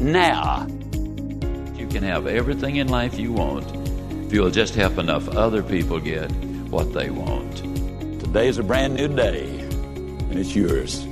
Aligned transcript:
now. 0.00 0.66
You 1.76 1.86
can 1.86 2.02
have 2.02 2.26
everything 2.26 2.76
in 2.76 2.88
life 2.88 3.18
you 3.18 3.32
want 3.32 3.66
if 4.24 4.32
you'll 4.32 4.50
just 4.50 4.74
help 4.74 4.96
enough 4.96 5.28
other 5.28 5.62
people 5.62 6.00
get 6.00 6.30
what 6.70 6.92
they 6.94 7.10
want. 7.10 7.58
Today 8.20 8.48
is 8.48 8.58
a 8.58 8.62
brand 8.62 8.94
new 8.94 9.08
day, 9.08 9.46
and 9.46 10.38
it's 10.38 10.56
yours. 10.56 11.04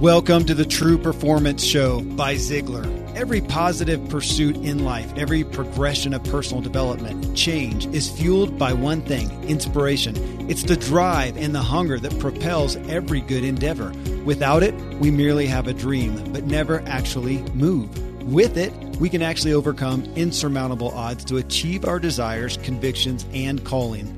Welcome 0.00 0.44
to 0.46 0.54
the 0.54 0.64
True 0.64 0.96
Performance 0.96 1.62
Show 1.62 2.00
by 2.00 2.36
Ziglar. 2.36 2.92
Every 3.14 3.40
positive 3.40 4.08
pursuit 4.08 4.56
in 4.56 4.84
life, 4.84 5.10
every 5.16 5.42
progression 5.42 6.14
of 6.14 6.22
personal 6.24 6.62
development, 6.62 7.36
change 7.36 7.86
is 7.86 8.10
fueled 8.10 8.58
by 8.58 8.72
one 8.72 9.02
thing 9.02 9.30
inspiration. 9.44 10.16
It's 10.50 10.62
the 10.62 10.76
drive 10.76 11.36
and 11.36 11.54
the 11.54 11.62
hunger 11.62 11.98
that 11.98 12.18
propels 12.20 12.76
every 12.88 13.20
good 13.20 13.42
endeavor. 13.42 13.92
Without 14.26 14.64
it, 14.64 14.74
we 14.94 15.12
merely 15.12 15.46
have 15.46 15.68
a 15.68 15.72
dream, 15.72 16.32
but 16.32 16.42
never 16.46 16.82
actually 16.86 17.42
move. 17.54 17.96
With 18.24 18.56
it, 18.56 18.72
we 18.98 19.08
can 19.08 19.22
actually 19.22 19.52
overcome 19.52 20.02
insurmountable 20.16 20.90
odds 20.90 21.24
to 21.26 21.36
achieve 21.36 21.84
our 21.84 22.00
desires, 22.00 22.56
convictions, 22.56 23.24
and 23.32 23.64
calling. 23.64 24.08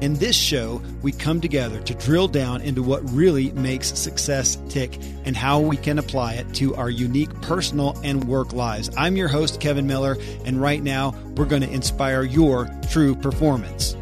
In 0.00 0.14
this 0.14 0.34
show, 0.34 0.82
we 1.02 1.12
come 1.12 1.40
together 1.40 1.80
to 1.82 1.94
drill 1.94 2.26
down 2.26 2.60
into 2.62 2.82
what 2.82 3.08
really 3.12 3.52
makes 3.52 3.96
success 3.96 4.58
tick 4.68 4.98
and 5.24 5.36
how 5.36 5.60
we 5.60 5.76
can 5.76 6.00
apply 6.00 6.34
it 6.34 6.52
to 6.54 6.74
our 6.74 6.90
unique 6.90 7.32
personal 7.40 7.96
and 8.02 8.24
work 8.24 8.52
lives. 8.52 8.90
I'm 8.96 9.14
your 9.14 9.28
host, 9.28 9.60
Kevin 9.60 9.86
Miller, 9.86 10.16
and 10.44 10.60
right 10.60 10.82
now 10.82 11.14
we're 11.36 11.44
going 11.44 11.62
to 11.62 11.70
inspire 11.70 12.24
your 12.24 12.68
true 12.90 13.14
performance. 13.14 13.96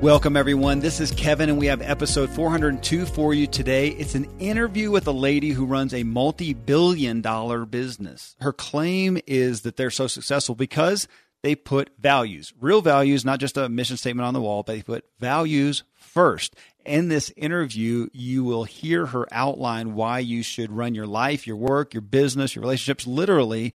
Welcome, 0.00 0.36
everyone. 0.36 0.78
This 0.78 1.00
is 1.00 1.10
Kevin, 1.10 1.48
and 1.48 1.58
we 1.58 1.66
have 1.66 1.82
episode 1.82 2.30
402 2.30 3.04
for 3.04 3.34
you 3.34 3.48
today. 3.48 3.88
It's 3.88 4.14
an 4.14 4.28
interview 4.38 4.92
with 4.92 5.08
a 5.08 5.12
lady 5.12 5.50
who 5.50 5.66
runs 5.66 5.92
a 5.92 6.04
multi 6.04 6.54
billion 6.54 7.20
dollar 7.20 7.64
business. 7.64 8.36
Her 8.38 8.52
claim 8.52 9.18
is 9.26 9.62
that 9.62 9.76
they're 9.76 9.90
so 9.90 10.06
successful 10.06 10.54
because 10.54 11.08
they 11.42 11.56
put 11.56 11.90
values, 11.98 12.54
real 12.60 12.80
values, 12.80 13.24
not 13.24 13.40
just 13.40 13.56
a 13.56 13.68
mission 13.68 13.96
statement 13.96 14.24
on 14.24 14.34
the 14.34 14.40
wall, 14.40 14.62
but 14.62 14.72
they 14.74 14.82
put 14.82 15.04
values 15.18 15.82
first. 15.96 16.54
In 16.86 17.08
this 17.08 17.32
interview, 17.36 18.08
you 18.12 18.44
will 18.44 18.64
hear 18.64 19.06
her 19.06 19.26
outline 19.32 19.94
why 19.94 20.20
you 20.20 20.44
should 20.44 20.70
run 20.70 20.94
your 20.94 21.08
life, 21.08 21.44
your 21.44 21.56
work, 21.56 21.92
your 21.92 22.02
business, 22.02 22.54
your 22.54 22.62
relationships 22.62 23.04
literally. 23.04 23.74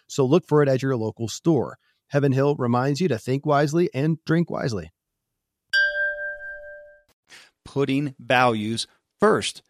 So 0.11 0.25
look 0.25 0.45
for 0.45 0.61
it 0.61 0.67
at 0.67 0.81
your 0.81 0.97
local 0.97 1.29
store. 1.29 1.77
Heaven 2.09 2.33
Hill 2.33 2.57
reminds 2.57 2.99
you 2.99 3.07
to 3.07 3.17
think 3.17 3.45
wisely 3.45 3.89
and 3.93 4.17
drink 4.25 4.49
wisely. 4.49 4.91
Putting 7.63 8.13
values 8.19 8.87
first. 9.21 9.61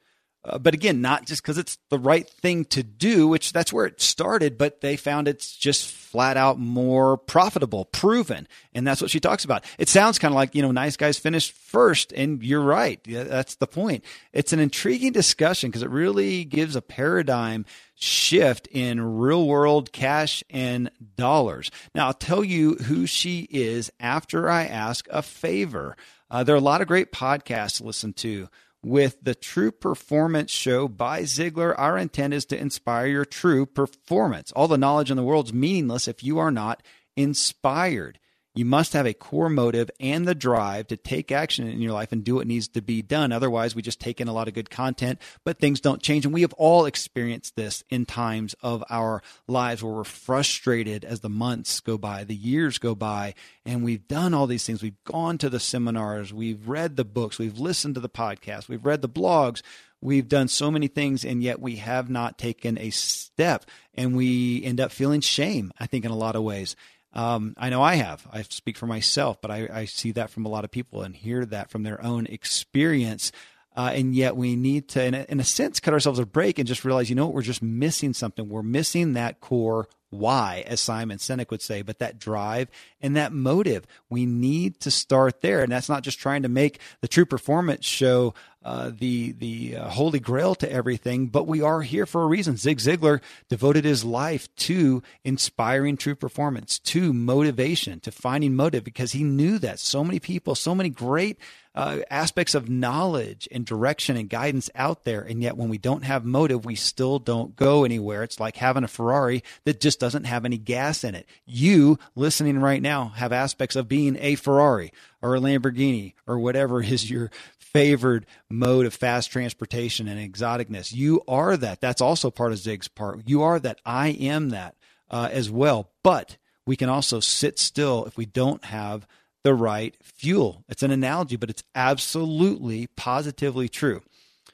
Uh, 0.43 0.57
but 0.57 0.73
again, 0.73 1.01
not 1.01 1.25
just 1.25 1.43
because 1.43 1.59
it's 1.59 1.77
the 1.89 1.99
right 1.99 2.27
thing 2.27 2.65
to 2.65 2.81
do, 2.81 3.27
which 3.27 3.53
that's 3.53 3.71
where 3.71 3.85
it 3.85 4.01
started, 4.01 4.57
but 4.57 4.81
they 4.81 4.95
found 4.95 5.27
it's 5.27 5.55
just 5.55 5.85
flat 5.85 6.35
out 6.35 6.57
more 6.57 7.15
profitable, 7.15 7.85
proven. 7.85 8.47
And 8.73 8.85
that's 8.85 9.01
what 9.01 9.11
she 9.11 9.19
talks 9.19 9.45
about. 9.45 9.63
It 9.77 9.87
sounds 9.87 10.17
kind 10.17 10.31
of 10.31 10.35
like, 10.35 10.55
you 10.55 10.63
know, 10.63 10.71
nice 10.71 10.97
guys 10.97 11.19
finished 11.19 11.51
first. 11.51 12.11
And 12.11 12.41
you're 12.41 12.59
right. 12.59 12.99
Yeah, 13.05 13.23
that's 13.23 13.55
the 13.55 13.67
point. 13.67 14.03
It's 14.33 14.51
an 14.51 14.59
intriguing 14.59 15.11
discussion 15.11 15.69
because 15.69 15.83
it 15.83 15.91
really 15.91 16.43
gives 16.43 16.75
a 16.75 16.81
paradigm 16.81 17.65
shift 17.93 18.67
in 18.71 19.19
real 19.19 19.45
world 19.45 19.91
cash 19.91 20.43
and 20.49 20.89
dollars. 21.17 21.69
Now, 21.93 22.07
I'll 22.07 22.13
tell 22.13 22.43
you 22.43 22.73
who 22.75 23.05
she 23.05 23.47
is 23.51 23.91
after 23.99 24.49
I 24.49 24.65
ask 24.65 25.07
a 25.11 25.21
favor. 25.21 25.95
Uh, 26.31 26.43
there 26.43 26.55
are 26.55 26.57
a 26.57 26.61
lot 26.61 26.81
of 26.81 26.87
great 26.87 27.11
podcasts 27.11 27.77
to 27.77 27.83
listen 27.83 28.13
to 28.13 28.49
with 28.83 29.17
the 29.21 29.35
True 29.35 29.71
Performance 29.71 30.51
Show 30.51 30.87
by 30.87 31.23
Ziglar. 31.23 31.75
Our 31.77 31.97
intent 31.97 32.33
is 32.33 32.45
to 32.45 32.57
inspire 32.59 33.07
your 33.07 33.25
true 33.25 33.65
performance. 33.65 34.51
All 34.53 34.67
the 34.67 34.77
knowledge 34.77 35.11
in 35.11 35.17
the 35.17 35.23
world 35.23 35.47
is 35.47 35.53
meaningless 35.53 36.07
if 36.07 36.23
you 36.23 36.39
are 36.39 36.51
not 36.51 36.81
inspired. 37.15 38.19
You 38.53 38.65
must 38.65 38.91
have 38.93 39.05
a 39.05 39.13
core 39.13 39.49
motive 39.49 39.89
and 39.99 40.27
the 40.27 40.35
drive 40.35 40.87
to 40.87 40.97
take 40.97 41.31
action 41.31 41.67
in 41.69 41.81
your 41.81 41.93
life 41.93 42.11
and 42.11 42.23
do 42.23 42.35
what 42.35 42.47
needs 42.47 42.67
to 42.69 42.81
be 42.81 43.01
done. 43.01 43.31
Otherwise, 43.31 43.75
we 43.75 43.81
just 43.81 44.01
take 44.01 44.19
in 44.19 44.27
a 44.27 44.33
lot 44.33 44.49
of 44.49 44.53
good 44.53 44.69
content, 44.69 45.19
but 45.45 45.57
things 45.57 45.79
don't 45.79 46.01
change. 46.01 46.25
And 46.25 46.33
we 46.33 46.41
have 46.41 46.53
all 46.53 46.85
experienced 46.85 47.55
this 47.55 47.83
in 47.89 48.05
times 48.05 48.53
of 48.61 48.83
our 48.89 49.23
lives 49.47 49.81
where 49.81 49.93
we're 49.93 50.03
frustrated 50.03 51.05
as 51.05 51.21
the 51.21 51.29
months 51.29 51.79
go 51.79 51.97
by, 51.97 52.25
the 52.25 52.35
years 52.35 52.77
go 52.77 52.93
by, 52.93 53.35
and 53.65 53.85
we've 53.85 54.07
done 54.07 54.33
all 54.33 54.47
these 54.47 54.65
things. 54.65 54.83
We've 54.83 55.03
gone 55.05 55.37
to 55.37 55.49
the 55.49 55.59
seminars, 55.59 56.33
we've 56.33 56.67
read 56.67 56.97
the 56.97 57.05
books, 57.05 57.39
we've 57.39 57.59
listened 57.59 57.95
to 57.95 58.01
the 58.01 58.09
podcast, 58.09 58.67
we've 58.67 58.85
read 58.85 59.01
the 59.01 59.09
blogs, 59.09 59.61
We've 60.03 60.27
done 60.27 60.47
so 60.47 60.71
many 60.71 60.87
things, 60.87 61.23
and 61.23 61.43
yet 61.43 61.61
we 61.61 61.75
have 61.75 62.09
not 62.09 62.39
taken 62.39 62.79
a 62.79 62.89
step, 62.89 63.65
and 63.93 64.15
we 64.17 64.63
end 64.63 64.81
up 64.81 64.91
feeling 64.91 65.21
shame, 65.21 65.71
I 65.79 65.85
think, 65.85 66.05
in 66.05 66.11
a 66.11 66.17
lot 66.17 66.35
of 66.35 66.41
ways. 66.41 66.75
Um, 67.13 67.55
I 67.57 67.69
know 67.69 67.81
I 67.81 67.95
have. 67.95 68.25
I 68.31 68.41
speak 68.43 68.77
for 68.77 68.87
myself, 68.87 69.41
but 69.41 69.51
I, 69.51 69.67
I, 69.71 69.85
see 69.85 70.11
that 70.13 70.29
from 70.29 70.45
a 70.45 70.49
lot 70.49 70.63
of 70.63 70.71
people 70.71 71.01
and 71.01 71.13
hear 71.13 71.45
that 71.45 71.69
from 71.69 71.83
their 71.83 72.01
own 72.01 72.25
experience. 72.27 73.33
Uh, 73.75 73.91
and 73.93 74.15
yet 74.15 74.37
we 74.37 74.55
need 74.55 74.87
to, 74.89 75.03
in 75.03 75.13
a, 75.13 75.25
in 75.27 75.39
a 75.39 75.43
sense, 75.43 75.81
cut 75.81 75.93
ourselves 75.93 76.19
a 76.19 76.25
break 76.25 76.57
and 76.57 76.67
just 76.67 76.85
realize, 76.85 77.09
you 77.09 77.15
know 77.15 77.25
what, 77.25 77.35
we're 77.35 77.41
just 77.41 77.61
missing 77.61 78.13
something. 78.13 78.47
We're 78.47 78.63
missing 78.63 79.13
that 79.13 79.41
core 79.41 79.87
why, 80.11 80.63
as 80.67 80.79
Simon 80.79 81.17
Sinek 81.17 81.49
would 81.49 81.61
say, 81.61 81.81
but 81.81 81.99
that 81.99 82.19
drive 82.19 82.69
and 83.01 83.15
that 83.15 83.33
motive. 83.33 83.87
We 84.09 84.25
need 84.25 84.79
to 84.81 84.91
start 84.91 85.41
there. 85.41 85.63
And 85.63 85.71
that's 85.71 85.89
not 85.89 86.03
just 86.03 86.19
trying 86.19 86.43
to 86.43 86.49
make 86.49 86.79
the 86.99 87.07
true 87.07 87.25
performance 87.25 87.85
show 87.85 88.33
uh, 88.63 88.91
the 88.95 89.31
the 89.31 89.75
uh, 89.75 89.89
holy 89.89 90.19
grail 90.19 90.53
to 90.53 90.71
everything, 90.71 91.27
but 91.27 91.47
we 91.47 91.63
are 91.63 91.81
here 91.81 92.05
for 92.05 92.21
a 92.21 92.27
reason. 92.27 92.57
Zig 92.57 92.77
Ziglar 92.77 93.19
devoted 93.49 93.85
his 93.85 94.05
life 94.05 94.53
to 94.57 95.01
inspiring 95.23 95.97
true 95.97 96.13
performance, 96.13 96.77
to 96.77 97.11
motivation, 97.11 97.99
to 98.01 98.11
finding 98.11 98.55
motive, 98.55 98.83
because 98.83 99.13
he 99.13 99.23
knew 99.23 99.57
that 99.57 99.79
so 99.79 100.03
many 100.03 100.19
people, 100.19 100.53
so 100.53 100.75
many 100.75 100.89
great 100.89 101.39
uh, 101.73 101.99
aspects 102.09 102.53
of 102.53 102.69
knowledge 102.69 103.47
and 103.51 103.65
direction 103.65 104.17
and 104.17 104.29
guidance 104.29 104.69
out 104.75 105.05
there. 105.05 105.21
And 105.21 105.41
yet, 105.41 105.55
when 105.55 105.69
we 105.69 105.77
don't 105.77 106.03
have 106.03 106.25
motive, 106.25 106.65
we 106.65 106.75
still 106.75 107.19
don't 107.19 107.55
go 107.55 107.83
anywhere. 107.83 108.23
It's 108.23 108.39
like 108.39 108.57
having 108.57 108.83
a 108.83 108.89
Ferrari 108.89 109.43
that 109.63 109.79
just 109.79 109.99
doesn't 109.99 110.25
have 110.25 110.43
any 110.43 110.57
gas 110.57 111.03
in 111.03 111.15
it. 111.15 111.27
You 111.45 111.97
listening 112.15 112.59
right 112.59 112.81
now 112.81 113.09
have 113.15 113.31
aspects 113.31 113.75
of 113.75 113.87
being 113.87 114.17
a 114.19 114.35
Ferrari 114.35 114.91
or 115.21 115.35
a 115.35 115.39
Lamborghini 115.39 116.13
or 116.27 116.39
whatever 116.39 116.81
is 116.83 117.09
your 117.09 117.31
favored 117.57 118.25
mode 118.49 118.85
of 118.85 118.93
fast 118.93 119.31
transportation 119.31 120.07
and 120.07 120.33
exoticness. 120.33 120.93
You 120.93 121.21
are 121.27 121.55
that. 121.55 121.79
That's 121.79 122.01
also 122.01 122.29
part 122.29 122.51
of 122.51 122.57
Zig's 122.57 122.89
part. 122.89 123.21
You 123.25 123.43
are 123.43 123.59
that. 123.59 123.79
I 123.85 124.09
am 124.09 124.49
that 124.49 124.75
uh, 125.09 125.29
as 125.31 125.49
well. 125.49 125.89
But 126.03 126.37
we 126.65 126.75
can 126.75 126.89
also 126.89 127.21
sit 127.21 127.59
still 127.59 128.05
if 128.05 128.17
we 128.17 128.25
don't 128.25 128.63
have 128.65 129.07
the 129.43 129.53
right 129.53 129.95
fuel. 130.01 130.63
It's 130.69 130.83
an 130.83 130.91
analogy, 130.91 131.35
but 131.35 131.49
it's 131.49 131.63
absolutely 131.75 132.87
positively 132.87 133.69
true. 133.69 134.01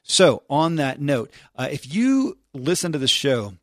So, 0.03 0.43
on 0.49 0.77
that 0.77 1.01
note, 1.01 1.31
uh, 1.55 1.67
if 1.69 1.93
you 1.93 2.37
listen 2.53 2.93
to 2.93 2.97
the 2.97 3.09
show, 3.09 3.53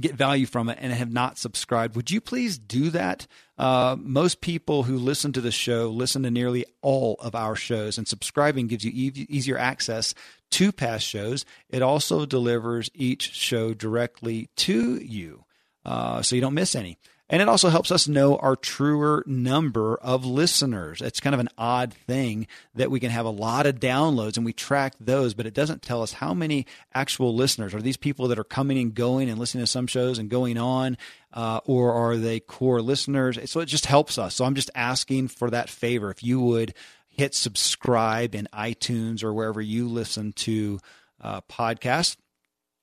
get 0.00 0.14
value 0.14 0.46
from 0.46 0.68
it, 0.70 0.78
and 0.80 0.92
have 0.92 1.12
not 1.12 1.38
subscribed, 1.38 1.96
would 1.96 2.10
you 2.10 2.20
please 2.20 2.58
do 2.58 2.90
that? 2.90 3.26
Uh, 3.58 3.96
most 3.98 4.40
people 4.40 4.84
who 4.84 4.96
listen 4.96 5.32
to 5.32 5.40
the 5.40 5.50
show 5.50 5.88
listen 5.88 6.22
to 6.22 6.30
nearly 6.30 6.64
all 6.80 7.16
of 7.20 7.34
our 7.34 7.56
shows, 7.56 7.98
and 7.98 8.08
subscribing 8.08 8.66
gives 8.66 8.84
you 8.84 8.92
e- 8.94 9.26
easier 9.28 9.58
access 9.58 10.14
to 10.50 10.72
past 10.72 11.06
shows. 11.06 11.44
It 11.68 11.82
also 11.82 12.24
delivers 12.24 12.90
each 12.94 13.32
show 13.32 13.74
directly 13.74 14.48
to 14.56 14.96
you, 14.96 15.44
uh, 15.84 16.22
so 16.22 16.36
you 16.36 16.40
don't 16.40 16.54
miss 16.54 16.74
any. 16.74 16.98
And 17.28 17.42
it 17.42 17.48
also 17.48 17.70
helps 17.70 17.90
us 17.90 18.06
know 18.06 18.36
our 18.36 18.54
truer 18.54 19.24
number 19.26 19.96
of 19.96 20.24
listeners. 20.24 21.02
It's 21.02 21.18
kind 21.18 21.34
of 21.34 21.40
an 21.40 21.48
odd 21.58 21.92
thing 21.92 22.46
that 22.76 22.90
we 22.90 23.00
can 23.00 23.10
have 23.10 23.26
a 23.26 23.30
lot 23.30 23.66
of 23.66 23.80
downloads 23.80 24.36
and 24.36 24.46
we 24.46 24.52
track 24.52 24.94
those, 25.00 25.34
but 25.34 25.44
it 25.44 25.54
doesn't 25.54 25.82
tell 25.82 26.02
us 26.02 26.12
how 26.12 26.34
many 26.34 26.66
actual 26.94 27.34
listeners 27.34 27.74
are 27.74 27.82
these 27.82 27.96
people 27.96 28.28
that 28.28 28.38
are 28.38 28.44
coming 28.44 28.78
and 28.78 28.94
going 28.94 29.28
and 29.28 29.40
listening 29.40 29.64
to 29.64 29.70
some 29.70 29.88
shows 29.88 30.18
and 30.18 30.30
going 30.30 30.56
on, 30.56 30.96
uh, 31.32 31.58
or 31.64 31.92
are 31.92 32.16
they 32.16 32.38
core 32.38 32.80
listeners? 32.80 33.38
So 33.50 33.58
it 33.58 33.66
just 33.66 33.86
helps 33.86 34.18
us. 34.18 34.36
So 34.36 34.44
I'm 34.44 34.54
just 34.54 34.70
asking 34.76 35.28
for 35.28 35.50
that 35.50 35.68
favor. 35.68 36.10
If 36.10 36.22
you 36.22 36.40
would 36.40 36.74
hit 37.08 37.34
subscribe 37.34 38.36
in 38.36 38.46
iTunes 38.52 39.24
or 39.24 39.34
wherever 39.34 39.60
you 39.60 39.88
listen 39.88 40.32
to 40.34 40.78
uh, 41.20 41.40
podcasts 41.42 42.16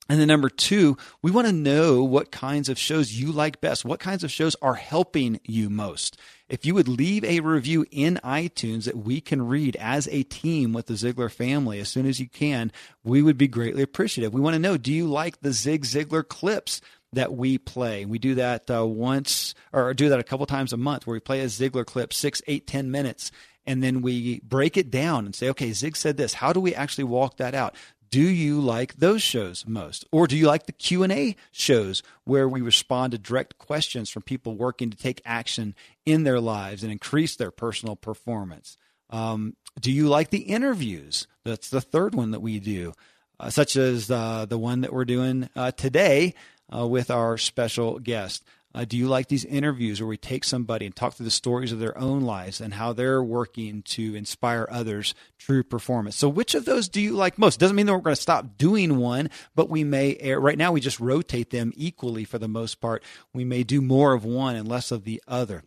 and 0.09 0.19
then 0.19 0.27
number 0.27 0.49
two, 0.49 0.97
we 1.21 1.31
want 1.31 1.47
to 1.47 1.53
know 1.53 2.03
what 2.03 2.31
kinds 2.31 2.67
of 2.67 2.77
shows 2.77 3.13
you 3.13 3.31
like 3.31 3.61
best. 3.61 3.85
What 3.85 4.01
kinds 4.01 4.23
of 4.23 4.31
shows 4.31 4.55
are 4.61 4.73
helping 4.73 5.39
you 5.45 5.69
most? 5.69 6.17
If 6.49 6.65
you 6.65 6.75
would 6.75 6.89
leave 6.89 7.23
a 7.23 7.39
review 7.39 7.85
in 7.89 8.19
iTunes 8.23 8.83
that 8.83 8.97
we 8.97 9.21
can 9.21 9.47
read 9.47 9.77
as 9.77 10.09
a 10.09 10.23
team 10.23 10.73
with 10.73 10.87
the 10.87 10.95
Ziglar 10.95 11.31
family 11.31 11.79
as 11.79 11.87
soon 11.87 12.05
as 12.05 12.19
you 12.19 12.27
can, 12.27 12.71
we 13.03 13.21
would 13.21 13.37
be 13.37 13.47
greatly 13.47 13.81
appreciative. 13.81 14.33
We 14.33 14.41
want 14.41 14.55
to 14.55 14.59
know, 14.59 14.75
do 14.75 14.91
you 14.91 15.07
like 15.07 15.39
the 15.39 15.53
Zig 15.53 15.83
Ziglar 15.83 16.27
clips? 16.27 16.81
that 17.13 17.31
we 17.31 17.59
play. 17.59 18.05
We 18.05 18.17
do 18.17 18.33
that 18.35 18.71
uh, 18.71 18.83
once 18.87 19.53
or 19.71 19.93
do 19.93 20.09
that 20.09 20.19
a 20.19 20.23
couple 20.23 20.47
times 20.47 20.73
a 20.73 20.77
month 20.77 21.05
where 21.05 21.13
we 21.13 21.19
play 21.19 21.41
a 21.41 21.45
Ziglar 21.45 21.85
clip, 21.85 22.11
six, 22.11 22.41
eight, 22.47 22.65
ten 22.65 22.89
minutes, 22.89 23.31
and 23.67 23.83
then 23.83 24.01
we 24.01 24.39
break 24.39 24.77
it 24.77 24.89
down 24.89 25.25
and 25.25 25.35
say, 25.35 25.49
okay, 25.49 25.71
Zig 25.73 25.95
said 25.95 26.17
this. 26.17 26.33
How 26.33 26.53
do 26.53 26.59
we 26.59 26.73
actually 26.73 27.05
walk 27.05 27.37
that 27.37 27.53
out? 27.53 27.75
Do 28.13 28.21
you 28.21 28.61
like 28.61 28.97
those 28.97 29.23
shows 29.23 29.65
most? 29.65 30.05
Or 30.11 30.27
do 30.27 30.37
you 30.37 30.45
like 30.45 30.67
the 30.67 30.71
q&a 30.71 31.35
shows 31.51 32.03
where 32.25 32.47
we 32.47 32.61
respond 32.61 33.11
to 33.11 33.17
direct 33.17 33.57
questions 33.57 34.11
from 34.11 34.21
people 34.21 34.55
working 34.55 34.91
to 34.91 34.97
take 34.97 35.19
action 35.25 35.73
in 36.05 36.21
their 36.23 36.39
lives 36.39 36.83
and 36.83 36.91
increase 36.91 37.35
their 37.35 37.49
personal 37.49 37.95
performance? 37.95 38.77
Um, 39.09 39.55
do 39.79 39.91
you 39.91 40.09
like 40.09 40.29
the 40.29 40.43
interviews? 40.43 41.25
That's 41.43 41.71
the 41.71 41.81
third 41.81 42.13
one 42.13 42.29
that 42.29 42.41
we 42.41 42.59
do 42.59 42.93
uh, 43.39 43.49
such 43.49 43.75
as 43.77 44.11
uh, 44.11 44.45
the 44.47 44.59
one 44.59 44.81
that 44.81 44.93
we're 44.93 45.05
doing 45.05 45.49
uh, 45.55 45.71
today 45.71 46.35
uh, 46.71 46.85
with 46.85 47.09
our 47.09 47.39
special 47.39 47.97
guest 47.97 48.43
uh, 48.75 48.85
do 48.85 48.97
you 48.97 49.07
like 49.07 49.27
these 49.27 49.45
interviews 49.45 50.01
where 50.01 50.07
we 50.07 50.17
take 50.17 50.43
somebody 50.43 50.85
and 50.87 50.95
talk 50.95 51.13
through 51.13 51.25
the 51.25 51.31
stories 51.31 51.71
of 51.71 51.79
their 51.79 51.95
own 51.95 52.21
lives 52.21 52.59
and 52.59 52.73
how 52.73 52.91
they're 52.91 53.21
working 53.21 53.83
to 53.83 54.15
inspire 54.15 54.67
others 54.71 55.13
through 55.37 55.63
performance? 55.63 56.15
So, 56.15 56.27
which 56.27 56.55
of 56.55 56.65
those 56.65 56.89
do 56.89 56.99
you 56.99 57.13
like 57.13 57.37
most? 57.37 57.59
Doesn't 57.59 57.75
mean 57.75 57.85
that 57.85 57.93
we're 57.93 57.99
going 57.99 58.15
to 58.15 58.21
stop 58.21 58.57
doing 58.57 58.97
one, 58.97 59.29
but 59.53 59.69
we 59.69 59.83
may, 59.83 60.15
air, 60.15 60.39
right 60.39 60.57
now, 60.57 60.71
we 60.71 60.81
just 60.81 60.99
rotate 60.99 61.51
them 61.51 61.71
equally 61.75 62.23
for 62.23 62.39
the 62.39 62.47
most 62.47 62.81
part. 62.81 63.03
We 63.31 63.45
may 63.45 63.63
do 63.63 63.79
more 63.79 64.13
of 64.13 64.25
one 64.25 64.55
and 64.55 64.67
less 64.67 64.91
of 64.91 65.03
the 65.03 65.21
other. 65.27 65.63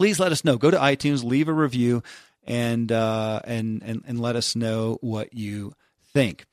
Please 0.00 0.18
let 0.18 0.32
us 0.32 0.44
know. 0.44 0.56
Go 0.56 0.72
to 0.72 0.76
iTunes, 0.76 1.22
leave 1.22 1.48
a 1.48 1.52
review, 1.52 2.02
and, 2.44 2.90
uh, 2.90 3.40
and, 3.44 3.80
and, 3.84 4.02
and 4.06 4.20
let 4.20 4.34
us 4.34 4.56
know 4.56 4.98
what 5.02 5.34
you 5.34 5.72
think. 6.12 6.46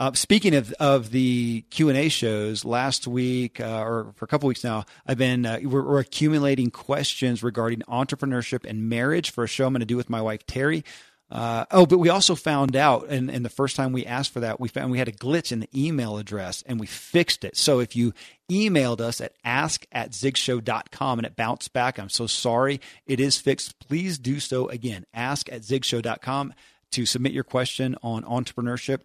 Uh, 0.00 0.10
speaking 0.14 0.54
of 0.54 0.72
of 0.80 1.10
the 1.10 1.60
Q 1.68 1.90
and 1.90 1.98
A 1.98 2.08
shows, 2.08 2.64
last 2.64 3.06
week 3.06 3.60
uh, 3.60 3.84
or 3.84 4.14
for 4.16 4.24
a 4.24 4.28
couple 4.28 4.48
weeks 4.48 4.64
now, 4.64 4.86
I've 5.06 5.18
been 5.18 5.44
uh, 5.44 5.58
we're, 5.62 5.84
we're, 5.84 6.00
accumulating 6.00 6.70
questions 6.70 7.42
regarding 7.42 7.80
entrepreneurship 7.80 8.64
and 8.66 8.88
marriage 8.88 9.30
for 9.30 9.44
a 9.44 9.46
show 9.46 9.66
I'm 9.66 9.74
going 9.74 9.80
to 9.80 9.86
do 9.86 9.98
with 9.98 10.08
my 10.08 10.22
wife 10.22 10.46
Terry. 10.46 10.86
Uh, 11.30 11.66
oh, 11.70 11.84
but 11.84 11.98
we 11.98 12.08
also 12.08 12.34
found 12.34 12.74
out, 12.74 13.08
and, 13.08 13.30
and 13.30 13.44
the 13.44 13.50
first 13.50 13.76
time 13.76 13.92
we 13.92 14.06
asked 14.06 14.32
for 14.32 14.40
that, 14.40 14.58
we 14.58 14.68
found 14.68 14.90
we 14.90 14.98
had 14.98 15.06
a 15.06 15.12
glitch 15.12 15.52
in 15.52 15.60
the 15.60 15.68
email 15.76 16.16
address, 16.16 16.64
and 16.66 16.80
we 16.80 16.86
fixed 16.86 17.44
it. 17.44 17.56
So 17.56 17.78
if 17.78 17.94
you 17.94 18.14
emailed 18.50 19.02
us 19.02 19.20
at 19.20 19.34
ask 19.44 19.86
at 19.92 20.12
zigshow.com 20.12 21.18
and 21.18 21.26
it 21.26 21.36
bounced 21.36 21.74
back, 21.74 21.98
I'm 21.98 22.08
so 22.08 22.26
sorry. 22.26 22.80
It 23.04 23.20
is 23.20 23.38
fixed. 23.38 23.78
Please 23.86 24.18
do 24.18 24.40
so 24.40 24.66
again. 24.70 25.04
Ask 25.12 25.52
at 25.52 25.60
zigshow.com 25.60 26.54
to 26.92 27.06
submit 27.06 27.32
your 27.32 27.44
question 27.44 27.96
on 28.02 28.24
entrepreneurship 28.24 29.02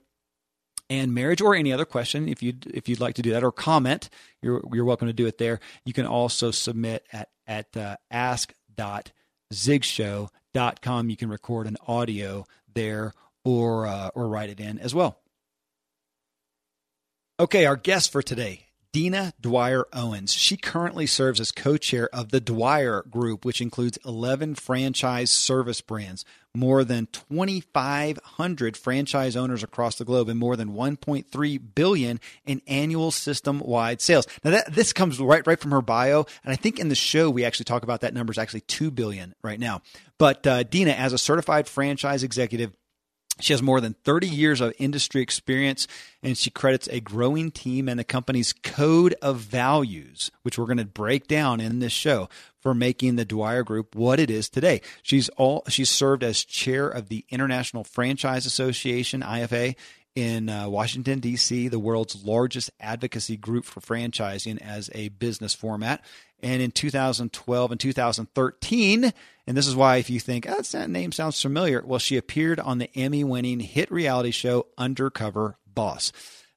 and 0.90 1.14
marriage 1.14 1.42
or 1.42 1.54
any 1.56 1.74
other 1.74 1.86
question 1.86 2.28
if 2.30 2.44
you'd 2.44 2.68
if 2.68 2.90
you'd 2.90 3.00
like 3.00 3.16
to 3.16 3.22
do 3.22 3.32
that 3.32 3.44
or 3.44 3.52
comment 3.52 4.10
you're 4.42 4.62
you're 4.72 4.86
welcome 4.86 5.08
to 5.08 5.14
do 5.14 5.26
it 5.26 5.38
there. 5.38 5.60
You 5.86 5.94
can 5.94 6.06
also 6.06 6.52
submit 6.52 7.06
at 7.12 7.30
at 7.48 7.76
uh, 7.76 7.98
ask.zigshow.com 8.12 11.10
you 11.10 11.18
can 11.18 11.30
record 11.30 11.68
an 11.68 11.78
audio 11.88 12.46
there 12.74 13.14
or 13.44 13.88
uh, 13.88 14.10
or 14.16 14.28
write 14.28 14.50
it 14.50 14.60
in 14.60 14.80
as 14.80 14.94
well. 14.94 15.20
Okay 17.40 17.66
our 17.66 17.76
guest 17.76 18.12
for 18.12 18.22
today 18.22 18.68
Dina 18.96 19.34
Dwyer 19.42 19.88
Owens. 19.92 20.34
She 20.34 20.56
currently 20.56 21.06
serves 21.06 21.42
as 21.42 21.52
co 21.52 21.76
chair 21.76 22.08
of 22.16 22.30
the 22.30 22.40
Dwyer 22.40 23.04
Group, 23.04 23.44
which 23.44 23.60
includes 23.60 24.00
11 24.06 24.56
franchise 24.56 25.30
service 25.30 25.82
brands, 25.82 26.24
more 26.54 26.86
than 26.86 27.10
2,500 27.12 28.78
franchise 28.78 29.36
owners 29.36 29.64
across 29.64 29.98
the 29.98 30.06
globe, 30.06 30.30
and 30.30 30.40
more 30.40 30.56
than 30.56 30.70
1.3 30.70 31.62
billion 31.76 32.22
in 32.46 32.62
annual 32.68 33.12
system 33.12 33.60
wide 33.60 34.00
sales. 34.00 34.28
Now, 34.46 34.52
that, 34.52 34.74
this 34.74 34.94
comes 34.94 35.20
right, 35.20 35.46
right 35.46 35.60
from 35.60 35.72
her 35.72 35.82
bio. 35.82 36.26
And 36.46 36.54
I 36.54 36.56
think 36.56 36.80
in 36.80 36.88
the 36.88 36.96
show, 36.96 37.30
we 37.30 37.44
actually 37.44 37.66
talk 37.66 37.84
about 37.84 38.00
that 38.00 38.14
number 38.14 38.32
is 38.32 38.38
actually 38.38 38.62
2 38.62 38.92
billion 38.92 39.36
right 39.44 39.60
now. 39.60 39.82
But 40.18 40.48
uh, 40.48 40.64
Dina, 40.64 40.92
as 40.92 41.12
a 41.12 41.18
certified 41.18 41.68
franchise 41.68 42.24
executive, 42.24 42.72
she 43.40 43.54
has 43.54 43.62
more 43.62 43.82
than 43.82 43.96
30 44.04 44.28
years 44.28 44.62
of 44.62 44.74
industry 44.78 45.22
experience, 45.22 45.88
and 46.24 46.38
she 46.38 46.50
credits 46.50 46.88
a 46.88 47.02
growing 47.02 47.52
team 47.52 47.90
and 47.90 48.00
the 48.00 48.04
company's 48.04 48.54
code 48.54 49.16
of 49.22 49.38
values, 49.38 50.32
which 50.44 50.58
we're 50.58 50.66
going 50.66 50.78
to 50.78 50.86
break 50.86 51.28
down 51.28 51.60
in 51.60 51.80
this 51.80 51.94
show, 51.94 52.30
for 52.60 52.74
making 52.74 53.16
the 53.16 53.26
Dwyer 53.26 53.64
Group 53.64 53.94
what 53.96 54.20
it 54.20 54.32
is 54.32 54.50
today. 54.50 54.82
She's 55.04 55.30
all 55.30 55.64
she's 55.68 55.90
served 55.90 56.24
as 56.24 56.44
chair 56.44 56.88
of 56.88 57.10
the 57.10 57.26
International 57.30 57.84
Franchise 57.84 58.46
Association 58.46 59.22
(IFA) 59.22 59.76
in 60.16 60.50
uh, 60.50 60.70
Washington 60.70 61.20
D.C., 61.20 61.68
the 61.68 61.80
world's 61.80 62.24
largest 62.24 62.72
advocacy 62.80 63.38
group 63.38 63.66
for 63.66 63.82
franchising 63.82 64.62
as 64.62 64.90
a 64.96 65.10
business 65.10 65.54
format. 65.54 66.04
And 66.42 66.62
in 66.62 66.72
2012 66.72 67.72
and 67.72 67.80
2013, 67.80 69.14
and 69.48 69.58
this 69.58 69.68
is 69.68 69.76
why 69.76 69.98
if 69.98 70.10
you 70.10 70.20
think, 70.20 70.48
oh, 70.48 70.62
that 70.62 70.90
name 70.90 71.12
sounds 71.12 71.42
familiar, 71.42 71.84
well, 71.86 72.00
she 72.00 72.18
appeared 72.18 72.60
on 72.60 72.78
the 72.78 72.90
Emmy 72.96 73.24
winning 73.24 73.60
hit 73.60 73.92
reality 73.92 74.32
show 74.32 74.68
Undercover 74.78 75.58
Boss. 75.68 76.12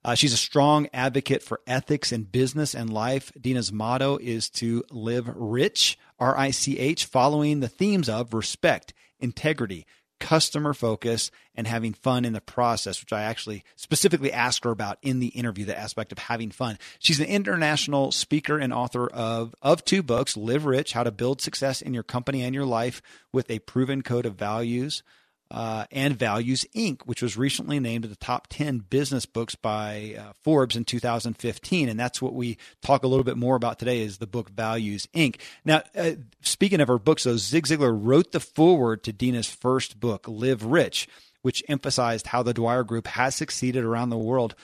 Uh, 0.04 0.14
she's 0.14 0.32
a 0.32 0.38
strong 0.38 0.88
advocate 0.92 1.42
for 1.42 1.60
ethics 1.66 2.12
in 2.12 2.22
business 2.22 2.74
and 2.74 2.92
life. 2.92 3.32
Dina's 3.38 3.72
motto 3.72 4.16
is 4.18 4.48
to 4.48 4.84
live 4.90 5.28
rich, 5.34 5.98
R 6.18 6.36
I 6.38 6.50
C 6.50 6.78
H, 6.78 7.04
following 7.04 7.60
the 7.60 7.68
themes 7.68 8.08
of 8.08 8.32
respect, 8.32 8.94
integrity, 9.18 9.86
customer 10.20 10.74
focus 10.74 11.30
and 11.54 11.66
having 11.66 11.92
fun 11.92 12.24
in 12.24 12.32
the 12.32 12.40
process, 12.40 13.00
which 13.00 13.12
I 13.12 13.22
actually 13.22 13.64
specifically 13.76 14.32
asked 14.32 14.64
her 14.64 14.70
about 14.70 14.98
in 15.02 15.20
the 15.20 15.28
interview, 15.28 15.64
the 15.64 15.78
aspect 15.78 16.12
of 16.12 16.18
having 16.18 16.50
fun. 16.50 16.78
She's 16.98 17.20
an 17.20 17.26
international 17.26 18.12
speaker 18.12 18.58
and 18.58 18.72
author 18.72 19.06
of, 19.08 19.54
of 19.62 19.84
two 19.84 20.02
books, 20.02 20.36
Live 20.36 20.64
Rich, 20.64 20.92
How 20.92 21.02
to 21.02 21.10
Build 21.10 21.40
Success 21.40 21.82
in 21.82 21.94
Your 21.94 22.02
Company 22.02 22.42
and 22.42 22.54
Your 22.54 22.66
Life 22.66 23.02
with 23.32 23.50
a 23.50 23.58
Proven 23.60 24.02
Code 24.02 24.26
of 24.26 24.34
Values, 24.34 25.02
uh, 25.50 25.86
and 25.90 26.18
Values 26.18 26.66
Inc., 26.74 27.02
which 27.06 27.22
was 27.22 27.36
recently 27.36 27.80
named 27.80 28.04
the 28.04 28.16
top 28.16 28.48
10 28.50 28.80
business 28.90 29.24
books 29.24 29.54
by 29.54 30.16
uh, 30.18 30.32
Forbes 30.42 30.76
in 30.76 30.84
2015. 30.84 31.88
And 31.88 31.98
that's 31.98 32.20
what 32.20 32.34
we 32.34 32.58
talk 32.82 33.02
a 33.02 33.08
little 33.08 33.24
bit 33.24 33.36
more 33.36 33.56
about 33.56 33.78
today 33.78 34.00
is 34.00 34.18
the 34.18 34.26
book 34.26 34.50
Values 34.50 35.06
Inc. 35.14 35.36
Now, 35.64 35.82
uh, 35.96 36.12
speaking 36.42 36.80
of 36.80 36.88
her 36.88 36.98
books, 36.98 37.24
though, 37.24 37.36
Zig 37.36 37.66
Ziglar 37.66 37.96
wrote 37.98 38.32
the 38.32 38.40
foreword 38.40 39.02
to 39.04 39.12
Dina's 39.12 39.48
first 39.48 39.98
book, 39.98 40.26
Live 40.28 40.64
Rich, 40.64 41.08
which 41.42 41.64
emphasized 41.68 42.26
how 42.26 42.42
the 42.42 42.54
Dwyer 42.54 42.84
Group 42.84 43.06
has 43.06 43.34
succeeded 43.34 43.84
around 43.84 44.10
the 44.10 44.18
world 44.18 44.54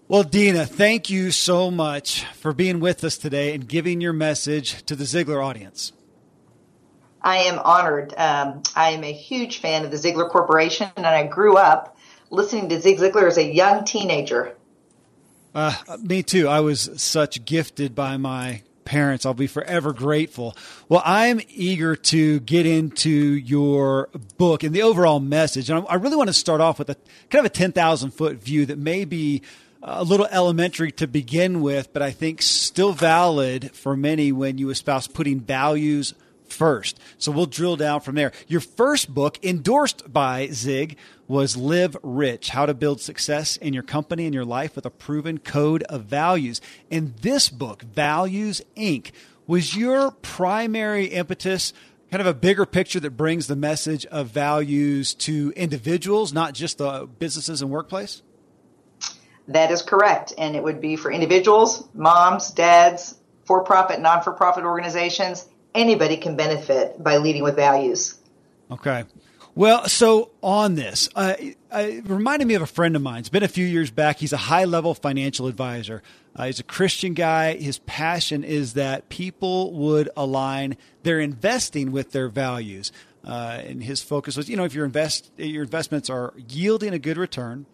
Well, 0.07 0.23
Dina, 0.23 0.65
thank 0.65 1.11
you 1.11 1.29
so 1.29 1.69
much 1.69 2.25
for 2.33 2.53
being 2.53 2.79
with 2.79 3.03
us 3.03 3.17
today 3.17 3.53
and 3.53 3.67
giving 3.67 4.01
your 4.01 4.13
message 4.13 4.83
to 4.85 4.95
the 4.95 5.03
Ziglar 5.03 5.45
audience. 5.45 5.91
I 7.21 7.37
am 7.37 7.59
honored. 7.59 8.13
Um, 8.17 8.63
I 8.75 8.89
am 8.89 9.03
a 9.03 9.13
huge 9.13 9.59
fan 9.59 9.85
of 9.85 9.91
the 9.91 9.97
Ziglar 9.97 10.29
Corporation, 10.29 10.89
and 10.97 11.05
I 11.05 11.25
grew 11.27 11.55
up 11.55 11.97
listening 12.31 12.69
to 12.69 12.81
Zig 12.81 12.97
Ziglar 12.97 13.27
as 13.27 13.37
a 13.37 13.45
young 13.45 13.85
teenager. 13.85 14.55
Uh, 15.53 15.75
me 16.01 16.23
too. 16.23 16.47
I 16.47 16.61
was 16.61 16.89
such 16.95 17.45
gifted 17.45 17.93
by 17.93 18.17
my 18.17 18.61
parents. 18.85 19.25
I'll 19.25 19.33
be 19.33 19.47
forever 19.47 19.93
grateful. 19.93 20.55
Well, 20.89 21.01
I'm 21.05 21.41
eager 21.49 21.95
to 21.95 22.39
get 22.41 22.65
into 22.65 23.09
your 23.09 24.09
book 24.37 24.63
and 24.63 24.73
the 24.73 24.81
overall 24.81 25.19
message. 25.19 25.69
And 25.69 25.85
I 25.87 25.95
really 25.95 26.15
want 26.15 26.29
to 26.29 26.33
start 26.33 26.61
off 26.61 26.79
with 26.79 26.89
a 26.89 26.95
kind 27.29 27.45
of 27.45 27.51
a 27.51 27.53
10,000 27.53 28.11
foot 28.11 28.37
view 28.37 28.65
that 28.65 28.77
may 28.77 29.05
be 29.05 29.41
a 29.81 30.03
little 30.03 30.27
elementary 30.31 30.91
to 30.93 31.07
begin 31.07 31.61
with, 31.61 31.91
but 31.91 32.01
I 32.01 32.11
think 32.11 32.41
still 32.41 32.93
valid 32.93 33.71
for 33.71 33.97
many 33.97 34.31
when 34.31 34.57
you 34.57 34.69
espouse 34.69 35.07
putting 35.07 35.41
values 35.41 36.13
first. 36.53 36.99
So 37.17 37.31
we'll 37.31 37.45
drill 37.45 37.75
down 37.75 38.01
from 38.01 38.15
there. 38.15 38.31
Your 38.47 38.61
first 38.61 39.13
book, 39.13 39.39
endorsed 39.43 40.11
by 40.11 40.47
Zig, 40.51 40.97
was 41.27 41.57
Live 41.57 41.97
Rich 42.03 42.49
How 42.49 42.65
to 42.65 42.73
Build 42.73 43.01
Success 43.01 43.57
in 43.57 43.73
Your 43.73 43.83
Company 43.83 44.25
and 44.25 44.33
Your 44.33 44.45
Life 44.45 44.75
with 44.75 44.85
a 44.85 44.89
Proven 44.89 45.39
Code 45.39 45.83
of 45.83 46.05
Values. 46.05 46.61
And 46.91 47.15
this 47.17 47.49
book, 47.49 47.81
Values 47.81 48.61
Inc., 48.77 49.11
was 49.45 49.75
your 49.75 50.11
primary 50.11 51.07
impetus 51.07 51.73
kind 52.13 52.21
of 52.21 52.27
a 52.27 52.33
bigger 52.33 52.65
picture 52.65 52.99
that 52.99 53.17
brings 53.17 53.47
the 53.47 53.55
message 53.55 54.05
of 54.05 54.27
values 54.27 55.15
to 55.15 55.51
individuals, 55.55 56.31
not 56.31 56.53
just 56.53 56.77
the 56.77 57.09
businesses 57.17 57.61
and 57.61 57.71
workplace? 57.71 58.21
That 59.47 59.71
is 59.71 59.81
correct. 59.81 60.31
And 60.37 60.55
it 60.55 60.63
would 60.63 60.79
be 60.79 60.95
for 60.95 61.11
individuals, 61.11 61.87
moms, 61.93 62.51
dads, 62.51 63.17
for 63.45 63.63
profit, 63.63 63.99
non 63.99 64.21
for 64.21 64.31
profit 64.31 64.63
organizations. 64.63 65.49
Anybody 65.75 66.17
can 66.17 66.35
benefit 66.35 67.01
by 67.01 67.17
leading 67.17 67.43
with 67.43 67.55
values. 67.55 68.15
Okay. 68.69 69.05
Well, 69.55 69.87
so 69.87 70.31
on 70.41 70.73
this, 70.73 71.09
uh, 71.15 71.35
it 71.39 72.09
reminded 72.09 72.47
me 72.47 72.55
of 72.55 72.63
a 72.63 72.67
friend 72.67 72.95
of 72.95 73.03
mine. 73.03 73.19
It's 73.19 73.29
been 73.29 73.43
a 73.43 73.47
few 73.47 73.65
years 73.65 73.91
back. 73.91 74.17
He's 74.17 74.33
a 74.33 74.37
high 74.37 74.65
level 74.65 74.95
financial 74.95 75.45
advisor. 75.45 76.01
Uh, 76.35 76.45
he's 76.47 76.59
a 76.59 76.63
Christian 76.63 77.13
guy. 77.13 77.55
His 77.55 77.77
passion 77.79 78.43
is 78.43 78.73
that 78.73 79.09
people 79.09 79.71
would 79.73 80.09
align 80.17 80.75
their 81.03 81.19
investing 81.19 81.91
with 81.91 82.13
their 82.13 82.29
values. 82.29 82.91
Uh, 83.23 83.61
and 83.63 83.83
his 83.83 84.01
focus 84.01 84.35
was, 84.35 84.49
you 84.49 84.57
know, 84.57 84.63
if 84.63 84.73
your 84.73 84.85
invest 84.85 85.31
your 85.37 85.63
investments 85.63 86.09
are 86.09 86.33
yielding 86.49 86.93
a 86.93 86.99
good 86.99 87.17
return, 87.17 87.67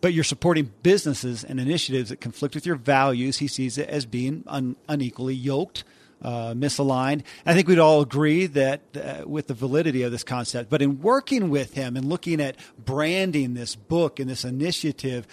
but 0.00 0.12
you're 0.12 0.24
supporting 0.24 0.72
businesses 0.82 1.44
and 1.44 1.60
initiatives 1.60 2.10
that 2.10 2.20
conflict 2.20 2.54
with 2.56 2.66
your 2.66 2.76
values. 2.76 3.38
He 3.38 3.46
sees 3.46 3.78
it 3.78 3.88
as 3.88 4.04
being 4.04 4.42
un- 4.48 4.76
unequally 4.88 5.34
yoked, 5.34 5.84
uh, 6.22 6.54
misaligned. 6.54 7.22
I 7.44 7.54
think 7.54 7.68
we'd 7.68 7.78
all 7.78 8.00
agree 8.00 8.46
that 8.46 8.80
uh, 8.96 9.28
with 9.28 9.48
the 9.48 9.54
validity 9.54 10.02
of 10.02 10.12
this 10.12 10.24
concept. 10.24 10.70
But 10.70 10.82
in 10.82 11.00
working 11.00 11.50
with 11.50 11.74
him 11.74 11.96
and 11.96 12.06
looking 12.06 12.40
at 12.40 12.56
branding 12.78 13.54
this 13.54 13.74
book 13.74 14.20
and 14.20 14.30
this 14.30 14.44
initiative, 14.44 15.26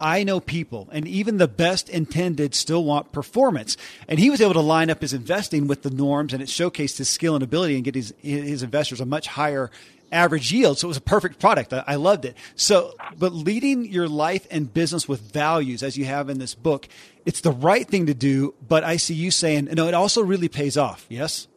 I 0.00 0.24
know 0.24 0.40
people, 0.40 0.88
and 0.92 1.08
even 1.08 1.38
the 1.38 1.48
best 1.48 1.88
intended 1.88 2.54
still 2.54 2.84
want 2.84 3.12
performance. 3.12 3.78
And 4.08 4.18
he 4.18 4.28
was 4.28 4.40
able 4.42 4.52
to 4.52 4.60
line 4.60 4.90
up 4.90 5.00
his 5.00 5.14
investing 5.14 5.66
with 5.66 5.82
the 5.82 5.90
norms, 5.90 6.34
and 6.34 6.42
it 6.42 6.48
showcased 6.48 6.98
his 6.98 7.08
skill 7.08 7.34
and 7.34 7.42
ability 7.42 7.76
and 7.76 7.84
get 7.84 7.94
his, 7.94 8.12
his 8.20 8.62
investors 8.62 9.00
a 9.00 9.06
much 9.06 9.26
higher 9.26 9.70
average 10.12 10.52
yield. 10.52 10.78
So 10.78 10.86
it 10.86 10.88
was 10.88 10.96
a 10.96 11.02
perfect 11.02 11.38
product. 11.40 11.72
I, 11.72 11.84
I, 11.86 11.94
loved 11.96 12.24
it. 12.24 12.36
So, 12.54 12.94
but 13.18 13.32
leading 13.32 13.84
your 13.84 14.08
life 14.08 14.46
and 14.50 14.72
business 14.72 15.08
with 15.08 15.20
values, 15.32 15.82
as 15.82 15.96
you 15.96 16.04
have 16.04 16.28
in 16.28 16.38
this 16.38 16.54
book, 16.54 16.88
it's 17.24 17.40
the 17.40 17.50
right 17.50 17.86
thing 17.86 18.06
to 18.06 18.14
do. 18.14 18.54
But 18.66 18.84
I 18.84 18.96
see 18.96 19.14
you 19.14 19.30
saying, 19.30 19.66
no, 19.72 19.88
it 19.88 19.94
also 19.94 20.22
really 20.22 20.48
pays 20.48 20.76
off. 20.76 21.06
Yes? 21.08 21.48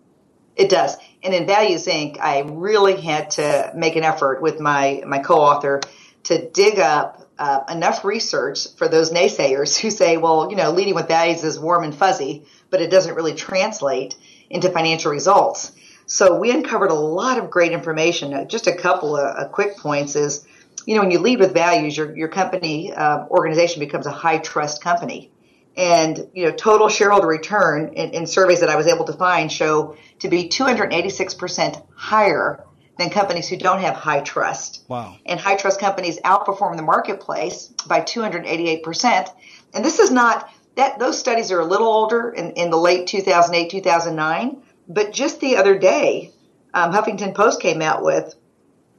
It 0.55 0.69
does. 0.69 0.97
And 1.23 1.33
in 1.33 1.45
Values 1.45 1.85
Inc., 1.85 2.19
I 2.19 2.41
really 2.41 2.99
had 2.99 3.31
to 3.31 3.71
make 3.75 3.95
an 3.95 4.03
effort 4.03 4.41
with 4.41 4.59
my, 4.59 5.03
my 5.05 5.19
co 5.19 5.35
author 5.35 5.79
to 6.23 6.49
dig 6.49 6.79
up 6.79 7.29
uh, 7.39 7.63
enough 7.69 8.03
research 8.03 8.67
for 8.75 8.89
those 8.89 9.11
naysayers 9.11 9.79
who 9.79 9.89
say, 9.89 10.17
well, 10.17 10.49
you 10.49 10.57
know, 10.57 10.71
leading 10.71 10.95
with 10.95 11.07
values 11.07 11.43
is 11.43 11.57
warm 11.57 11.83
and 11.83 11.95
fuzzy, 11.95 12.45
but 12.69 12.81
it 12.81 12.91
doesn't 12.91 13.15
really 13.15 13.33
translate 13.33 14.15
into 14.49 14.69
financial 14.69 15.11
results. 15.11 15.71
So 16.09 16.35
we 16.39 16.49
uncovered 16.49 16.89
a 16.89 16.95
lot 16.95 17.37
of 17.37 17.51
great 17.51 17.71
information. 17.71 18.33
Uh, 18.33 18.43
just 18.43 18.65
a 18.65 18.75
couple 18.75 19.15
of 19.15 19.37
uh, 19.37 19.47
quick 19.49 19.77
points 19.77 20.15
is, 20.15 20.43
you 20.87 20.95
know, 20.95 21.01
when 21.01 21.11
you 21.11 21.19
lead 21.19 21.39
with 21.39 21.53
values, 21.53 21.95
your, 21.95 22.17
your 22.17 22.29
company 22.29 22.91
uh, 22.91 23.27
organization 23.27 23.79
becomes 23.79 24.07
a 24.07 24.11
high 24.11 24.39
trust 24.39 24.83
company. 24.83 25.31
And, 25.77 26.27
you 26.33 26.45
know, 26.45 26.51
total 26.51 26.89
shareholder 26.89 27.27
return 27.27 27.93
in, 27.93 28.09
in 28.09 28.25
surveys 28.25 28.61
that 28.61 28.69
I 28.69 28.75
was 28.75 28.87
able 28.87 29.05
to 29.05 29.13
find 29.13 29.51
show 29.51 29.97
to 30.19 30.29
be 30.29 30.49
286% 30.49 31.85
higher 31.93 32.65
than 32.97 33.11
companies 33.11 33.47
who 33.47 33.57
don't 33.57 33.81
have 33.81 33.93
high 33.93 34.21
trust. 34.21 34.83
Wow. 34.87 35.15
And 35.27 35.39
high 35.39 35.57
trust 35.57 35.79
companies 35.79 36.19
outperform 36.21 36.75
the 36.75 36.83
marketplace 36.83 37.67
by 37.87 38.01
288%. 38.01 39.29
And 39.75 39.85
this 39.85 39.99
is 39.99 40.09
not 40.09 40.49
that 40.75 40.97
those 40.97 41.19
studies 41.19 41.51
are 41.51 41.59
a 41.59 41.65
little 41.65 41.87
older 41.87 42.31
in, 42.31 42.53
in 42.53 42.71
the 42.71 42.77
late 42.77 43.05
2008, 43.05 43.69
2009 43.69 44.63
but 44.89 45.13
just 45.13 45.39
the 45.39 45.57
other 45.57 45.77
day, 45.77 46.33
um, 46.73 46.91
Huffington 46.91 47.35
Post 47.35 47.61
came 47.61 47.81
out 47.81 48.03
with 48.03 48.33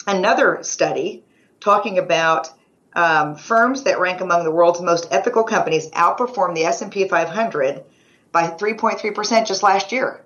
another 0.07 0.61
study 0.63 1.25
talking 1.59 1.99
about 1.99 2.49
um, 2.95 3.37
firms 3.37 3.83
that 3.83 3.99
rank 3.99 4.21
among 4.21 4.45
the 4.45 4.51
world's 4.51 4.81
most 4.81 5.09
ethical 5.11 5.43
companies 5.43 5.91
outperformed 5.91 6.55
the 6.55 6.65
S&P 6.65 7.09
500 7.09 7.85
by 8.33 8.49
3.3% 8.49 9.47
just 9.47 9.63
last 9.63 9.93
year. 9.93 10.25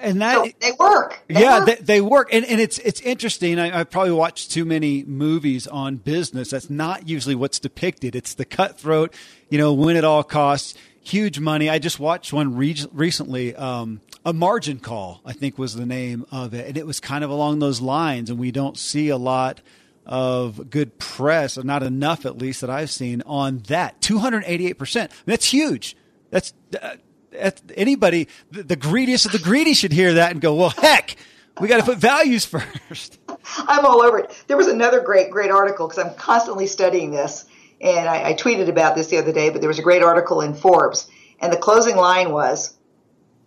And 0.00 0.20
that 0.20 0.34
so 0.34 0.50
they 0.60 0.72
work. 0.78 1.22
They 1.28 1.40
yeah, 1.40 1.60
work. 1.60 1.66
They, 1.66 1.74
they, 1.76 2.00
work, 2.02 2.28
and 2.30 2.44
and 2.44 2.60
it's 2.60 2.78
it's 2.80 3.00
interesting. 3.00 3.58
I, 3.58 3.80
I 3.80 3.84
probably 3.84 4.12
watched 4.12 4.50
too 4.50 4.66
many 4.66 5.02
movies 5.04 5.66
on 5.66 5.96
business. 5.96 6.50
That's 6.50 6.68
not 6.68 7.08
usually 7.08 7.34
what's 7.34 7.58
depicted. 7.58 8.14
It's 8.14 8.34
the 8.34 8.44
cutthroat, 8.44 9.14
you 9.48 9.56
know, 9.56 9.72
win 9.72 9.96
at 9.96 10.04
all 10.04 10.24
costs 10.24 10.74
huge 11.08 11.40
money. 11.40 11.68
I 11.68 11.78
just 11.78 11.98
watched 11.98 12.32
one 12.32 12.56
re- 12.56 12.76
recently. 12.92 13.54
Um, 13.56 14.00
a 14.28 14.32
margin 14.34 14.78
call, 14.78 15.22
I 15.24 15.32
think, 15.32 15.56
was 15.56 15.74
the 15.74 15.86
name 15.86 16.26
of 16.30 16.52
it, 16.52 16.66
and 16.66 16.76
it 16.76 16.86
was 16.86 17.00
kind 17.00 17.24
of 17.24 17.30
along 17.30 17.60
those 17.60 17.80
lines. 17.80 18.28
And 18.28 18.38
we 18.38 18.50
don't 18.50 18.76
see 18.76 19.08
a 19.08 19.16
lot 19.16 19.62
of 20.04 20.68
good 20.68 20.98
press, 20.98 21.56
or 21.56 21.62
not 21.62 21.82
enough 21.82 22.26
at 22.26 22.36
least 22.36 22.60
that 22.60 22.68
I've 22.68 22.90
seen 22.90 23.22
on 23.24 23.60
that. 23.68 24.02
Two 24.02 24.18
hundred 24.18 24.44
eighty-eight 24.46 24.74
percent. 24.74 25.12
That's 25.24 25.46
huge. 25.50 25.96
That's, 26.28 26.52
uh, 26.80 26.96
that's 27.30 27.62
anybody. 27.74 28.28
The, 28.50 28.64
the 28.64 28.76
greediest 28.76 29.24
of 29.24 29.32
the 29.32 29.38
greedy 29.38 29.72
should 29.72 29.92
hear 29.92 30.12
that 30.14 30.32
and 30.32 30.42
go, 30.42 30.54
"Well, 30.54 30.70
heck." 30.70 31.16
We 31.58 31.66
got 31.66 31.78
to 31.78 31.84
put 31.84 31.98
values 31.98 32.44
first. 32.46 33.18
I'm 33.56 33.84
all 33.84 34.00
over 34.00 34.18
it. 34.18 34.44
There 34.46 34.56
was 34.56 34.68
another 34.68 35.00
great, 35.00 35.30
great 35.32 35.50
article 35.50 35.88
because 35.88 36.04
I'm 36.04 36.14
constantly 36.14 36.68
studying 36.68 37.10
this 37.10 37.46
and 37.80 38.08
I, 38.08 38.30
I 38.30 38.34
tweeted 38.34 38.68
about 38.68 38.94
this 38.94 39.08
the 39.08 39.18
other 39.18 39.32
day, 39.32 39.50
but 39.50 39.60
there 39.60 39.68
was 39.68 39.80
a 39.80 39.82
great 39.82 40.02
article 40.02 40.40
in 40.40 40.54
Forbes. 40.54 41.08
And 41.40 41.52
the 41.52 41.56
closing 41.56 41.96
line 41.96 42.30
was, 42.30 42.77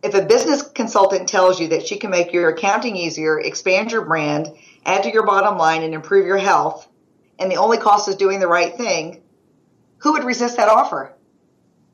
if 0.03 0.13
a 0.13 0.22
business 0.24 0.63
consultant 0.63 1.29
tells 1.29 1.60
you 1.60 1.70
that 1.70 1.86
she 1.86 1.98
can 1.98 2.10
make 2.10 2.34
your 2.34 2.50
accounting 2.50 2.96
easier, 2.96 3.39
expand 3.39 3.91
your 3.91 4.05
brand, 4.05 4.51
add 4.86 5.03
to 5.03 5.12
your 5.12 5.25
bottom 5.25 5.58
line, 5.58 5.84
and 5.84 5.93
improve 5.93 6.25
your 6.25 6.38
health, 6.38 6.88
and 7.38 7.51
the 7.51 7.58
only 7.58 7.77
cost 7.77 8.08
is 8.08 8.15
doing 8.15 8.39
the 8.39 8.48
right 8.48 8.75
thing, 8.75 9.22
who 9.98 10.13
would 10.13 10.24
resist 10.24 10.58
that 10.58 10.70
offer? 10.70 11.13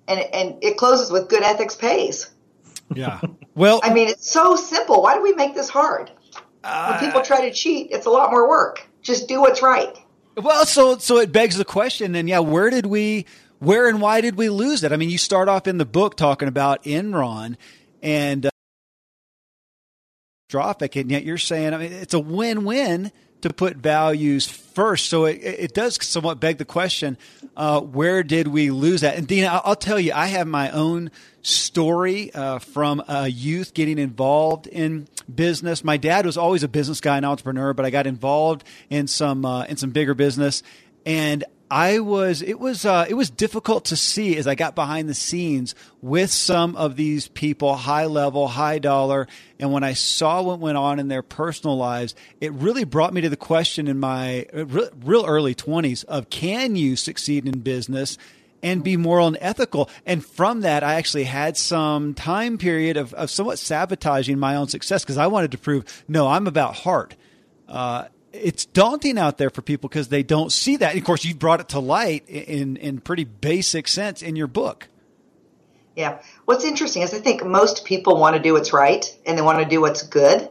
And, 0.08 0.20
and 0.20 0.64
it 0.64 0.78
closes 0.78 1.12
with 1.12 1.28
good 1.28 1.44
ethics 1.44 1.76
pays. 1.76 2.32
Yeah. 2.94 3.20
Well, 3.56 3.82
I 3.84 3.94
mean, 3.94 4.08
it's 4.08 4.32
so 4.32 4.56
simple. 4.56 5.02
Why 5.02 5.16
do 5.16 5.22
we 5.22 5.34
make 5.34 5.54
this 5.54 5.68
hard? 5.68 6.10
Uh, 6.64 6.92
when 6.92 7.00
people 7.00 7.22
try 7.22 7.42
to 7.42 7.54
cheat, 7.54 7.92
it's 7.92 8.06
a 8.06 8.10
lot 8.10 8.32
more 8.32 8.48
work. 8.48 8.88
Just 9.02 9.28
do 9.28 9.42
what's 9.42 9.62
right. 9.62 9.98
Well, 10.38 10.66
so 10.66 10.98
so 10.98 11.18
it 11.18 11.32
begs 11.32 11.58
the 11.58 11.66
question, 11.66 12.16
and 12.16 12.30
yeah, 12.30 12.40
where 12.40 12.70
did 12.70 12.86
we, 12.86 13.26
where 13.60 13.90
and 13.90 14.00
why 14.00 14.22
did 14.22 14.36
we 14.36 14.50
lose 14.50 14.84
it? 14.84 14.92
I 14.92 14.98
mean, 14.98 15.10
you 15.10 15.18
start 15.18 15.50
off 15.50 15.68
in 15.68 15.78
the 15.78 15.86
book 15.86 16.16
talking 16.16 16.48
about 16.48 16.84
Enron 16.84 17.58
and 18.01 18.46
uh, 18.46 18.50
and 20.54 21.12
yet 21.12 21.24
you're 21.24 21.38
saying, 21.38 21.74
I 21.74 21.77
mean, 21.77 21.92
it's 21.92 22.13
a 22.13 22.20
win-win 22.20 23.12
to 23.42 23.54
put 23.54 23.77
values 23.77 24.48
first. 24.48 25.10
So 25.10 25.25
it, 25.25 25.39
it 25.44 25.74
does 25.74 26.04
somewhat 26.04 26.39
beg 26.39 26.58
the 26.58 26.66
question 26.66 27.18
uh, 27.56 27.82
where 27.82 28.24
did 28.24 28.48
we 28.48 28.72
lose 28.72 29.01
that? 29.01 29.18
And 29.18 29.27
Dina, 29.27 29.48
I'll, 29.48 29.62
I'll 29.66 29.75
tell 29.75 30.00
you, 30.00 30.13
I 30.13 30.27
have 30.27 30.48
my 30.48 30.72
own 30.72 31.12
story 31.42 32.34
uh, 32.34 32.60
from 32.60 33.04
a 33.08 33.27
youth 33.27 33.74
getting 33.74 34.00
involved 34.00 34.68
in 34.68 35.08
business. 35.34 35.84
My 35.84 35.98
dad 35.98 36.25
was 36.25 36.38
always 36.38 36.63
a 36.63 36.68
business 36.68 37.01
guy, 37.01 37.18
and 37.18 37.25
entrepreneur, 37.25 37.74
but 37.74 37.86
I 37.86 37.89
got 37.89 38.08
involved 38.08 38.63
in 38.89 39.08
some 39.08 39.46
uh, 39.46 39.63
in 39.66 39.77
some 39.77 39.92
bigger 39.92 40.13
business, 40.13 40.63
and 41.06 41.44
I 41.70 42.00
was 42.00 42.42
it 42.42 42.60
was 42.60 42.86
uh, 42.86 43.06
it 43.10 43.16
was 43.16 43.30
difficult 43.30 43.86
to 43.86 43.98
see 43.98 44.38
as 44.38 44.48
I 44.48 44.56
got 44.56 44.74
behind 44.74 45.10
the 45.10 45.14
scenes 45.14 45.76
with 46.02 46.32
some 46.32 46.76
of 46.78 46.96
these 46.96 47.28
people, 47.28 47.76
high 47.76 48.06
level, 48.06 48.48
high 48.48 48.80
dollar, 48.80 49.28
and 49.60 49.74
when 49.74 49.84
I 49.84 49.94
saw 49.94 50.42
what 50.42 50.60
went 50.60 50.78
on 50.78 51.00
in 51.00 51.10
their 51.10 51.22
personal 51.22 51.76
lives, 51.76 52.16
it 52.40 52.54
really 52.54 52.86
brought 52.86 53.14
me 53.14 53.22
to 53.22 53.30
the 53.30 53.36
question 53.38 53.88
in 53.88 54.00
my 54.00 54.46
uh, 54.54 54.66
real 54.66 55.26
early 55.26 55.56
twenties 55.56 56.04
of 56.04 56.30
can 56.30 56.76
you 56.76 56.96
succeed 56.96 57.46
in 57.46 57.60
business 57.60 58.18
and 58.64 58.84
be 58.84 58.98
moral 58.98 59.28
and 59.28 59.38
ethical. 59.40 59.90
And 60.06 60.26
from 60.26 60.62
that, 60.62 60.84
I 60.84 60.96
actually 60.96 61.26
had 61.26 61.58
some 61.58 62.14
time 62.14 62.58
period 62.58 62.98
of, 62.98 63.14
of 63.14 63.30
somewhat 63.30 63.60
sabotaging 63.60 64.40
my 64.40 64.56
own 64.56 64.68
success 64.68 65.04
because 65.04 65.18
I 65.18 65.28
wanted 65.28 65.52
to 65.52 65.58
prove, 65.58 66.04
no, 66.08 66.28
I'm 66.28 66.48
about 66.48 66.76
heart. 66.76 67.16
Uh, 67.68 68.06
it's 68.44 68.65
daunting 68.65 69.17
out 69.17 69.38
there 69.38 69.50
for 69.50 69.62
people 69.62 69.89
because 69.89 70.10
they 70.10 70.24
don't 70.24 70.51
see 70.51 70.77
that. 70.77 70.91
And 70.91 71.00
of 71.00 71.06
course, 71.06 71.25
you 71.25 71.36
brought 71.36 71.60
it 71.60 71.70
to 71.70 71.79
light 71.79 72.27
in 72.27 72.77
in 72.77 73.00
pretty 73.00 73.24
basic 73.24 73.88
sense 73.88 74.22
in 74.22 74.36
your 74.36 74.48
book. 74.48 74.88
Yeah. 75.96 76.20
What's 76.46 76.63
interesting 76.63 77.01
is 77.01 77.13
I 77.13 77.20
think 77.20 77.44
most 77.44 77.84
people 77.84 78.20
want 78.20 78.36
to 78.36 78.41
do 78.41 78.53
what's 78.53 78.72
right 78.72 79.03
and 79.25 79.38
they 79.38 79.41
want 79.41 79.60
to 79.60 79.65
do 79.65 79.82
what's 79.82 80.03
good. 80.03 80.48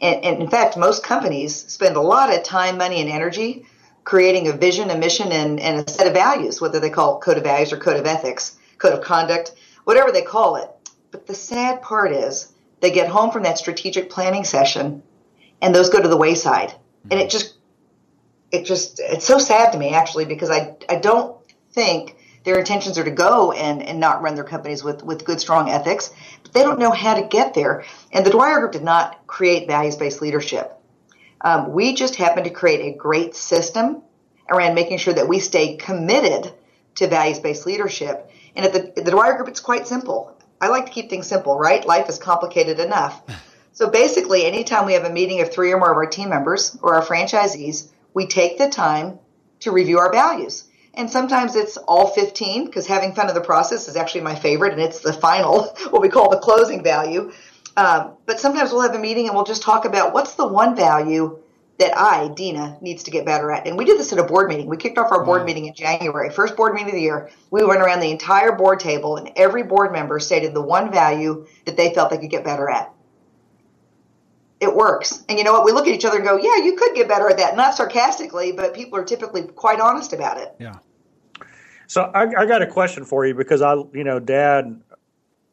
And, 0.00 0.24
and, 0.24 0.42
in 0.42 0.50
fact, 0.50 0.76
most 0.76 1.02
companies 1.02 1.54
spend 1.54 1.96
a 1.96 2.00
lot 2.00 2.32
of 2.32 2.42
time, 2.44 2.78
money, 2.78 3.00
and 3.00 3.10
energy 3.10 3.66
creating 4.04 4.48
a 4.48 4.52
vision, 4.52 4.90
a 4.90 4.98
mission, 4.98 5.32
and, 5.32 5.58
and 5.58 5.80
a 5.80 5.90
set 5.90 6.06
of 6.06 6.12
values, 6.12 6.60
whether 6.60 6.78
they 6.78 6.90
call 6.90 7.16
it 7.16 7.22
code 7.22 7.38
of 7.38 7.42
values 7.42 7.72
or 7.72 7.78
code 7.78 7.96
of 7.96 8.06
ethics, 8.06 8.56
code 8.78 8.92
of 8.92 9.00
conduct, 9.00 9.52
whatever 9.84 10.12
they 10.12 10.22
call 10.22 10.56
it. 10.56 10.70
But 11.10 11.26
the 11.26 11.34
sad 11.34 11.82
part 11.82 12.12
is 12.12 12.52
they 12.80 12.90
get 12.90 13.08
home 13.08 13.30
from 13.30 13.44
that 13.44 13.58
strategic 13.58 14.10
planning 14.10 14.44
session 14.44 15.02
and 15.62 15.74
those 15.74 15.90
go 15.90 16.02
to 16.02 16.08
the 16.08 16.16
wayside 16.16 16.74
and 17.10 17.20
it 17.20 17.30
just 17.30 17.54
it 18.50 18.64
just 18.64 19.00
it's 19.00 19.24
so 19.24 19.38
sad 19.38 19.72
to 19.72 19.78
me 19.78 19.90
actually 19.90 20.24
because 20.24 20.50
I 20.50 20.76
I 20.88 20.96
don't 20.96 21.36
think 21.72 22.16
their 22.44 22.58
intentions 22.58 22.98
are 22.98 23.04
to 23.04 23.10
go 23.10 23.52
and, 23.52 23.82
and 23.82 23.98
not 23.98 24.22
run 24.22 24.34
their 24.34 24.44
companies 24.44 24.84
with, 24.84 25.02
with 25.02 25.24
good, 25.24 25.40
strong 25.40 25.70
ethics, 25.70 26.12
but 26.42 26.52
they 26.52 26.62
don't 26.62 26.78
know 26.78 26.90
how 26.90 27.14
to 27.14 27.26
get 27.26 27.54
there. 27.54 27.84
And 28.12 28.24
the 28.24 28.30
Dwyer 28.30 28.60
Group 28.60 28.72
did 28.72 28.84
not 28.84 29.26
create 29.26 29.66
values 29.66 29.96
based 29.96 30.20
leadership. 30.20 30.72
Um, 31.40 31.72
we 31.72 31.94
just 31.94 32.16
happened 32.16 32.44
to 32.44 32.50
create 32.50 32.94
a 32.94 32.96
great 32.96 33.34
system 33.34 34.02
around 34.48 34.74
making 34.74 34.98
sure 34.98 35.14
that 35.14 35.26
we 35.26 35.40
stay 35.40 35.76
committed 35.76 36.52
to 36.96 37.08
values 37.08 37.38
based 37.38 37.66
leadership. 37.66 38.30
And 38.54 38.66
at 38.66 38.72
the, 38.72 39.02
the 39.02 39.10
Dwyer 39.10 39.34
Group, 39.34 39.48
it's 39.48 39.60
quite 39.60 39.88
simple. 39.88 40.38
I 40.60 40.68
like 40.68 40.86
to 40.86 40.92
keep 40.92 41.10
things 41.10 41.26
simple, 41.26 41.58
right? 41.58 41.84
Life 41.84 42.08
is 42.08 42.18
complicated 42.18 42.78
enough. 42.78 43.22
So 43.74 43.90
basically, 43.90 44.46
anytime 44.46 44.86
we 44.86 44.92
have 44.92 45.02
a 45.02 45.10
meeting 45.10 45.40
of 45.40 45.52
three 45.52 45.72
or 45.72 45.78
more 45.78 45.90
of 45.90 45.96
our 45.96 46.06
team 46.06 46.28
members 46.28 46.78
or 46.80 46.94
our 46.94 47.04
franchisees, 47.04 47.88
we 48.14 48.28
take 48.28 48.56
the 48.56 48.68
time 48.68 49.18
to 49.60 49.72
review 49.72 49.98
our 49.98 50.12
values. 50.12 50.62
And 50.94 51.10
sometimes 51.10 51.56
it's 51.56 51.76
all 51.76 52.06
15 52.06 52.66
because 52.66 52.86
having 52.86 53.14
fun 53.14 53.28
in 53.28 53.34
the 53.34 53.40
process 53.40 53.88
is 53.88 53.96
actually 53.96 54.20
my 54.20 54.36
favorite 54.36 54.74
and 54.74 54.80
it's 54.80 55.00
the 55.00 55.12
final, 55.12 55.64
what 55.90 56.00
we 56.00 56.08
call 56.08 56.30
the 56.30 56.38
closing 56.38 56.84
value. 56.84 57.32
Um, 57.76 58.12
but 58.26 58.38
sometimes 58.38 58.70
we'll 58.70 58.82
have 58.82 58.94
a 58.94 59.00
meeting 59.00 59.26
and 59.26 59.34
we'll 59.34 59.44
just 59.44 59.62
talk 59.62 59.86
about 59.86 60.14
what's 60.14 60.34
the 60.34 60.46
one 60.46 60.76
value 60.76 61.40
that 61.78 61.98
I, 61.98 62.28
Dina, 62.28 62.78
needs 62.80 63.02
to 63.02 63.10
get 63.10 63.26
better 63.26 63.50
at. 63.50 63.66
And 63.66 63.76
we 63.76 63.84
did 63.84 63.98
this 63.98 64.12
at 64.12 64.20
a 64.20 64.22
board 64.22 64.48
meeting. 64.48 64.68
We 64.68 64.76
kicked 64.76 64.98
off 64.98 65.10
our 65.10 65.24
board 65.24 65.44
meeting 65.44 65.66
in 65.66 65.74
January, 65.74 66.30
first 66.30 66.54
board 66.56 66.74
meeting 66.74 66.90
of 66.90 66.94
the 66.94 67.02
year. 67.02 67.30
We 67.50 67.64
went 67.64 67.80
around 67.82 67.98
the 67.98 68.12
entire 68.12 68.52
board 68.52 68.78
table 68.78 69.16
and 69.16 69.32
every 69.34 69.64
board 69.64 69.90
member 69.90 70.20
stated 70.20 70.54
the 70.54 70.62
one 70.62 70.92
value 70.92 71.48
that 71.64 71.76
they 71.76 71.92
felt 71.92 72.10
they 72.10 72.18
could 72.18 72.30
get 72.30 72.44
better 72.44 72.70
at 72.70 72.94
it 74.64 74.74
works. 74.74 75.24
And 75.28 75.38
you 75.38 75.44
know 75.44 75.52
what? 75.52 75.64
We 75.64 75.72
look 75.72 75.86
at 75.86 75.94
each 75.94 76.04
other 76.04 76.16
and 76.16 76.26
go, 76.26 76.36
yeah, 76.36 76.56
you 76.56 76.74
could 76.76 76.94
get 76.94 77.06
better 77.08 77.28
at 77.30 77.38
that. 77.38 77.56
Not 77.56 77.74
sarcastically, 77.74 78.52
but 78.52 78.74
people 78.74 78.98
are 78.98 79.04
typically 79.04 79.42
quite 79.42 79.80
honest 79.80 80.12
about 80.12 80.38
it. 80.38 80.54
Yeah. 80.58 80.78
So 81.86 82.02
I, 82.02 82.26
I 82.36 82.46
got 82.46 82.62
a 82.62 82.66
question 82.66 83.04
for 83.04 83.24
you 83.26 83.34
because 83.34 83.62
I, 83.62 83.74
you 83.92 84.04
know, 84.04 84.18
Dad, 84.18 84.80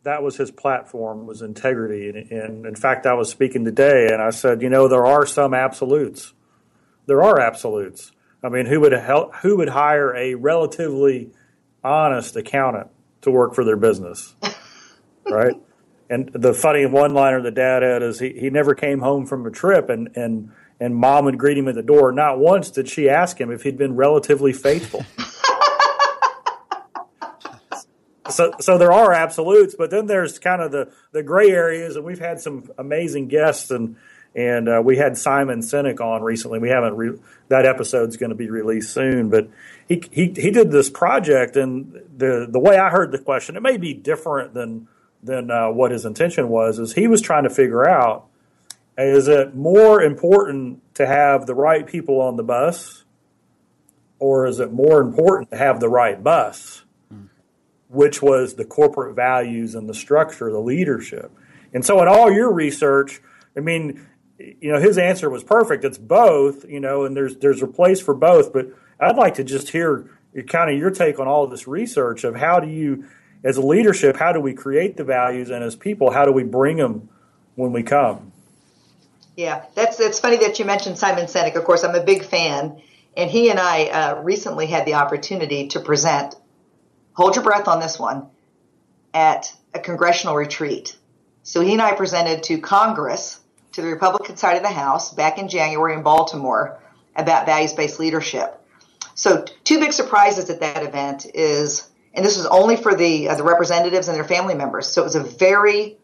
that 0.03 0.23
was 0.23 0.37
his 0.37 0.49
platform 0.49 1.27
was 1.27 1.41
integrity, 1.41 2.09
and, 2.09 2.31
and 2.31 2.65
in 2.65 2.75
fact, 2.75 3.05
I 3.05 3.13
was 3.13 3.29
speaking 3.29 3.65
today, 3.65 4.07
and 4.11 4.21
I 4.21 4.31
said, 4.31 4.61
you 4.61 4.69
know, 4.69 4.87
there 4.87 5.05
are 5.05 5.25
some 5.25 5.53
absolutes. 5.53 6.33
There 7.05 7.21
are 7.21 7.39
absolutes. 7.39 8.11
I 8.43 8.49
mean, 8.49 8.65
who 8.65 8.79
would 8.79 8.93
help, 8.93 9.35
who 9.35 9.57
would 9.57 9.69
hire 9.69 10.15
a 10.15 10.33
relatively 10.35 11.31
honest 11.83 12.35
accountant 12.35 12.87
to 13.21 13.31
work 13.31 13.53
for 13.53 13.63
their 13.63 13.77
business, 13.77 14.33
right? 15.29 15.55
And 16.11 16.29
the 16.33 16.53
funny 16.53 16.85
one 16.85 17.13
liner 17.13 17.41
the 17.41 17.51
dad 17.51 17.83
had 17.83 18.03
is 18.03 18.19
he, 18.19 18.33
he 18.33 18.49
never 18.49 18.75
came 18.75 18.99
home 18.99 19.25
from 19.25 19.45
a 19.45 19.51
trip 19.51 19.89
and, 19.89 20.09
and 20.15 20.51
and 20.79 20.95
mom 20.95 21.25
would 21.25 21.37
greet 21.37 21.57
him 21.57 21.67
at 21.67 21.75
the 21.75 21.83
door. 21.83 22.11
Not 22.11 22.37
once 22.37 22.69
did 22.69 22.89
she 22.89 23.07
ask 23.07 23.39
him 23.39 23.51
if 23.51 23.63
he'd 23.63 23.77
been 23.77 23.95
relatively 23.95 24.51
faithful. 24.51 25.05
so 28.29 28.51
so 28.59 28.77
there 28.77 28.91
are 28.91 29.13
absolutes, 29.13 29.75
but 29.77 29.89
then 29.89 30.07
there's 30.07 30.37
kind 30.37 30.61
of 30.61 30.71
the, 30.71 30.91
the 31.13 31.23
gray 31.23 31.49
areas, 31.49 31.95
and 31.95 32.03
we've 32.03 32.19
had 32.19 32.41
some 32.41 32.69
amazing 32.77 33.29
guests 33.29 33.71
and 33.71 33.95
and 34.35 34.67
uh, 34.67 34.81
we 34.83 34.97
had 34.97 35.17
Simon 35.17 35.59
Sinek 35.59 36.01
on 36.01 36.23
recently. 36.23 36.59
We 36.59 36.69
haven't 36.69 36.95
re- 36.95 37.19
that 37.47 37.65
episode's 37.65 38.17
going 38.17 38.31
to 38.31 38.35
be 38.35 38.49
released 38.49 38.93
soon, 38.93 39.29
but 39.29 39.49
he, 39.87 40.03
he 40.11 40.33
he 40.35 40.51
did 40.51 40.71
this 40.71 40.89
project, 40.89 41.55
and 41.55 42.01
the 42.17 42.47
the 42.49 42.59
way 42.59 42.77
I 42.77 42.89
heard 42.89 43.13
the 43.13 43.19
question, 43.19 43.55
it 43.55 43.61
may 43.61 43.77
be 43.77 43.93
different 43.93 44.53
than 44.53 44.89
than 45.23 45.51
uh, 45.51 45.69
what 45.69 45.91
his 45.91 46.05
intention 46.05 46.49
was. 46.49 46.79
Is 46.79 46.93
he 46.93 47.07
was 47.07 47.21
trying 47.21 47.43
to 47.43 47.49
figure 47.49 47.87
out 47.87 48.27
is 48.97 49.27
it 49.27 49.55
more 49.55 50.01
important 50.01 50.81
to 50.95 51.07
have 51.07 51.45
the 51.45 51.55
right 51.55 51.87
people 51.87 52.21
on 52.21 52.35
the 52.35 52.43
bus, 52.43 53.03
or 54.19 54.45
is 54.45 54.59
it 54.59 54.71
more 54.71 55.01
important 55.01 55.49
to 55.51 55.57
have 55.57 55.79
the 55.79 55.89
right 55.89 56.21
bus, 56.23 56.83
mm. 57.11 57.27
which 57.89 58.21
was 58.21 58.55
the 58.55 58.65
corporate 58.65 59.15
values 59.15 59.75
and 59.75 59.89
the 59.89 59.93
structure, 59.93 60.51
the 60.51 60.59
leadership. 60.59 61.31
And 61.73 61.85
so, 61.85 62.01
in 62.01 62.07
all 62.07 62.31
your 62.31 62.51
research, 62.51 63.21
I 63.55 63.61
mean, 63.61 64.05
you 64.37 64.71
know, 64.71 64.79
his 64.79 64.97
answer 64.97 65.29
was 65.29 65.43
perfect. 65.43 65.85
It's 65.85 65.97
both, 65.97 66.65
you 66.67 66.79
know, 66.79 67.05
and 67.05 67.15
there's 67.15 67.37
there's 67.37 67.61
a 67.61 67.67
place 67.67 68.01
for 68.01 68.13
both. 68.13 68.51
But 68.51 68.67
I'd 68.99 69.15
like 69.15 69.35
to 69.35 69.43
just 69.43 69.69
hear 69.69 70.09
kind 70.47 70.71
of 70.71 70.77
your 70.77 70.91
take 70.91 71.19
on 71.19 71.27
all 71.27 71.43
of 71.43 71.51
this 71.51 71.67
research 71.67 72.23
of 72.23 72.35
how 72.35 72.59
do 72.59 72.67
you 72.67 73.05
as 73.43 73.57
a 73.57 73.61
leadership, 73.61 74.17
how 74.17 74.31
do 74.31 74.39
we 74.39 74.53
create 74.53 74.97
the 74.97 75.03
values, 75.03 75.49
and 75.49 75.63
as 75.63 75.75
people, 75.75 76.11
how 76.11 76.25
do 76.25 76.31
we 76.31 76.43
bring 76.43 76.77
them 76.77 77.09
when 77.55 77.71
we 77.71 77.83
come? 77.83 78.31
Yeah, 79.35 79.65
that's 79.75 79.97
that's 79.97 80.19
funny 80.19 80.37
that 80.37 80.59
you 80.59 80.65
mentioned 80.65 80.97
Simon 80.97 81.25
Sinek. 81.25 81.55
Of 81.55 81.63
course, 81.63 81.83
I'm 81.83 81.95
a 81.95 82.03
big 82.03 82.23
fan, 82.23 82.81
and 83.15 83.29
he 83.29 83.49
and 83.49 83.59
I 83.59 83.85
uh, 83.85 84.21
recently 84.21 84.67
had 84.67 84.85
the 84.85 84.95
opportunity 84.95 85.69
to 85.69 85.79
present. 85.79 86.35
Hold 87.13 87.35
your 87.35 87.43
breath 87.43 87.67
on 87.67 87.79
this 87.79 87.99
one 87.99 88.27
at 89.13 89.53
a 89.73 89.79
congressional 89.79 90.35
retreat. 90.35 90.95
So 91.43 91.61
he 91.61 91.73
and 91.73 91.81
I 91.81 91.93
presented 91.93 92.43
to 92.43 92.59
Congress, 92.59 93.39
to 93.73 93.81
the 93.81 93.87
Republican 93.87 94.37
side 94.37 94.57
of 94.57 94.63
the 94.63 94.69
House, 94.69 95.13
back 95.13 95.37
in 95.37 95.47
January 95.49 95.93
in 95.93 96.03
Baltimore 96.03 96.79
about 97.15 97.45
values-based 97.45 97.99
leadership. 97.99 98.57
So 99.15 99.45
two 99.63 99.79
big 99.79 99.91
surprises 99.91 100.49
at 100.49 100.61
that 100.61 100.83
event 100.83 101.25
is 101.33 101.89
and 102.13 102.25
this 102.25 102.37
was 102.37 102.45
only 102.47 102.75
for 102.75 102.95
the 102.95 103.29
uh, 103.29 103.35
the 103.35 103.43
representatives 103.43 104.07
and 104.07 104.15
their 104.15 104.25
family 104.25 104.55
members. 104.55 104.87
So 104.87 105.01
it 105.01 105.05
was 105.05 105.15
a 105.15 105.23
very 105.23 105.97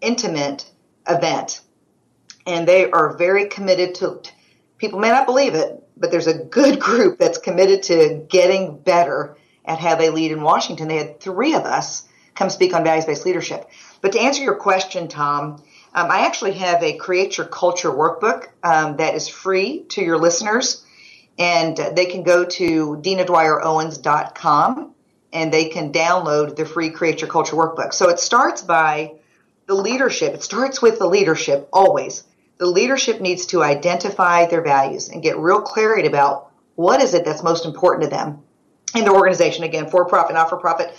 intimate 0.00 0.70
event, 1.08 1.60
and 2.46 2.66
they 2.66 2.90
are 2.90 3.16
very 3.16 3.46
committed 3.46 3.94
to. 3.96 4.20
People 4.78 5.00
may 5.00 5.10
not 5.10 5.26
believe 5.26 5.54
it, 5.54 5.82
but 5.96 6.10
there's 6.10 6.26
a 6.28 6.38
good 6.44 6.78
group 6.88 7.18
that's 7.18 7.38
committed 7.38 7.82
to 7.84 8.24
getting 8.28 8.78
better 8.78 9.36
at 9.64 9.78
how 9.78 9.96
they 9.96 10.10
lead 10.10 10.32
in 10.32 10.42
Washington. 10.42 10.88
They 10.88 10.96
had 10.96 11.20
three 11.20 11.54
of 11.54 11.64
us 11.64 12.08
come 12.34 12.50
speak 12.50 12.74
on 12.74 12.84
values 12.84 13.04
based 13.04 13.26
leadership. 13.26 13.68
But 14.00 14.12
to 14.12 14.20
answer 14.20 14.42
your 14.42 14.54
question, 14.54 15.08
Tom, 15.08 15.62
um, 15.94 16.10
I 16.10 16.26
actually 16.26 16.52
have 16.52 16.82
a 16.82 16.96
Create 16.96 17.36
Your 17.36 17.46
Culture 17.46 17.90
workbook 17.90 18.46
um, 18.62 18.96
that 18.98 19.14
is 19.14 19.28
free 19.28 19.84
to 19.88 20.02
your 20.02 20.18
listeners, 20.18 20.84
and 21.38 21.76
they 21.76 22.06
can 22.06 22.22
go 22.22 22.44
to 22.44 22.96
dinadwyerowens.com 23.02 24.94
and 25.32 25.52
they 25.52 25.66
can 25.66 25.92
download 25.92 26.56
the 26.56 26.64
free 26.64 26.90
Create 26.90 27.20
Your 27.20 27.30
Culture 27.30 27.56
workbook. 27.56 27.92
So 27.92 28.08
it 28.08 28.18
starts 28.18 28.62
by 28.62 29.14
the 29.66 29.74
leadership. 29.74 30.34
It 30.34 30.42
starts 30.42 30.80
with 30.80 30.98
the 30.98 31.06
leadership 31.06 31.68
always. 31.72 32.24
The 32.56 32.66
leadership 32.66 33.20
needs 33.20 33.46
to 33.46 33.62
identify 33.62 34.46
their 34.46 34.62
values 34.62 35.08
and 35.08 35.22
get 35.22 35.38
real 35.38 35.60
clarity 35.60 36.08
about 36.08 36.50
what 36.74 37.02
is 37.02 37.14
it 37.14 37.24
that's 37.24 37.42
most 37.42 37.66
important 37.66 38.04
to 38.04 38.10
them 38.10 38.42
in 38.94 39.04
their 39.04 39.14
organization. 39.14 39.64
Again, 39.64 39.90
for 39.90 40.06
profit, 40.06 40.34
not 40.34 40.48
for 40.48 40.56
profit. 40.56 40.94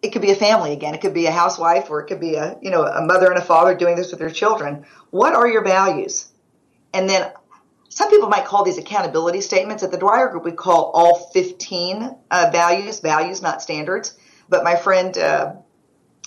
It 0.00 0.10
could 0.10 0.22
be 0.22 0.30
a 0.30 0.36
family 0.36 0.72
again. 0.72 0.94
It 0.94 1.00
could 1.00 1.14
be 1.14 1.26
a 1.26 1.32
housewife 1.32 1.90
or 1.90 2.00
it 2.00 2.06
could 2.06 2.20
be 2.20 2.34
a, 2.36 2.56
you 2.60 2.70
know, 2.70 2.84
a 2.84 3.04
mother 3.04 3.30
and 3.30 3.38
a 3.38 3.44
father 3.44 3.74
doing 3.74 3.96
this 3.96 4.10
with 4.10 4.20
their 4.20 4.30
children. 4.30 4.84
What 5.10 5.34
are 5.34 5.46
your 5.46 5.62
values? 5.62 6.28
And 6.94 7.08
then 7.08 7.32
some 7.94 8.08
people 8.08 8.28
might 8.28 8.46
call 8.46 8.64
these 8.64 8.78
accountability 8.78 9.42
statements. 9.42 9.82
At 9.82 9.90
the 9.90 9.98
Dwyer 9.98 10.28
Group, 10.28 10.44
we 10.44 10.52
call 10.52 10.90
all 10.94 11.30
15 11.34 12.16
uh, 12.30 12.50
values 12.50 13.00
values, 13.00 13.42
not 13.42 13.60
standards. 13.60 14.14
But 14.48 14.64
my 14.64 14.76
friend 14.76 15.16
uh, 15.18 15.52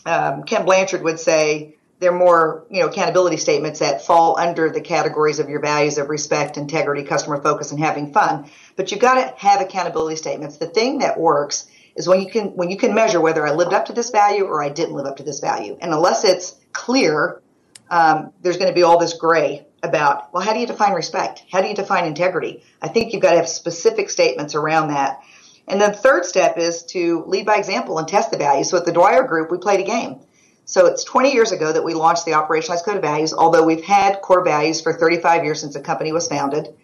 um, 0.06 0.44
Ken 0.44 0.64
Blanchard 0.64 1.02
would 1.02 1.20
say 1.20 1.76
they're 2.00 2.12
more, 2.12 2.66
you 2.70 2.82
know, 2.82 2.88
accountability 2.88 3.38
statements 3.38 3.80
that 3.80 4.06
fall 4.06 4.38
under 4.38 4.70
the 4.70 4.82
categories 4.82 5.40
of 5.40 5.50
your 5.50 5.60
values 5.60 5.98
of 5.98 6.10
respect, 6.10 6.58
integrity, 6.58 7.04
customer 7.04 7.42
focus, 7.42 7.72
and 7.72 7.80
having 7.80 8.14
fun. 8.14 8.48
But 8.76 8.92
you've 8.92 9.02
got 9.02 9.16
to 9.16 9.34
have 9.44 9.60
accountability 9.60 10.18
statements. 10.18 10.58
The 10.58 10.68
thing 10.68 11.00
that 11.00 11.20
works 11.20 11.66
is 11.96 12.08
when 12.08 12.22
you 12.22 12.30
can 12.30 12.50
when 12.50 12.70
you 12.70 12.78
can 12.78 12.94
measure 12.94 13.20
whether 13.20 13.46
I 13.46 13.54
lived 13.54 13.74
up 13.74 13.86
to 13.86 13.94
this 13.94 14.12
value 14.12 14.44
or 14.44 14.62
I 14.62 14.70
didn't 14.70 14.94
live 14.94 15.08
up 15.08 15.18
to 15.18 15.24
this 15.24 15.40
value. 15.40 15.80
And 15.82 15.92
unless 15.94 16.26
it's 16.26 16.56
clear, 16.74 17.42
um, 17.90 18.34
there's 18.42 18.58
going 18.58 18.70
to 18.70 18.76
be 18.76 18.84
all 18.84 19.00
this 19.00 19.14
gray 19.14 19.66
about 19.86 20.34
well, 20.34 20.44
how 20.44 20.54
do 20.54 20.60
you 20.60 20.68
define 20.68 20.94
respect? 20.94 21.44
How 21.52 21.62
do 21.62 21.68
you 21.68 21.76
define 21.76 22.06
integrity? 22.06 22.64
I 22.82 22.88
think 22.88 23.14
you've 23.14 23.22
got 23.22 23.32
to 23.32 23.38
have 23.38 23.50
specific 23.50 24.10
statements 24.10 24.56
around 24.56 24.90
that. 24.90 25.22
And 25.68 25.82
then 25.82 25.92
the 25.92 25.98
third 25.98 26.26
step 26.26 26.58
is 26.58 26.84
to 26.84 27.24
lead 27.26 27.46
by 27.46 27.56
example 27.56 27.98
and 27.98 28.08
test 28.08 28.32
the 28.32 28.38
values. 28.38 28.70
So 28.70 28.78
at 28.78 28.86
the 28.86 28.92
Dwyer 28.92 29.24
Group, 29.24 29.50
we 29.50 29.58
played 29.58 29.80
a 29.80 29.84
game. 29.84 30.20
So 30.66 30.88
it's 30.88 31.04
20 31.04 31.32
years 31.32 31.52
ago 31.52 31.72
that 31.72 31.84
we 31.84 31.94
launched 31.94 32.26
the 32.26 32.32
Operationalized 32.32 32.86
Code 32.86 32.98
of 32.98 33.02
Values, 33.02 33.34
although 33.34 33.64
we've 33.64 33.84
had 33.84 34.22
core 34.22 34.44
values 34.44 34.82
for 34.82 34.94
35 34.94 35.44
years 35.44 35.62
since 35.62 35.74
the 35.74 35.80
company 35.80 36.12
was 36.12 36.28
founded. 36.28 36.76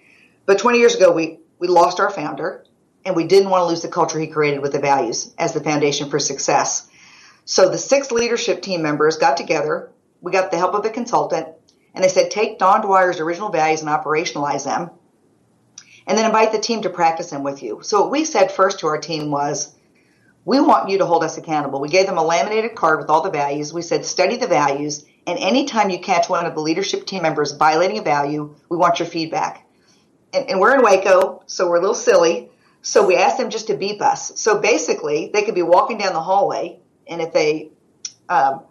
But 0.45 0.59
20 0.59 0.77
years 0.77 0.95
ago, 0.95 1.11
we, 1.11 1.39
we 1.59 1.67
lost 1.67 1.99
our 1.99 2.09
founder 2.09 2.63
and 3.05 3.15
we 3.15 3.25
didn't 3.25 3.49
want 3.49 3.61
to 3.61 3.67
lose 3.67 3.81
the 3.81 3.87
culture 3.87 4.19
he 4.19 4.27
created 4.27 4.61
with 4.61 4.73
the 4.73 4.79
values 4.79 5.33
as 5.37 5.53
the 5.53 5.63
foundation 5.63 6.09
for 6.09 6.19
success. 6.19 6.87
So 7.45 7.69
the 7.69 7.77
six 7.77 8.11
leadership 8.11 8.61
team 8.61 8.83
members 8.83 9.17
got 9.17 9.37
together. 9.37 9.91
We 10.21 10.31
got 10.31 10.51
the 10.51 10.57
help 10.57 10.75
of 10.75 10.85
a 10.85 10.89
consultant 10.89 11.47
and 11.93 12.04
they 12.04 12.10
said, 12.10 12.32
take 12.32 12.60
Don 12.60 12.82
Dwyer's 12.82 13.19
original 13.19 13.49
values 13.49 13.82
and 13.82 13.89
operationalize 13.89 14.65
them 14.65 14.91
and 16.08 16.17
then 16.17 16.25
invite 16.25 16.51
the 16.51 16.60
team 16.60 16.82
to 16.82 16.89
practice 16.89 17.30
them 17.30 17.43
with 17.43 17.62
you. 17.62 17.80
So 17.84 18.01
what 18.01 18.12
we 18.12 18.25
said 18.25 18.51
first 18.51 18.80
to 18.80 18.88
our 18.88 18.97
team 18.97 19.32
was, 19.32 19.75
we 20.43 20.60
want 20.60 20.89
you 20.89 20.97
to 20.97 21.06
hold 21.06 21.23
us 21.23 21.38
accountable. 21.38 21.80
We 21.80 21.89
gave 21.89 22.08
them 22.08 22.17
a 22.17 22.23
laminated 22.23 22.75
card 22.75 22.99
with 22.99 23.10
all 23.10 23.21
the 23.21 23.30
values. 23.30 23.73
We 23.73 23.84
said, 23.84 24.06
study 24.06 24.38
the 24.38 24.47
values. 24.47 25.06
And 25.27 25.38
anytime 25.38 25.91
you 25.91 25.99
catch 25.99 26.30
one 26.30 26.47
of 26.47 26.56
the 26.56 26.62
leadership 26.62 27.06
team 27.06 27.21
members 27.21 27.51
violating 27.51 27.99
a 27.99 28.01
value, 28.01 28.56
we 28.67 28.77
want 28.77 28.99
your 28.99 29.08
feedback. 29.08 29.67
And, 30.34 30.49
and 30.49 30.60
we're 30.60 30.73
in 30.73 30.82
Waco, 30.82 31.43
so 31.45 31.69
we're 31.69 31.77
a 31.77 31.82
little 31.82 31.93
silly. 31.93 32.49
So 32.82 33.06
we 33.06 33.15
asked 33.15 33.38
them 33.38 33.51
just 33.51 33.67
to 33.67 33.75
beep 33.75 34.01
us. 34.01 34.39
So 34.39 34.60
basically, 34.60 35.30
they 35.32 35.43
could 35.43 35.54
be 35.54 35.62
walking 35.62 35.99
down 35.99 36.13
the 36.13 36.21
hallway, 36.21 36.80
and 37.06 37.21
if 37.21 37.32
they 37.32 37.69
um, 38.27 38.63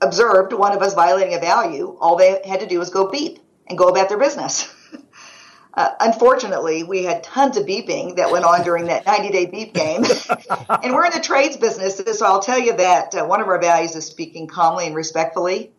observed 0.00 0.52
one 0.52 0.72
of 0.72 0.82
us 0.82 0.94
violating 0.94 1.34
a 1.34 1.40
value, 1.40 1.96
all 2.00 2.16
they 2.16 2.40
had 2.46 2.60
to 2.60 2.66
do 2.66 2.78
was 2.78 2.90
go 2.90 3.10
beep 3.10 3.38
and 3.66 3.76
go 3.76 3.88
about 3.88 4.08
their 4.08 4.18
business. 4.18 4.74
Uh, 5.74 5.94
unfortunately, 6.00 6.82
we 6.82 7.04
had 7.04 7.22
tons 7.22 7.56
of 7.56 7.64
beeping 7.64 8.16
that 8.16 8.32
went 8.32 8.44
on 8.44 8.64
during 8.64 8.86
that 8.86 9.06
90 9.06 9.30
day 9.30 9.46
beep 9.46 9.72
game. 9.72 10.02
and 10.82 10.92
we're 10.92 11.04
in 11.04 11.12
the 11.12 11.20
trades 11.22 11.56
business, 11.56 12.02
so 12.18 12.26
I'll 12.26 12.40
tell 12.40 12.58
you 12.58 12.76
that 12.76 13.14
uh, 13.14 13.24
one 13.24 13.40
of 13.40 13.46
our 13.46 13.60
values 13.60 13.94
is 13.94 14.04
speaking 14.04 14.48
calmly 14.48 14.88
and 14.88 14.96
respectfully 14.96 15.70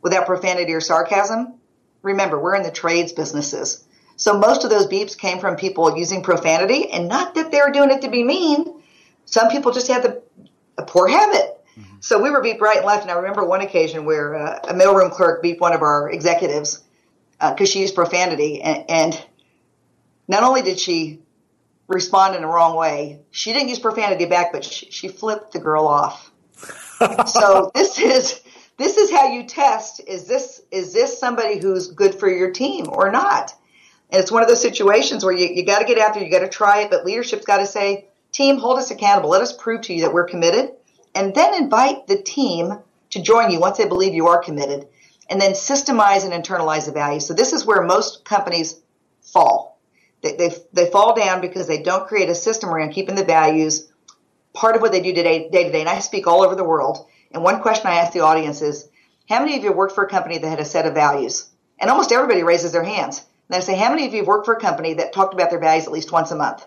without 0.00 0.26
profanity 0.26 0.72
or 0.74 0.80
sarcasm. 0.80 1.54
Remember, 2.02 2.38
we're 2.38 2.54
in 2.54 2.62
the 2.62 2.70
trades 2.70 3.12
businesses. 3.12 3.82
So 4.14 4.38
most 4.38 4.62
of 4.62 4.70
those 4.70 4.86
beeps 4.86 5.18
came 5.18 5.40
from 5.40 5.56
people 5.56 5.98
using 5.98 6.22
profanity, 6.22 6.90
and 6.90 7.08
not 7.08 7.34
that 7.34 7.50
they 7.50 7.60
were 7.60 7.72
doing 7.72 7.90
it 7.90 8.02
to 8.02 8.10
be 8.10 8.22
mean. 8.22 8.80
Some 9.24 9.48
people 9.48 9.72
just 9.72 9.88
had 9.88 10.04
the, 10.04 10.22
a 10.76 10.84
poor 10.84 11.08
habit. 11.08 11.57
Mm-hmm. 11.78 11.96
So 12.00 12.22
we 12.22 12.30
were 12.30 12.42
beeped 12.42 12.60
right 12.60 12.78
and 12.78 12.86
left. 12.86 13.02
And 13.02 13.10
I 13.10 13.14
remember 13.14 13.44
one 13.44 13.60
occasion 13.60 14.04
where 14.04 14.34
uh, 14.34 14.58
a 14.68 14.74
mailroom 14.74 15.12
clerk 15.12 15.42
beeped 15.42 15.60
one 15.60 15.72
of 15.72 15.82
our 15.82 16.10
executives 16.10 16.82
because 17.38 17.68
uh, 17.68 17.72
she 17.72 17.80
used 17.80 17.94
profanity, 17.94 18.60
and, 18.62 18.84
and 18.88 19.26
not 20.26 20.42
only 20.42 20.62
did 20.62 20.80
she 20.80 21.20
respond 21.86 22.34
in 22.34 22.42
the 22.42 22.48
wrong 22.48 22.76
way, 22.76 23.20
she 23.30 23.52
didn't 23.52 23.68
use 23.68 23.78
profanity 23.78 24.26
back, 24.26 24.52
but 24.52 24.64
she, 24.64 24.90
she 24.90 25.08
flipped 25.08 25.52
the 25.52 25.60
girl 25.60 25.86
off. 25.86 26.32
so 27.26 27.70
this 27.74 27.98
is 28.00 28.40
this 28.76 28.96
is 28.96 29.10
how 29.10 29.32
you 29.32 29.44
test 29.44 30.00
is 30.06 30.26
this 30.26 30.60
is 30.72 30.92
this 30.92 31.18
somebody 31.18 31.60
who's 31.60 31.88
good 31.88 32.14
for 32.14 32.28
your 32.28 32.50
team 32.50 32.86
or 32.88 33.12
not? 33.12 33.54
And 34.10 34.20
it's 34.20 34.32
one 34.32 34.42
of 34.42 34.48
those 34.48 34.62
situations 34.62 35.24
where 35.24 35.34
you, 35.34 35.48
you 35.48 35.64
got 35.64 35.80
to 35.80 35.84
get 35.84 36.14
there, 36.14 36.22
you 36.22 36.30
got 36.30 36.40
to 36.40 36.48
try 36.48 36.82
it, 36.82 36.90
but 36.90 37.04
leadership's 37.04 37.44
got 37.44 37.58
to 37.58 37.66
say, 37.66 38.08
team, 38.32 38.58
hold 38.58 38.78
us 38.78 38.90
accountable. 38.90 39.28
Let 39.28 39.42
us 39.42 39.54
prove 39.54 39.82
to 39.82 39.92
you 39.92 40.02
that 40.02 40.14
we're 40.14 40.24
committed. 40.24 40.70
And 41.14 41.34
then 41.34 41.62
invite 41.62 42.06
the 42.06 42.20
team 42.20 42.78
to 43.10 43.22
join 43.22 43.50
you 43.50 43.60
once 43.60 43.78
they 43.78 43.88
believe 43.88 44.14
you 44.14 44.28
are 44.28 44.42
committed. 44.42 44.88
And 45.30 45.40
then 45.40 45.52
systemize 45.52 46.24
and 46.24 46.32
internalize 46.32 46.86
the 46.86 46.92
value. 46.92 47.20
So 47.20 47.34
this 47.34 47.52
is 47.52 47.66
where 47.66 47.82
most 47.82 48.24
companies 48.24 48.80
fall 49.20 49.68
they, 50.22 50.34
they, 50.34 50.56
they 50.72 50.90
fall 50.90 51.14
down 51.14 51.40
because 51.40 51.66
they 51.66 51.82
don't 51.82 52.08
create 52.08 52.28
a 52.28 52.34
system 52.34 52.70
around 52.70 52.92
keeping 52.92 53.14
the 53.14 53.24
values 53.24 53.88
part 54.52 54.74
of 54.74 54.82
what 54.82 54.92
they 54.92 55.00
do 55.00 55.14
today, 55.14 55.48
day 55.50 55.64
to 55.64 55.72
day. 55.72 55.80
And 55.80 55.88
I 55.88 56.00
speak 56.00 56.26
all 56.26 56.42
over 56.42 56.54
the 56.54 56.64
world. 56.64 57.06
And 57.30 57.42
one 57.42 57.60
question 57.60 57.86
I 57.86 57.96
ask 57.96 58.12
the 58.12 58.20
audience 58.20 58.62
is, 58.62 58.88
how 59.28 59.40
many 59.40 59.56
of 59.56 59.62
you 59.62 59.72
worked 59.72 59.94
for 59.94 60.04
a 60.04 60.10
company 60.10 60.38
that 60.38 60.48
had 60.48 60.60
a 60.60 60.64
set 60.64 60.86
of 60.86 60.94
values? 60.94 61.48
And 61.78 61.90
almost 61.90 62.10
everybody 62.10 62.42
raises 62.42 62.72
their 62.72 62.82
hands. 62.82 63.24
And 63.48 63.56
I 63.56 63.60
say, 63.60 63.76
how 63.76 63.90
many 63.90 64.06
of 64.06 64.12
you 64.12 64.20
have 64.20 64.26
worked 64.26 64.46
for 64.46 64.54
a 64.54 64.60
company 64.60 64.94
that 64.94 65.12
talked 65.12 65.34
about 65.34 65.50
their 65.50 65.60
values 65.60 65.86
at 65.86 65.92
least 65.92 66.10
once 66.10 66.30
a 66.30 66.36
month? 66.36 66.66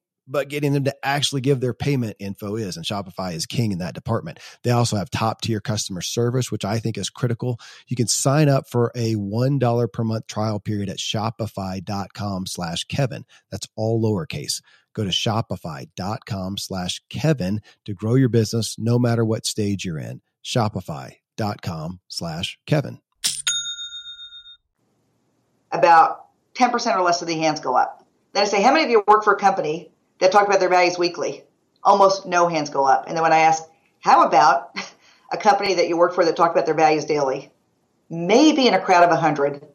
but 0.27 0.49
getting 0.49 0.73
them 0.73 0.85
to 0.85 0.95
actually 1.03 1.41
give 1.41 1.59
their 1.59 1.73
payment 1.73 2.15
info 2.19 2.55
is. 2.55 2.77
And 2.77 2.85
Shopify 2.85 3.33
is 3.33 3.45
king 3.45 3.71
in 3.71 3.79
that 3.79 3.93
department. 3.93 4.39
They 4.63 4.71
also 4.71 4.95
have 4.95 5.09
top 5.09 5.41
tier 5.41 5.59
customer 5.59 6.01
service, 6.01 6.51
which 6.51 6.65
I 6.65 6.79
think 6.79 6.97
is 6.97 7.09
critical. 7.09 7.59
You 7.87 7.95
can 7.95 8.07
sign 8.07 8.49
up 8.49 8.69
for 8.69 8.91
a 8.95 9.15
$1 9.15 9.93
per 9.93 10.03
month 10.03 10.27
trial 10.27 10.59
period 10.59 10.89
at 10.89 10.97
shopify.com 10.97 12.45
slash 12.45 12.83
Kevin. 12.85 13.25
That's 13.49 13.67
all 13.75 14.01
lowercase. 14.01 14.61
Go 14.93 15.03
to 15.03 15.09
shopify.com 15.09 16.57
slash 16.57 17.01
Kevin 17.09 17.61
to 17.85 17.93
grow 17.93 18.15
your 18.15 18.29
business 18.29 18.75
no 18.77 18.99
matter 18.99 19.23
what 19.23 19.45
stage 19.45 19.85
you're 19.85 19.99
in. 19.99 20.21
Shopify.com 20.43 21.99
slash 22.07 22.59
Kevin. 22.65 22.99
About 25.71 26.25
10% 26.55 26.97
or 26.97 27.01
less 27.01 27.21
of 27.21 27.29
the 27.29 27.35
hands 27.35 27.61
go 27.61 27.75
up. 27.75 28.05
Then 28.33 28.43
I 28.43 28.45
say, 28.45 28.61
how 28.61 28.73
many 28.73 28.85
of 28.85 28.89
you 28.89 29.03
work 29.07 29.23
for 29.23 29.33
a 29.33 29.39
company 29.39 29.91
that 30.21 30.31
talk 30.31 30.47
about 30.47 30.59
their 30.59 30.69
values 30.69 30.97
weekly. 30.97 31.43
Almost 31.83 32.25
no 32.25 32.47
hands 32.47 32.69
go 32.69 32.85
up. 32.85 33.07
And 33.07 33.17
then 33.17 33.23
when 33.23 33.33
I 33.33 33.39
ask, 33.39 33.63
how 33.99 34.25
about 34.25 34.75
a 35.31 35.37
company 35.37 35.73
that 35.73 35.89
you 35.89 35.97
work 35.97 36.13
for 36.13 36.23
that 36.23 36.35
talk 36.35 36.51
about 36.51 36.65
their 36.65 36.75
values 36.75 37.05
daily? 37.05 37.51
Maybe 38.09 38.67
in 38.67 38.73
a 38.73 38.79
crowd 38.79 39.03
of 39.03 39.09
100, 39.09 39.65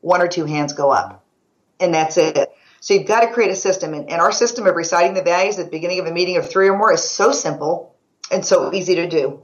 one 0.00 0.22
or 0.22 0.28
two 0.28 0.44
hands 0.44 0.72
go 0.72 0.90
up. 0.90 1.24
And 1.80 1.92
that's 1.92 2.16
it. 2.16 2.38
So 2.80 2.94
you've 2.94 3.08
got 3.08 3.20
to 3.20 3.32
create 3.32 3.50
a 3.50 3.56
system. 3.56 3.92
And, 3.92 4.08
and 4.08 4.20
our 4.20 4.30
system 4.30 4.66
of 4.66 4.76
reciting 4.76 5.14
the 5.14 5.22
values 5.22 5.58
at 5.58 5.66
the 5.66 5.70
beginning 5.70 5.98
of 5.98 6.06
a 6.06 6.12
meeting 6.12 6.36
of 6.36 6.48
three 6.48 6.68
or 6.68 6.76
more 6.76 6.92
is 6.92 7.02
so 7.02 7.32
simple 7.32 7.96
and 8.30 8.46
so 8.46 8.72
easy 8.72 8.94
to 8.96 9.08
do. 9.08 9.42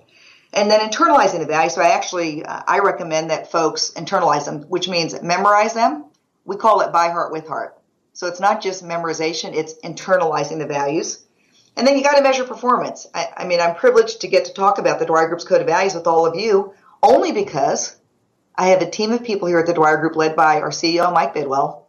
And 0.52 0.70
then 0.70 0.88
internalizing 0.88 1.40
the 1.40 1.46
values. 1.46 1.74
So 1.74 1.82
I 1.82 1.88
actually, 1.88 2.44
uh, 2.44 2.62
I 2.68 2.78
recommend 2.78 3.30
that 3.30 3.50
folks 3.50 3.90
internalize 3.96 4.44
them, 4.44 4.62
which 4.62 4.88
means 4.88 5.20
memorize 5.20 5.74
them. 5.74 6.04
We 6.44 6.56
call 6.56 6.82
it 6.82 6.92
by 6.92 7.08
heart 7.08 7.32
with 7.32 7.48
heart. 7.48 7.76
So 8.14 8.28
it's 8.28 8.40
not 8.40 8.62
just 8.62 8.84
memorization, 8.84 9.54
it's 9.54 9.74
internalizing 9.80 10.58
the 10.58 10.66
values. 10.66 11.24
And 11.76 11.84
then 11.84 11.98
you 11.98 12.04
got 12.04 12.16
to 12.16 12.22
measure 12.22 12.44
performance. 12.44 13.08
I, 13.12 13.28
I, 13.38 13.44
mean, 13.44 13.60
I'm 13.60 13.74
privileged 13.74 14.20
to 14.20 14.28
get 14.28 14.44
to 14.44 14.54
talk 14.54 14.78
about 14.78 15.00
the 15.00 15.06
Dwyer 15.06 15.26
Group's 15.26 15.44
Code 15.44 15.60
of 15.60 15.66
Values 15.66 15.94
with 15.94 16.06
all 16.06 16.24
of 16.24 16.36
you 16.36 16.72
only 17.02 17.32
because 17.32 17.96
I 18.54 18.68
have 18.68 18.82
a 18.82 18.90
team 18.90 19.10
of 19.10 19.24
people 19.24 19.48
here 19.48 19.58
at 19.58 19.66
the 19.66 19.74
Dwyer 19.74 19.96
Group 19.96 20.14
led 20.14 20.36
by 20.36 20.60
our 20.60 20.70
CEO, 20.70 21.12
Mike 21.12 21.34
Bidwell, 21.34 21.88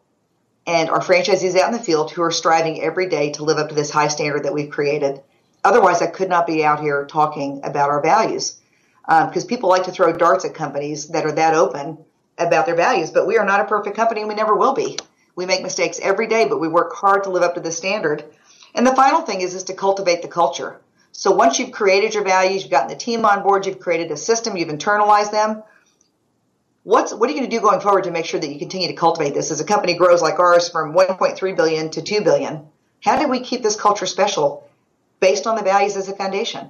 and 0.66 0.90
our 0.90 1.00
franchisees 1.00 1.56
out 1.56 1.72
in 1.72 1.78
the 1.78 1.84
field 1.84 2.10
who 2.10 2.24
are 2.24 2.32
striving 2.32 2.82
every 2.82 3.08
day 3.08 3.32
to 3.34 3.44
live 3.44 3.60
up 3.60 3.70
to 3.70 3.76
this 3.76 3.92
high 3.92 4.08
standard 4.08 4.46
that 4.46 4.54
we've 4.54 4.72
created. 4.72 5.22
Otherwise, 5.64 6.02
I 6.02 6.08
could 6.08 6.30
not 6.30 6.48
be 6.48 6.66
out 6.66 6.80
here 6.80 7.06
talking 7.06 7.62
about 7.64 7.92
our 7.92 8.02
values 8.02 8.60
because 9.06 9.44
um, 9.44 9.48
people 9.48 9.70
like 9.70 9.84
to 9.84 9.92
throw 9.92 10.12
darts 10.12 10.44
at 10.44 10.56
companies 10.56 11.10
that 11.10 11.26
are 11.26 11.32
that 11.34 11.54
open 11.54 12.00
about 12.40 12.66
their 12.66 12.76
values, 12.76 13.12
but 13.12 13.28
we 13.28 13.38
are 13.38 13.46
not 13.46 13.62
a 13.62 13.66
perfect 13.66 13.96
company 13.96 14.22
and 14.22 14.28
we 14.28 14.34
never 14.34 14.56
will 14.56 14.74
be. 14.74 14.98
We 15.36 15.46
make 15.46 15.62
mistakes 15.62 16.00
every 16.02 16.28
day, 16.28 16.48
but 16.48 16.60
we 16.60 16.68
work 16.68 16.94
hard 16.94 17.24
to 17.24 17.30
live 17.30 17.44
up 17.44 17.56
to 17.56 17.62
the 17.62 17.72
standard. 17.72 18.24
And 18.74 18.88
the 18.88 18.96
final 18.96 19.22
thing 19.22 19.42
is, 19.42 19.54
is 19.54 19.64
to 19.66 19.74
cultivate 19.74 20.22
the 20.22 20.28
culture. 20.28 20.80
So 21.12 21.32
once 21.32 21.60
you've 21.60 21.72
created 21.72 22.14
your 22.14 22.24
values, 22.24 22.64
you've 22.64 22.72
gotten 22.72 22.90
the 22.90 22.96
team 22.96 23.26
on 23.26 23.44
board, 23.44 23.66
you've 23.66 23.80
created 23.80 24.12
a 24.12 24.18
system, 24.18 24.58
you've 24.58 24.70
internalized 24.70 25.32
them. 25.32 25.64
What's, 26.84 27.14
what 27.14 27.30
are 27.30 27.34
you 27.34 27.40
going 27.40 27.50
to 27.50 27.56
do 27.56 27.62
going 27.62 27.80
forward 27.80 28.04
to 28.04 28.12
make 28.12 28.26
sure 28.26 28.40
that 28.40 28.52
you 28.52 28.60
continue 28.60 28.90
to 28.90 28.94
cultivate 28.94 29.34
this 29.34 29.50
as 29.50 29.60
a 29.60 29.66
company 29.66 29.96
grows 29.96 30.22
like 30.22 30.40
ours 30.40 30.70
from 30.70 30.94
1.3 30.94 31.56
billion 31.56 31.90
to 31.92 32.02
2 32.02 32.22
billion? 32.22 32.68
How 33.02 33.20
do 33.20 33.28
we 33.28 33.40
keep 33.40 33.64
this 33.64 33.76
culture 33.76 34.06
special 34.06 34.70
based 35.20 35.48
on 35.48 35.56
the 35.56 35.64
values 35.64 35.96
as 35.96 36.10
a 36.10 36.16
foundation? 36.16 36.70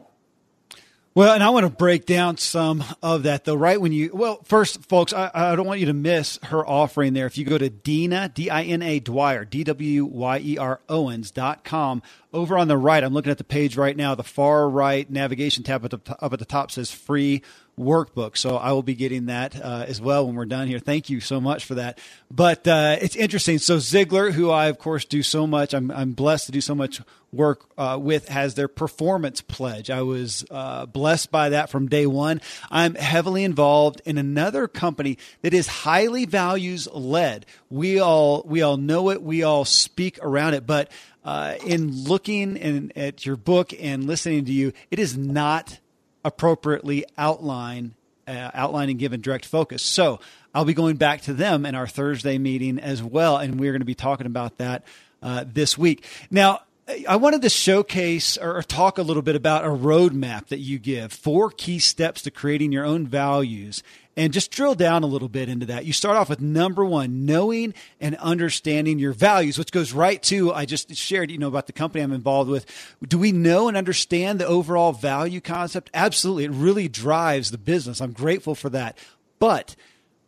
Well, 1.15 1.33
and 1.33 1.41
I 1.41 1.49
want 1.51 1.65
to 1.65 1.69
break 1.69 2.05
down 2.05 2.35
some 2.35 2.83
of 3.01 3.23
that 3.23 3.45
though, 3.45 3.55
right? 3.55 3.79
When 3.79 3.93
you, 3.93 4.09
well, 4.13 4.41
first, 4.43 4.83
folks, 4.89 5.13
I, 5.13 5.31
I 5.33 5.55
don't 5.55 5.65
want 5.65 5.79
you 5.79 5.85
to 5.85 5.93
miss 5.93 6.37
her 6.43 6.67
offering 6.67 7.13
there. 7.13 7.25
If 7.25 7.37
you 7.37 7.45
go 7.45 7.57
to 7.57 7.69
Dina, 7.69 8.27
D 8.27 8.49
I 8.49 8.63
N 8.63 8.81
A 8.81 8.99
Dwyer, 8.99 9.45
D 9.45 9.63
W 9.63 10.03
Y 10.03 10.41
E 10.43 10.57
R 10.57 10.81
Owens.com, 10.89 12.01
over 12.33 12.57
on 12.57 12.67
the 12.67 12.77
right, 12.77 13.01
I'm 13.01 13.13
looking 13.13 13.31
at 13.31 13.37
the 13.37 13.45
page 13.45 13.77
right 13.77 13.95
now, 13.95 14.13
the 14.13 14.23
far 14.23 14.69
right 14.69 15.09
navigation 15.09 15.63
tab 15.63 15.85
up 15.85 16.33
at 16.33 16.39
the 16.39 16.45
top 16.45 16.69
says 16.69 16.91
free 16.91 17.43
workbook. 17.79 18.37
So 18.37 18.55
I 18.55 18.71
will 18.71 18.83
be 18.83 18.95
getting 18.95 19.25
that 19.25 19.55
uh, 19.55 19.85
as 19.87 19.99
well 19.99 20.25
when 20.25 20.35
we're 20.35 20.45
done 20.45 20.67
here. 20.67 20.79
Thank 20.79 21.09
you 21.09 21.19
so 21.19 21.41
much 21.41 21.65
for 21.65 21.75
that. 21.75 21.99
But 22.31 22.67
uh, 22.67 22.97
it's 23.01 23.15
interesting. 23.15 23.57
So 23.57 23.77
Ziglar, 23.77 24.31
who 24.31 24.49
I 24.49 24.67
of 24.67 24.79
course 24.79 25.05
do 25.05 25.21
so 25.21 25.45
much, 25.45 25.73
I'm, 25.73 25.91
I'm 25.91 26.11
blessed 26.11 26.47
to 26.47 26.51
do 26.51 26.61
so 26.61 26.73
much 26.73 27.01
work 27.33 27.65
uh, 27.77 27.97
with, 28.01 28.29
has 28.29 28.55
their 28.55 28.69
performance 28.69 29.41
pledge. 29.41 29.89
I 29.89 30.03
was 30.03 30.45
uh, 30.49 30.85
blessed 30.85 31.31
by 31.31 31.49
that 31.49 31.69
from 31.69 31.89
day 31.89 32.05
one. 32.05 32.39
I'm 32.71 32.95
heavily 32.95 33.43
involved 33.43 34.01
in 34.05 34.17
another 34.17 34.69
company 34.69 35.17
that 35.41 35.53
is 35.53 35.67
highly 35.67 36.25
values 36.25 36.87
led. 36.93 37.45
We 37.69 37.99
all 37.99 38.43
we 38.45 38.61
all 38.61 38.77
know 38.77 39.09
it. 39.09 39.21
We 39.21 39.43
all 39.43 39.65
speak 39.65 40.17
around 40.21 40.53
it, 40.53 40.65
but. 40.65 40.91
Uh, 41.25 41.55
in 41.65 42.03
looking 42.03 42.55
in, 42.55 42.91
at 42.95 43.25
your 43.25 43.35
book 43.35 43.73
and 43.79 44.05
listening 44.05 44.45
to 44.45 44.51
you, 44.51 44.71
it 44.91 44.99
is 44.99 45.17
not 45.17 45.79
appropriately 46.25 47.05
outline 47.17 47.95
uh, 48.27 48.49
outline 48.53 48.89
and 48.89 48.97
given 48.97 49.21
direct 49.21 49.45
focus. 49.45 49.83
So 49.83 50.19
I'll 50.53 50.65
be 50.65 50.73
going 50.73 50.95
back 50.95 51.21
to 51.21 51.33
them 51.33 51.65
in 51.65 51.75
our 51.75 51.87
Thursday 51.87 52.37
meeting 52.37 52.79
as 52.79 53.03
well, 53.03 53.37
and 53.37 53.59
we're 53.59 53.71
going 53.71 53.81
to 53.81 53.85
be 53.85 53.95
talking 53.95 54.25
about 54.25 54.57
that 54.57 54.83
uh, 55.21 55.45
this 55.47 55.77
week. 55.77 56.05
Now, 56.31 56.61
I 57.07 57.15
wanted 57.15 57.41
to 57.41 57.49
showcase 57.49 58.37
or 58.37 58.61
talk 58.61 58.97
a 58.97 59.01
little 59.01 59.23
bit 59.23 59.35
about 59.35 59.65
a 59.65 59.69
roadmap 59.69 60.47
that 60.47 60.59
you 60.59 60.77
give, 60.77 61.11
four 61.11 61.49
key 61.49 61.79
steps 61.79 62.21
to 62.23 62.31
creating 62.31 62.71
your 62.71 62.85
own 62.85 63.07
values 63.07 63.81
and 64.17 64.31
just 64.31 64.51
drill 64.51 64.75
down 64.75 65.03
a 65.03 65.07
little 65.07 65.27
bit 65.27 65.49
into 65.49 65.65
that. 65.67 65.85
You 65.85 65.93
start 65.93 66.17
off 66.17 66.29
with 66.29 66.41
number 66.41 66.85
one, 66.85 67.25
knowing 67.25 67.73
and 67.99 68.15
understanding 68.17 68.97
your 68.99 69.11
values, 69.11 69.57
which 69.57 69.71
goes 69.71 69.91
right 69.93 70.21
to, 70.23 70.53
I 70.53 70.65
just 70.65 70.95
shared, 70.95 71.31
you 71.31 71.37
know, 71.37 71.47
about 71.47 71.67
the 71.67 71.73
company 71.73 72.03
I'm 72.03 72.13
involved 72.13 72.49
with. 72.49 72.65
Do 73.07 73.17
we 73.17 73.31
know 73.31 73.67
and 73.67 73.75
understand 73.75 74.39
the 74.39 74.47
overall 74.47 74.93
value 74.93 75.41
concept? 75.41 75.89
Absolutely. 75.93 76.45
It 76.45 76.51
really 76.51 76.87
drives 76.87 77.51
the 77.51 77.57
business. 77.57 78.01
I'm 78.01 78.13
grateful 78.13 78.55
for 78.55 78.69
that. 78.69 78.97
But 79.39 79.75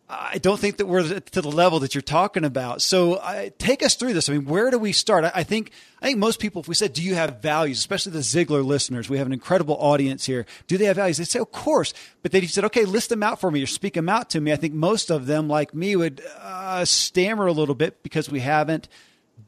I 0.09 0.37
don't 0.37 0.57
think 0.57 0.77
that 0.77 0.85
we're 0.85 1.19
to 1.19 1.41
the 1.41 1.51
level 1.51 1.79
that 1.79 1.93
you're 1.93 2.01
talking 2.01 2.45
about. 2.45 2.81
So 2.81 3.15
uh, 3.15 3.49
take 3.57 3.83
us 3.83 3.95
through 3.95 4.13
this. 4.13 4.29
I 4.29 4.33
mean, 4.33 4.45
where 4.45 4.71
do 4.71 4.79
we 4.79 4.93
start? 4.93 5.25
I, 5.25 5.31
I, 5.35 5.43
think 5.43 5.71
I 6.01 6.05
think 6.05 6.17
most 6.17 6.39
people, 6.39 6.61
if 6.61 6.67
we 6.69 6.75
said, 6.75 6.93
"Do 6.93 7.03
you 7.03 7.15
have 7.15 7.41
values?" 7.41 7.77
Especially 7.77 8.13
the 8.13 8.19
Ziglar 8.19 8.65
listeners, 8.65 9.09
we 9.09 9.17
have 9.17 9.27
an 9.27 9.33
incredible 9.33 9.75
audience 9.75 10.25
here. 10.25 10.45
Do 10.67 10.77
they 10.77 10.85
have 10.85 10.95
values? 10.95 11.17
They 11.17 11.25
say, 11.25 11.39
"Of 11.39 11.51
course." 11.51 11.93
But 12.21 12.31
then 12.31 12.41
you 12.41 12.47
said, 12.47 12.63
"Okay, 12.65 12.85
list 12.85 13.09
them 13.09 13.21
out 13.21 13.41
for 13.41 13.51
me 13.51 13.61
or 13.61 13.67
speak 13.67 13.95
them 13.95 14.07
out 14.07 14.29
to 14.29 14.39
me." 14.39 14.53
I 14.53 14.55
think 14.55 14.73
most 14.73 15.09
of 15.09 15.25
them, 15.25 15.49
like 15.49 15.73
me, 15.73 15.97
would 15.97 16.21
uh, 16.39 16.85
stammer 16.85 17.47
a 17.47 17.51
little 17.51 17.75
bit 17.75 18.01
because 18.01 18.29
we 18.29 18.39
haven't 18.39 18.87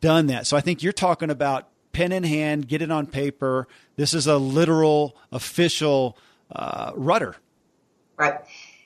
done 0.01 0.27
that. 0.27 0.45
So 0.45 0.57
I 0.57 0.61
think 0.61 0.83
you're 0.83 0.91
talking 0.91 1.29
about 1.29 1.69
pen 1.93 2.11
in 2.11 2.23
hand, 2.23 2.67
get 2.67 2.81
it 2.81 2.91
on 2.91 3.07
paper. 3.07 3.69
This 3.95 4.13
is 4.13 4.27
a 4.27 4.37
literal, 4.37 5.15
official 5.31 6.17
uh, 6.51 6.91
rudder. 6.95 7.37
Right 8.17 8.41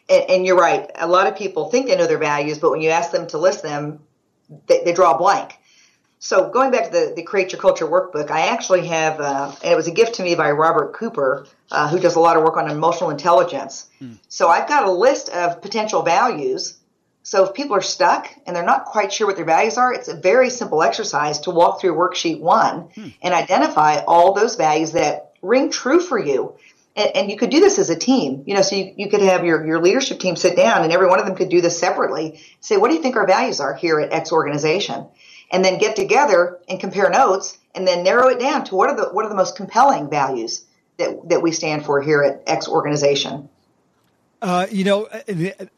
and, 0.10 0.30
and, 0.30 0.46
you're 0.46 0.58
right. 0.58 0.90
A 0.96 1.08
lot 1.08 1.28
of 1.28 1.38
people 1.38 1.70
think 1.70 1.88
they 1.88 1.96
know 1.96 2.08
their 2.08 2.18
values, 2.18 2.60
but 2.60 2.72
when 2.72 2.82
you 2.82 2.90
ask 2.90 3.12
them 3.12 3.28
to 3.28 3.38
list 3.38 3.64
them, 3.64 4.00
they, 4.68 4.84
they 4.84 4.94
draw 4.94 5.16
a 5.16 5.18
blank. 5.18 5.58
So 6.24 6.50
going 6.50 6.72
back 6.72 6.86
to 6.86 6.92
the, 6.92 7.14
the 7.18 7.24
Create 7.24 7.52
Your 7.52 7.60
Culture 7.60 7.86
workbook, 7.86 8.32
I 8.32 8.48
actually 8.48 8.88
have, 8.88 9.20
uh, 9.20 9.54
and 9.62 9.74
it 9.74 9.76
was 9.76 9.88
a 9.88 9.92
gift 9.92 10.16
to 10.16 10.24
me 10.24 10.36
by 10.36 10.52
Robert 10.52 10.94
Cooper, 10.94 11.46
uh, 11.70 11.90
who 11.90 12.00
does 12.00 12.16
a 12.16 12.20
lot 12.22 12.38
of 12.38 12.44
work 12.44 12.56
on 12.56 12.72
emotional 12.72 13.10
intelligence. 13.10 13.88
Hmm. 14.00 14.14
So 14.30 14.48
I've 14.48 14.70
got 14.70 14.86
a 14.86 14.92
list 14.92 15.28
of 15.28 15.62
potential 15.62 16.02
values. 16.02 16.78
So 17.24 17.44
if 17.44 17.54
people 17.54 17.76
are 17.76 17.82
stuck 17.82 18.30
and 18.46 18.56
they're 18.56 18.64
not 18.64 18.86
quite 18.86 19.12
sure 19.12 19.28
what 19.28 19.36
their 19.36 19.44
values 19.44 19.78
are, 19.78 19.94
it's 19.94 20.08
a 20.08 20.16
very 20.16 20.50
simple 20.50 20.82
exercise 20.82 21.40
to 21.40 21.52
walk 21.52 21.82
through 21.82 21.96
worksheet 21.96 22.40
one 22.40 22.90
hmm. 22.96 23.10
and 23.22 23.34
identify 23.34 24.00
all 24.08 24.32
those 24.32 24.56
values 24.56 24.94
that 24.94 25.34
ring 25.42 25.72
true 25.72 26.00
for 26.00 26.18
you. 26.18 26.56
And, 26.96 27.12
and, 27.16 27.32
you 27.32 27.38
could 27.38 27.50
do 27.50 27.60
this 27.60 27.80
as 27.80 27.90
a 27.90 27.96
team, 27.96 28.44
you 28.46 28.54
know, 28.54 28.62
so 28.62 28.76
you, 28.76 28.94
you 28.96 29.10
could 29.10 29.22
have 29.22 29.44
your, 29.44 29.66
your 29.66 29.82
leadership 29.82 30.20
team 30.20 30.36
sit 30.36 30.56
down 30.56 30.84
and 30.84 30.94
every 30.94 31.08
one 31.08 31.20
of 31.20 31.26
them 31.26 31.36
could 31.36 31.50
do 31.50 31.60
this 31.60 31.80
separately. 31.80 32.40
Say, 32.60 32.78
what 32.78 32.90
do 32.90 32.96
you 32.96 33.02
think 33.02 33.16
our 33.16 33.26
values 33.26 33.60
are 33.60 33.74
here 33.74 34.00
at 34.00 34.12
X 34.12 34.32
organization? 34.32 35.08
and 35.54 35.64
then 35.64 35.78
get 35.78 35.96
together 35.96 36.60
and 36.68 36.80
compare 36.80 37.10
notes 37.10 37.58
and 37.76 37.88
then 37.88 38.04
narrow 38.04 38.28
it 38.28 38.40
down 38.40 38.66
to 38.66 38.76
what 38.76 38.90
are 38.90 38.96
the 38.96 39.04
what 39.14 39.24
are 39.24 39.30
the 39.30 39.36
most 39.36 39.56
compelling 39.56 40.10
values 40.10 40.66
that 40.98 41.30
that 41.30 41.42
we 41.42 41.52
stand 41.52 41.86
for 41.86 42.02
here 42.02 42.24
at 42.24 42.42
X 42.48 42.68
organization. 42.68 43.48
Uh, 44.42 44.66
you 44.70 44.84
know, 44.84 45.08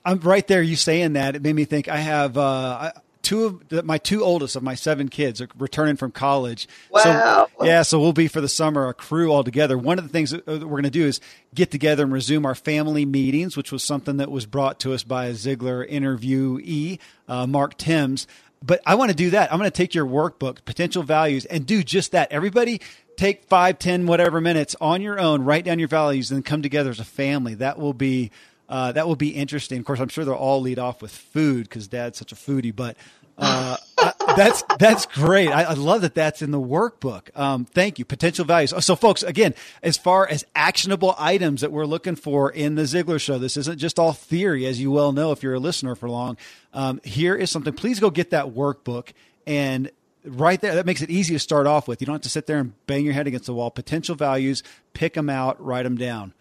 I'm 0.03 0.19
right 0.21 0.47
there. 0.47 0.63
You 0.63 0.75
saying 0.75 1.13
that 1.13 1.35
it 1.35 1.43
made 1.43 1.53
me 1.53 1.65
think. 1.65 1.87
I 1.87 1.97
have 1.97 2.35
uh, 2.35 2.93
two 3.25 3.45
of 3.45 3.67
the, 3.69 3.83
my 3.83 3.97
two 3.97 4.23
oldest 4.23 4.55
of 4.55 4.63
my 4.63 4.75
seven 4.75 5.09
kids 5.09 5.41
are 5.41 5.49
returning 5.57 5.97
from 5.97 6.11
college. 6.11 6.67
Wow. 6.89 7.47
So, 7.57 7.65
yeah, 7.65 7.81
so 7.81 7.99
we'll 7.99 8.13
be 8.13 8.27
for 8.27 8.39
the 8.39 8.47
summer 8.47 8.87
a 8.87 8.93
crew 8.93 9.31
all 9.31 9.43
together. 9.43 9.77
One 9.77 9.97
of 9.97 10.05
the 10.05 10.11
things 10.11 10.31
that 10.31 10.47
we're 10.47 10.57
going 10.57 10.83
to 10.83 10.89
do 10.89 11.05
is 11.05 11.19
get 11.53 11.71
together 11.71 12.03
and 12.03 12.13
resume 12.13 12.45
our 12.45 12.55
family 12.55 13.03
meetings, 13.03 13.57
which 13.57 13.71
was 13.71 13.83
something 13.83 14.17
that 14.17 14.31
was 14.31 14.45
brought 14.45 14.79
to 14.81 14.93
us 14.93 15.03
by 15.03 15.25
a 15.25 15.33
Ziglar 15.33 15.89
interviewee, 15.89 16.99
uh, 17.27 17.47
Mark 17.47 17.77
Timms 17.77 18.27
but 18.65 18.81
I 18.85 18.95
want 18.95 19.11
to 19.11 19.15
do 19.15 19.29
that. 19.31 19.51
I'm 19.51 19.59
going 19.59 19.69
to 19.69 19.75
take 19.75 19.93
your 19.93 20.07
workbook, 20.07 20.65
potential 20.65 21.03
values, 21.03 21.45
and 21.45 21.67
do 21.67 21.83
just 21.83 22.13
that. 22.13 22.31
Everybody 22.31 22.81
take 23.15 23.43
five, 23.43 23.77
ten, 23.77 24.07
whatever 24.07 24.41
minutes 24.41 24.75
on 24.81 25.01
your 25.01 25.19
own, 25.19 25.43
write 25.43 25.65
down 25.65 25.77
your 25.77 25.87
values, 25.87 26.31
and 26.31 26.37
then 26.37 26.43
come 26.43 26.61
together 26.63 26.89
as 26.89 26.99
a 26.99 27.05
family. 27.05 27.53
That 27.55 27.77
will 27.77 27.93
be 27.93 28.31
uh, 28.67 28.91
that 28.91 29.07
will 29.07 29.15
be 29.15 29.29
interesting. 29.29 29.79
Of 29.79 29.85
course, 29.85 29.99
I'm 29.99 30.09
sure 30.09 30.25
they'll 30.25 30.33
all 30.33 30.61
lead 30.61 30.79
off 30.79 31.01
with 31.01 31.11
food 31.11 31.63
because 31.69 31.87
Dad's 31.87 32.17
such 32.17 32.31
a 32.31 32.35
foodie. 32.35 32.75
But 32.75 32.97
uh, 33.37 33.77
that's 34.35 34.63
that's 34.79 35.05
great. 35.05 35.49
I, 35.49 35.63
I, 35.63 35.73
love 35.73 36.01
that 36.01 36.15
that's 36.15 36.41
in 36.41 36.51
the 36.51 36.59
workbook. 36.59 37.37
Um, 37.37 37.65
thank 37.65 37.99
you. 37.99 38.05
Potential 38.05 38.45
values. 38.45 38.73
So, 38.83 38.95
folks, 38.95 39.23
again, 39.23 39.53
as 39.83 39.97
far 39.97 40.27
as 40.27 40.45
actionable 40.55 41.15
items 41.17 41.61
that 41.61 41.71
we're 41.71 41.85
looking 41.85 42.15
for 42.15 42.51
in 42.51 42.75
the 42.75 42.83
Ziglar 42.83 43.19
Show, 43.19 43.37
this 43.37 43.57
isn't 43.57 43.77
just 43.77 43.99
all 43.99 44.13
theory, 44.13 44.65
as 44.65 44.79
you 44.79 44.91
well 44.91 45.11
know 45.11 45.31
if 45.31 45.43
you're 45.43 45.55
a 45.55 45.59
listener 45.59 45.95
for 45.95 46.09
long. 46.09 46.37
Um, 46.73 47.01
here 47.03 47.35
is 47.35 47.51
something. 47.51 47.73
Please 47.73 47.99
go 47.99 48.09
get 48.09 48.31
that 48.31 48.47
workbook 48.47 49.09
and 49.45 49.91
right 50.25 50.59
there 50.61 50.75
that 50.75 50.85
makes 50.85 51.01
it 51.01 51.09
easy 51.09 51.35
to 51.35 51.39
start 51.39 51.67
off 51.67 51.87
with 51.87 52.01
you 52.01 52.07
don't 52.07 52.15
have 52.15 52.21
to 52.21 52.29
sit 52.29 52.47
there 52.47 52.57
and 52.57 52.73
bang 52.87 53.05
your 53.05 53.13
head 53.13 53.27
against 53.27 53.45
the 53.45 53.53
wall 53.53 53.69
potential 53.69 54.15
values 54.15 54.63
pick 54.93 55.13
them 55.13 55.29
out 55.29 55.63
write 55.63 55.83
them 55.83 55.95
down 55.95 56.33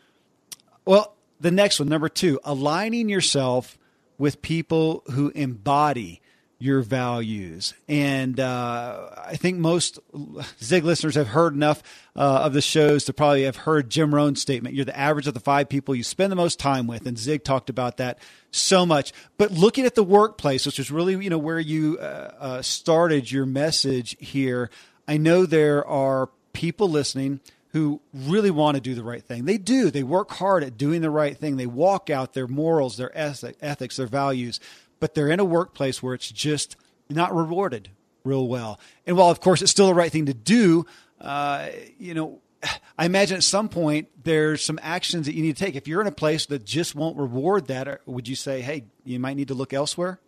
well 0.87 1.14
the 1.45 1.51
next 1.51 1.79
one 1.79 1.91
number 1.91 2.09
two 2.09 2.41
aligning 2.43 3.11
yourself 3.11 3.77
with 4.17 4.41
people 4.41 5.03
who 5.13 5.31
embody 5.35 6.23
your 6.59 6.81
values. 6.81 7.75
And 7.87 8.41
uh, 8.41 9.11
I 9.27 9.37
think 9.37 9.59
most 9.59 9.99
Zig 10.63 10.85
listeners 10.85 11.17
have 11.17 11.29
heard 11.29 11.53
enough 11.53 11.83
uh, 12.17 12.45
of 12.45 12.55
the 12.55 12.63
shows 12.63 13.05
to 13.05 13.13
probably 13.13 13.43
have 13.43 13.57
heard 13.57 13.91
Jim 13.91 14.15
Rohn's 14.15 14.41
statement. 14.41 14.75
You're 14.75 14.87
the 14.87 14.99
average 14.99 15.27
of 15.27 15.35
the 15.35 15.41
five 15.41 15.69
people 15.69 15.95
you 15.95 16.03
spend 16.03 16.33
the 16.33 16.37
most 16.37 16.59
time 16.59 16.87
with. 16.87 17.05
And 17.05 17.19
Zig 17.19 17.45
talked 17.45 17.69
about 17.69 17.99
that 17.99 18.19
so 18.51 18.87
much. 18.87 19.13
But 19.37 19.51
looking 19.51 19.85
at 19.85 19.97
the 19.97 20.03
workplace, 20.03 20.65
which 20.65 20.79
is 20.79 20.91
really, 20.91 21.23
you 21.23 21.29
know, 21.29 21.37
where 21.37 21.61
you 21.61 21.99
uh, 21.99 22.33
uh 22.39 22.63
started 22.63 23.31
your 23.31 23.45
message 23.45 24.17
here, 24.19 24.71
I 25.07 25.19
know 25.19 25.45
there 25.45 25.87
are 25.87 26.31
people 26.55 26.89
listening 26.89 27.41
who 27.75 28.01
really 28.15 28.51
want 28.51 28.77
to 28.77 28.81
do 28.81 28.95
the 28.95 29.05
right 29.05 29.23
thing. 29.23 29.45
They 29.45 29.59
do. 29.59 29.91
They 29.91 30.03
work 30.03 30.31
hard 30.31 30.65
at 30.65 30.79
doing 30.79 31.03
the 31.03 31.11
right 31.11 31.37
thing. 31.37 31.59
They 31.59 31.67
walk 31.67 32.09
out 32.09 32.33
their 32.33 32.49
morals, 32.49 32.97
their 32.97 33.13
ethics, 33.15 33.97
their 33.97 34.07
values 34.07 34.59
but 35.05 35.13
they're 35.13 35.29
in 35.29 35.39
a 35.39 35.45
workplace 35.45 36.03
where 36.03 36.15
it's 36.15 36.31
just 36.31 36.77
not 37.11 37.35
rewarded 37.35 37.91
real 38.25 38.49
well. 38.49 38.81
And 39.07 39.19
while, 39.19 39.29
of 39.29 39.39
course, 39.39 39.61
it's 39.61 39.71
still 39.71 39.87
the 39.87 39.95
right 39.95 40.11
thing 40.11 40.25
to 40.25 40.33
do, 40.33 40.87
uh, 41.21 41.69
you 41.99 42.15
know, 42.15 42.41
I 42.99 43.05
imagine 43.05 43.37
at 43.37 43.43
some 43.43 43.69
point 43.69 44.09
there's 44.23 44.65
some 44.65 44.79
actions 44.83 45.27
that 45.27 45.35
you 45.35 45.43
need 45.43 45.57
to 45.57 45.63
take. 45.63 45.75
If 45.75 45.87
you're 45.89 46.01
in 46.01 46.07
a 46.07 46.13
place 46.13 46.47
that 46.47 46.65
just 46.65 46.95
won't 46.95 47.19
reward 47.19 47.67
that, 47.67 48.01
would 48.07 48.29
you 48.29 48.35
say, 48.35 48.63
hey, 48.63 48.85
you 49.05 49.21
might 49.21 49.37
need 49.37 49.49
to 49.49 49.55
look 49.55 49.75
elsewhere? 49.75 50.21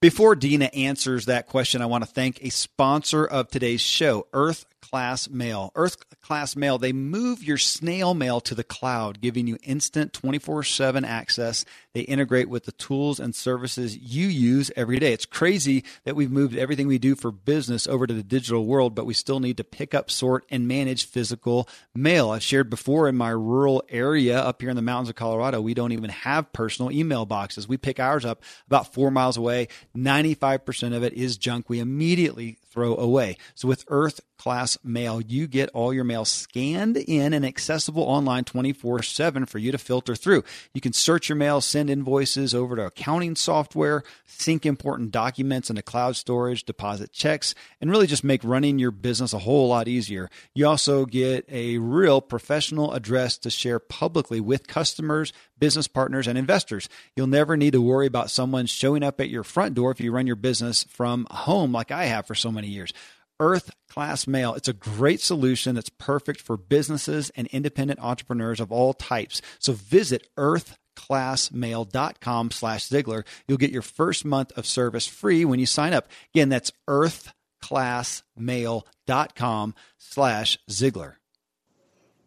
Before 0.00 0.36
Dina 0.36 0.66
answers 0.66 1.26
that 1.26 1.48
question, 1.48 1.82
I 1.82 1.86
want 1.86 2.04
to 2.04 2.10
thank 2.10 2.40
a 2.42 2.50
sponsor 2.50 3.24
of 3.24 3.48
today's 3.48 3.80
show, 3.80 4.28
Earth 4.32 4.64
Class 4.80 5.28
Mail. 5.28 5.72
Earth 5.74 5.96
Class 6.20 6.56
Mail, 6.56 6.78
they 6.78 6.92
move 6.92 7.42
your 7.42 7.58
snail 7.58 8.14
mail 8.14 8.40
to 8.40 8.54
the 8.54 8.64
cloud, 8.64 9.20
giving 9.20 9.46
you 9.46 9.56
instant 9.62 10.12
24 10.12 10.64
7 10.64 11.04
access. 11.04 11.64
They 11.92 12.02
integrate 12.02 12.48
with 12.48 12.64
the 12.64 12.72
tools 12.72 13.18
and 13.18 13.34
services 13.34 13.96
you 13.96 14.26
use 14.26 14.70
every 14.76 14.98
day. 14.98 15.12
It's 15.12 15.26
crazy 15.26 15.84
that 16.04 16.14
we've 16.14 16.30
moved 16.30 16.56
everything 16.56 16.86
we 16.86 16.98
do 16.98 17.14
for 17.14 17.32
business 17.32 17.86
over 17.86 18.06
to 18.06 18.14
the 18.14 18.22
digital 18.22 18.64
world, 18.64 18.94
but 18.94 19.06
we 19.06 19.14
still 19.14 19.40
need 19.40 19.56
to 19.56 19.64
pick 19.64 19.94
up, 19.94 20.10
sort, 20.10 20.44
and 20.50 20.68
manage 20.68 21.06
physical 21.06 21.68
mail. 21.94 22.30
I've 22.30 22.42
shared 22.42 22.70
before 22.70 23.08
in 23.08 23.16
my 23.16 23.30
rural 23.30 23.82
area 23.88 24.38
up 24.38 24.60
here 24.60 24.70
in 24.70 24.76
the 24.76 24.82
mountains 24.82 25.08
of 25.08 25.16
Colorado, 25.16 25.60
we 25.60 25.74
don't 25.74 25.92
even 25.92 26.10
have 26.10 26.52
personal 26.52 26.92
email 26.92 27.26
boxes. 27.26 27.68
We 27.68 27.76
pick 27.76 27.98
ours 27.98 28.24
up 28.24 28.42
about 28.66 28.92
four 28.92 29.10
miles 29.10 29.36
away. 29.36 29.68
95% 29.96 30.94
of 30.94 31.02
it 31.02 31.12
is 31.14 31.36
junk. 31.36 31.68
We 31.68 31.80
immediately 31.80 32.58
throw 32.70 32.96
away. 32.96 33.36
So 33.54 33.68
with 33.68 33.84
Earth 33.88 34.20
Class 34.38 34.69
Mail, 34.82 35.20
you 35.20 35.46
get 35.46 35.70
all 35.70 35.92
your 35.92 36.04
mail 36.04 36.24
scanned 36.24 36.96
in 36.96 37.32
and 37.32 37.44
accessible 37.44 38.02
online 38.02 38.44
24 38.44 39.02
7 39.02 39.46
for 39.46 39.58
you 39.58 39.72
to 39.72 39.78
filter 39.78 40.14
through. 40.14 40.44
You 40.74 40.80
can 40.80 40.92
search 40.92 41.28
your 41.28 41.36
mail, 41.36 41.60
send 41.60 41.90
invoices 41.90 42.54
over 42.54 42.76
to 42.76 42.86
accounting 42.86 43.36
software, 43.36 44.02
sync 44.26 44.66
important 44.66 45.10
documents 45.10 45.70
into 45.70 45.82
cloud 45.82 46.16
storage, 46.16 46.64
deposit 46.64 47.12
checks, 47.12 47.54
and 47.80 47.90
really 47.90 48.06
just 48.06 48.24
make 48.24 48.42
running 48.44 48.78
your 48.78 48.90
business 48.90 49.32
a 49.32 49.38
whole 49.38 49.68
lot 49.68 49.88
easier. 49.88 50.28
You 50.54 50.66
also 50.66 51.06
get 51.06 51.44
a 51.48 51.78
real 51.78 52.20
professional 52.20 52.92
address 52.92 53.38
to 53.38 53.50
share 53.50 53.78
publicly 53.78 54.40
with 54.40 54.66
customers, 54.66 55.32
business 55.58 55.86
partners, 55.88 56.26
and 56.26 56.38
investors. 56.38 56.88
You'll 57.14 57.26
never 57.26 57.56
need 57.56 57.72
to 57.72 57.80
worry 57.82 58.06
about 58.06 58.30
someone 58.30 58.66
showing 58.66 59.02
up 59.02 59.20
at 59.20 59.28
your 59.28 59.44
front 59.44 59.74
door 59.74 59.90
if 59.90 60.00
you 60.00 60.12
run 60.12 60.26
your 60.26 60.36
business 60.36 60.84
from 60.84 61.26
home 61.30 61.72
like 61.72 61.90
I 61.90 62.04
have 62.06 62.26
for 62.26 62.34
so 62.34 62.50
many 62.50 62.68
years. 62.68 62.92
Earth 63.40 63.72
Class 63.88 64.28
Mail. 64.28 64.54
It's 64.54 64.68
a 64.68 64.72
great 64.72 65.20
solution 65.20 65.74
that's 65.74 65.88
perfect 65.88 66.40
for 66.40 66.56
businesses 66.56 67.32
and 67.34 67.48
independent 67.48 67.98
entrepreneurs 68.00 68.60
of 68.60 68.70
all 68.70 68.92
types. 68.92 69.42
So 69.58 69.72
visit 69.72 70.28
earthclassmail.com 70.38 72.50
slash 72.52 72.88
Ziglar. 72.88 73.24
You'll 73.48 73.58
get 73.58 73.72
your 73.72 73.82
first 73.82 74.24
month 74.24 74.52
of 74.56 74.64
service 74.66 75.08
free 75.08 75.44
when 75.44 75.58
you 75.58 75.66
sign 75.66 75.92
up. 75.92 76.06
Again, 76.34 76.50
that's 76.50 76.70
earthclassmail.com 76.88 79.74
slash 79.98 80.58
Ziglar. 80.70 81.14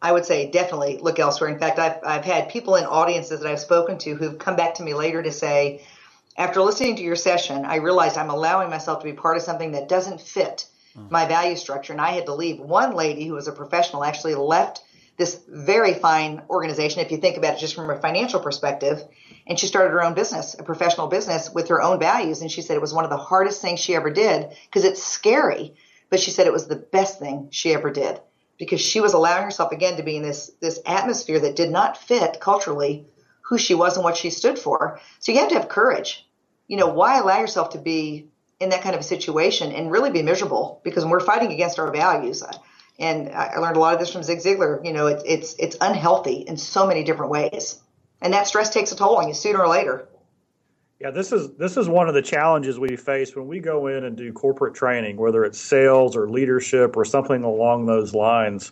I 0.01 0.11
would 0.11 0.25
say 0.25 0.51
definitely 0.51 0.97
look 0.97 1.19
elsewhere. 1.19 1.49
In 1.49 1.59
fact, 1.59 1.79
I've, 1.79 1.99
I've 2.05 2.25
had 2.25 2.49
people 2.49 2.75
in 2.75 2.83
audiences 2.83 3.39
that 3.39 3.49
I've 3.49 3.61
spoken 3.61 3.99
to 3.99 4.15
who've 4.15 4.37
come 4.37 4.57
back 4.57 4.73
to 4.75 4.83
me 4.83 4.93
later 4.93 5.23
to 5.23 5.31
say, 5.31 5.85
after 6.35 6.61
listening 6.61 6.97
to 6.97 7.03
your 7.03 7.15
session, 7.15 7.63
I 7.63 7.75
realized 7.75 8.17
I'm 8.17 8.31
allowing 8.31 8.69
myself 8.69 8.99
to 8.99 9.05
be 9.05 9.13
part 9.13 9.37
of 9.37 9.43
something 9.43 9.71
that 9.73 9.87
doesn't 9.87 10.19
fit 10.19 10.65
my 10.95 11.25
value 11.25 11.55
structure, 11.55 11.93
and 11.93 12.01
I 12.01 12.11
had 12.11 12.25
to 12.27 12.33
leave. 12.33 12.59
One 12.59 12.95
lady 12.95 13.25
who 13.25 13.33
was 13.33 13.47
a 13.47 13.51
professional 13.51 14.03
actually 14.03 14.35
left 14.35 14.81
this 15.17 15.39
very 15.47 15.93
fine 15.93 16.41
organization, 16.49 17.01
if 17.01 17.11
you 17.11 17.17
think 17.17 17.37
about 17.37 17.55
it 17.55 17.59
just 17.59 17.75
from 17.75 17.89
a 17.89 17.99
financial 17.99 18.39
perspective, 18.39 19.03
and 19.45 19.59
she 19.59 19.67
started 19.67 19.91
her 19.91 20.03
own 20.03 20.15
business, 20.15 20.55
a 20.57 20.63
professional 20.63 21.07
business 21.07 21.51
with 21.53 21.67
her 21.67 21.81
own 21.81 21.99
values. 21.99 22.41
And 22.41 22.51
she 22.51 22.61
said 22.61 22.75
it 22.75 22.81
was 22.81 22.93
one 22.93 23.03
of 23.03 23.11
the 23.11 23.17
hardest 23.17 23.61
things 23.61 23.79
she 23.79 23.95
ever 23.95 24.09
did 24.09 24.49
because 24.65 24.85
it's 24.85 25.03
scary, 25.03 25.75
but 26.09 26.19
she 26.19 26.31
said 26.31 26.47
it 26.47 26.53
was 26.53 26.67
the 26.67 26.75
best 26.75 27.19
thing 27.19 27.49
she 27.51 27.73
ever 27.73 27.91
did 27.91 28.19
because 28.57 28.81
she 28.81 29.01
was 29.01 29.13
allowing 29.13 29.43
herself 29.43 29.71
again 29.71 29.97
to 29.97 30.03
be 30.03 30.15
in 30.15 30.23
this 30.23 30.51
this 30.61 30.79
atmosphere 30.85 31.39
that 31.39 31.55
did 31.55 31.69
not 31.69 31.97
fit 31.97 32.39
culturally 32.39 33.05
who 33.41 33.57
she 33.57 33.75
was 33.75 33.95
and 33.95 34.03
what 34.03 34.17
she 34.17 34.29
stood 34.29 34.57
for. 34.57 34.99
So 35.19 35.31
you 35.31 35.39
have 35.39 35.49
to 35.49 35.55
have 35.55 35.69
courage. 35.69 36.27
You 36.67 36.77
know, 36.77 36.87
why 36.87 37.19
allow 37.19 37.39
yourself 37.39 37.71
to 37.71 37.77
be 37.77 38.29
in 38.59 38.69
that 38.69 38.81
kind 38.81 38.95
of 38.95 39.01
a 39.01 39.03
situation 39.03 39.71
and 39.71 39.91
really 39.91 40.11
be 40.11 40.21
miserable? 40.21 40.81
Because 40.83 41.05
we're 41.05 41.19
fighting 41.19 41.51
against 41.51 41.79
our 41.79 41.91
values, 41.91 42.43
and 42.99 43.29
I 43.29 43.57
learned 43.57 43.77
a 43.77 43.79
lot 43.79 43.93
of 43.93 43.99
this 43.99 44.11
from 44.11 44.23
Zig 44.23 44.39
Ziglar. 44.39 44.85
You 44.85 44.93
know, 44.93 45.07
it's 45.07 45.23
it's 45.25 45.55
it's 45.59 45.77
unhealthy 45.81 46.35
in 46.47 46.57
so 46.57 46.87
many 46.87 47.03
different 47.03 47.31
ways, 47.31 47.81
and 48.21 48.33
that 48.33 48.47
stress 48.47 48.69
takes 48.69 48.91
a 48.91 48.95
toll 48.95 49.17
on 49.17 49.27
you 49.27 49.33
sooner 49.33 49.59
or 49.59 49.67
later. 49.67 50.07
Yeah, 50.99 51.11
this 51.11 51.33
is 51.33 51.51
this 51.55 51.75
is 51.75 51.89
one 51.89 52.07
of 52.07 52.13
the 52.13 52.21
challenges 52.21 52.79
we 52.79 52.95
face 52.95 53.35
when 53.35 53.47
we 53.47 53.59
go 53.59 53.87
in 53.87 54.05
and 54.05 54.15
do 54.15 54.31
corporate 54.31 54.73
training, 54.73 55.17
whether 55.17 55.43
it's 55.43 55.59
sales 55.59 56.15
or 56.15 56.29
leadership 56.29 56.95
or 56.95 57.03
something 57.03 57.43
along 57.43 57.87
those 57.87 58.13
lines. 58.13 58.71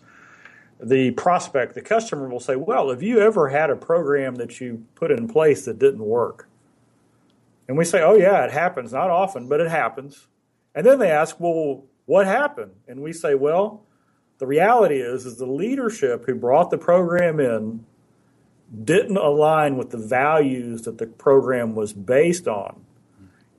The 0.81 1.11
prospect, 1.11 1.75
the 1.75 1.81
customer 1.81 2.29
will 2.29 2.39
say, 2.39 2.55
"Well, 2.55 2.89
have 2.89 3.03
you 3.03 3.19
ever 3.19 3.49
had 3.49 3.69
a 3.69 3.75
program 3.75 4.35
that 4.35 4.61
you 4.61 4.85
put 4.95 5.11
in 5.11 5.27
place 5.27 5.65
that 5.65 5.77
didn't 5.77 6.05
work?" 6.05 6.47
And 7.67 7.77
we 7.77 7.85
say, 7.85 8.01
"Oh 8.01 8.15
yeah, 8.15 8.43
it 8.43 8.51
happens. 8.51 8.91
Not 8.91 9.09
often, 9.09 9.47
but 9.47 9.61
it 9.61 9.69
happens." 9.69 10.27
And 10.75 10.85
then 10.85 10.99
they 10.99 11.11
ask, 11.11 11.37
"Well, 11.39 11.85
what 12.11 12.27
happened? 12.27 12.73
And 12.89 13.01
we 13.01 13.13
say, 13.13 13.35
well, 13.35 13.85
the 14.39 14.45
reality 14.45 14.99
is, 14.99 15.25
is 15.25 15.37
the 15.37 15.45
leadership 15.45 16.25
who 16.25 16.35
brought 16.35 16.69
the 16.69 16.77
program 16.77 17.39
in 17.39 17.85
didn't 18.83 19.15
align 19.15 19.77
with 19.77 19.91
the 19.91 19.97
values 19.97 20.81
that 20.81 20.97
the 20.97 21.07
program 21.07 21.73
was 21.73 21.93
based 21.93 22.49
on. 22.49 22.85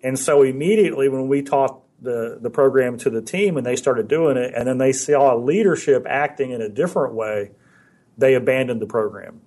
And 0.03 0.19
so 0.19 0.43
immediately 0.43 1.09
when 1.09 1.29
we 1.29 1.41
taught 1.41 1.81
the, 2.01 2.39
the 2.43 2.51
program 2.51 2.99
to 2.99 3.09
the 3.09 3.23
team 3.23 3.57
and 3.57 3.65
they 3.65 3.77
started 3.77 4.07
doing 4.07 4.37
it, 4.37 4.53
and 4.55 4.69
then 4.69 4.77
they 4.77 4.93
saw 4.93 5.35
leadership 5.35 6.05
acting 6.07 6.51
in 6.51 6.61
a 6.61 6.69
different 6.69 7.15
way, 7.15 7.53
they 8.19 8.35
abandoned 8.35 8.83
the 8.83 8.87
program. 8.87 9.41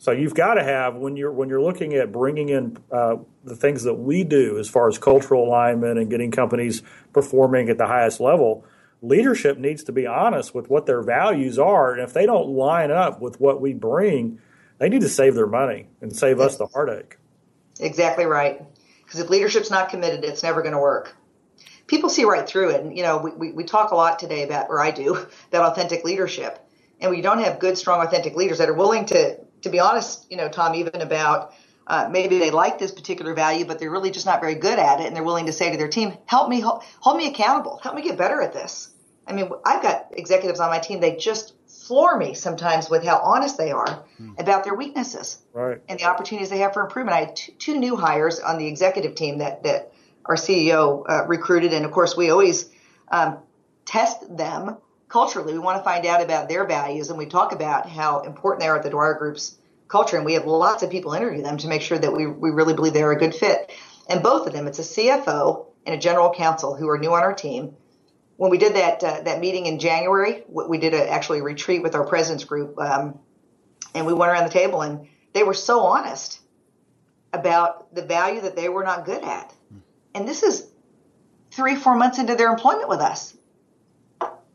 So 0.00 0.12
you've 0.12 0.34
got 0.34 0.54
to 0.54 0.64
have 0.64 0.96
when 0.96 1.18
you're 1.18 1.30
when 1.30 1.50
you're 1.50 1.60
looking 1.60 1.92
at 1.92 2.10
bringing 2.10 2.48
in 2.48 2.78
uh, 2.90 3.16
the 3.44 3.54
things 3.54 3.82
that 3.82 3.94
we 3.94 4.24
do 4.24 4.58
as 4.58 4.66
far 4.66 4.88
as 4.88 4.96
cultural 4.96 5.46
alignment 5.46 5.98
and 5.98 6.08
getting 6.08 6.30
companies 6.30 6.82
performing 7.12 7.68
at 7.68 7.76
the 7.76 7.86
highest 7.86 8.18
level. 8.18 8.64
Leadership 9.02 9.58
needs 9.58 9.84
to 9.84 9.92
be 9.92 10.06
honest 10.06 10.54
with 10.54 10.70
what 10.70 10.86
their 10.86 11.02
values 11.02 11.58
are, 11.58 11.92
and 11.92 12.02
if 12.02 12.14
they 12.14 12.24
don't 12.24 12.48
line 12.48 12.90
up 12.90 13.20
with 13.20 13.38
what 13.40 13.60
we 13.60 13.74
bring, 13.74 14.38
they 14.78 14.88
need 14.88 15.02
to 15.02 15.08
save 15.08 15.34
their 15.34 15.46
money 15.46 15.86
and 16.00 16.16
save 16.16 16.40
us 16.40 16.56
the 16.56 16.66
heartache. 16.66 17.18
Exactly 17.78 18.24
right. 18.24 18.62
Because 19.04 19.20
if 19.20 19.28
leadership's 19.28 19.70
not 19.70 19.90
committed, 19.90 20.24
it's 20.24 20.42
never 20.42 20.62
going 20.62 20.72
to 20.72 20.80
work. 20.80 21.14
People 21.86 22.08
see 22.08 22.24
right 22.24 22.46
through 22.46 22.70
it. 22.70 22.80
And, 22.82 22.96
you 22.96 23.02
know, 23.02 23.18
we, 23.18 23.30
we, 23.32 23.52
we 23.52 23.64
talk 23.64 23.90
a 23.90 23.96
lot 23.96 24.18
today 24.18 24.44
about, 24.44 24.70
or 24.70 24.80
I 24.80 24.92
do, 24.92 25.26
about 25.48 25.72
authentic 25.72 26.04
leadership. 26.04 26.58
And 27.00 27.10
we 27.10 27.20
don't 27.20 27.40
have 27.40 27.58
good, 27.58 27.76
strong, 27.76 28.06
authentic 28.06 28.34
leaders 28.34 28.58
that 28.58 28.68
are 28.68 28.74
willing 28.74 29.06
to, 29.06 29.38
to 29.62 29.70
be 29.70 29.80
honest, 29.80 30.26
you 30.30 30.36
know, 30.36 30.48
Tom, 30.48 30.74
even 30.74 31.00
about 31.00 31.54
uh, 31.86 32.08
maybe 32.10 32.38
they 32.38 32.50
like 32.50 32.78
this 32.78 32.92
particular 32.92 33.34
value, 33.34 33.64
but 33.64 33.78
they're 33.78 33.90
really 33.90 34.10
just 34.10 34.26
not 34.26 34.40
very 34.40 34.54
good 34.54 34.78
at 34.78 35.00
it. 35.00 35.06
And 35.06 35.16
they're 35.16 35.24
willing 35.24 35.46
to 35.46 35.52
say 35.52 35.70
to 35.70 35.76
their 35.76 35.88
team, 35.88 36.16
help 36.26 36.48
me, 36.48 36.60
hold, 36.60 36.82
hold 37.00 37.16
me 37.16 37.28
accountable. 37.28 37.80
Help 37.82 37.96
me 37.96 38.02
get 38.02 38.16
better 38.16 38.40
at 38.40 38.52
this. 38.52 38.90
I 39.26 39.32
mean, 39.32 39.50
I've 39.64 39.82
got 39.82 40.08
executives 40.12 40.60
on 40.60 40.70
my 40.70 40.78
team, 40.78 41.00
they 41.00 41.16
just 41.16 41.54
floor 41.66 42.16
me 42.16 42.34
sometimes 42.34 42.88
with 42.88 43.04
how 43.04 43.18
honest 43.18 43.58
they 43.58 43.72
are 43.72 44.04
hmm. 44.16 44.32
about 44.38 44.64
their 44.64 44.74
weaknesses 44.74 45.38
right. 45.52 45.80
and 45.88 45.98
the 45.98 46.04
opportunities 46.04 46.50
they 46.50 46.58
have 46.58 46.72
for 46.72 46.82
improvement. 46.82 47.16
I 47.16 47.20
had 47.26 47.36
two, 47.36 47.52
two 47.52 47.78
new 47.78 47.96
hires 47.96 48.38
on 48.38 48.58
the 48.58 48.66
executive 48.66 49.14
team 49.14 49.38
that, 49.38 49.64
that 49.64 49.92
our 50.24 50.36
CEO 50.36 51.04
uh, 51.08 51.26
recruited. 51.26 51.72
And 51.72 51.84
of 51.84 51.90
course, 51.90 52.16
we 52.16 52.30
always 52.30 52.70
um, 53.10 53.38
test 53.84 54.36
them 54.36 54.76
culturally. 55.10 55.52
We 55.52 55.58
want 55.58 55.78
to 55.78 55.84
find 55.84 56.06
out 56.06 56.22
about 56.22 56.48
their 56.48 56.66
values 56.66 57.10
and 57.10 57.18
we 57.18 57.26
talk 57.26 57.52
about 57.52 57.88
how 57.88 58.20
important 58.20 58.62
they 58.62 58.68
are 58.68 58.76
at 58.76 58.82
the 58.82 58.90
Dwyer 58.90 59.14
Group's 59.14 59.56
culture. 59.88 60.16
And 60.16 60.24
we 60.24 60.34
have 60.34 60.46
lots 60.46 60.82
of 60.82 60.90
people 60.90 61.12
interview 61.12 61.42
them 61.42 61.58
to 61.58 61.68
make 61.68 61.82
sure 61.82 61.98
that 61.98 62.12
we, 62.12 62.26
we 62.26 62.50
really 62.50 62.74
believe 62.74 62.94
they're 62.94 63.12
a 63.12 63.18
good 63.18 63.34
fit. 63.34 63.70
And 64.08 64.22
both 64.22 64.46
of 64.46 64.54
them, 64.54 64.66
it's 64.66 64.78
a 64.78 64.82
CFO 64.82 65.66
and 65.84 65.94
a 65.94 65.98
general 65.98 66.32
counsel 66.32 66.74
who 66.74 66.88
are 66.88 66.98
new 66.98 67.12
on 67.12 67.22
our 67.22 67.34
team 67.34 67.76
when 68.40 68.50
we 68.50 68.56
did 68.56 68.74
that 68.76 69.04
uh, 69.04 69.20
that 69.24 69.38
meeting 69.38 69.66
in 69.66 69.78
January, 69.78 70.44
we 70.48 70.78
did 70.78 70.94
a, 70.94 71.10
actually 71.10 71.40
a 71.40 71.42
retreat 71.42 71.82
with 71.82 71.94
our 71.94 72.06
presidents 72.06 72.44
group, 72.44 72.78
um, 72.78 73.18
and 73.94 74.06
we 74.06 74.14
went 74.14 74.32
around 74.32 74.44
the 74.44 74.50
table, 74.50 74.80
and 74.80 75.08
they 75.34 75.42
were 75.42 75.52
so 75.52 75.80
honest 75.80 76.40
about 77.34 77.94
the 77.94 78.00
value 78.00 78.40
that 78.40 78.56
they 78.56 78.70
were 78.70 78.82
not 78.82 79.04
good 79.04 79.22
at. 79.22 79.52
And 80.14 80.26
this 80.26 80.42
is 80.42 80.66
three, 81.50 81.76
four 81.76 81.96
months 81.96 82.18
into 82.18 82.34
their 82.34 82.50
employment 82.50 82.88
with 82.88 83.00
us. 83.00 83.36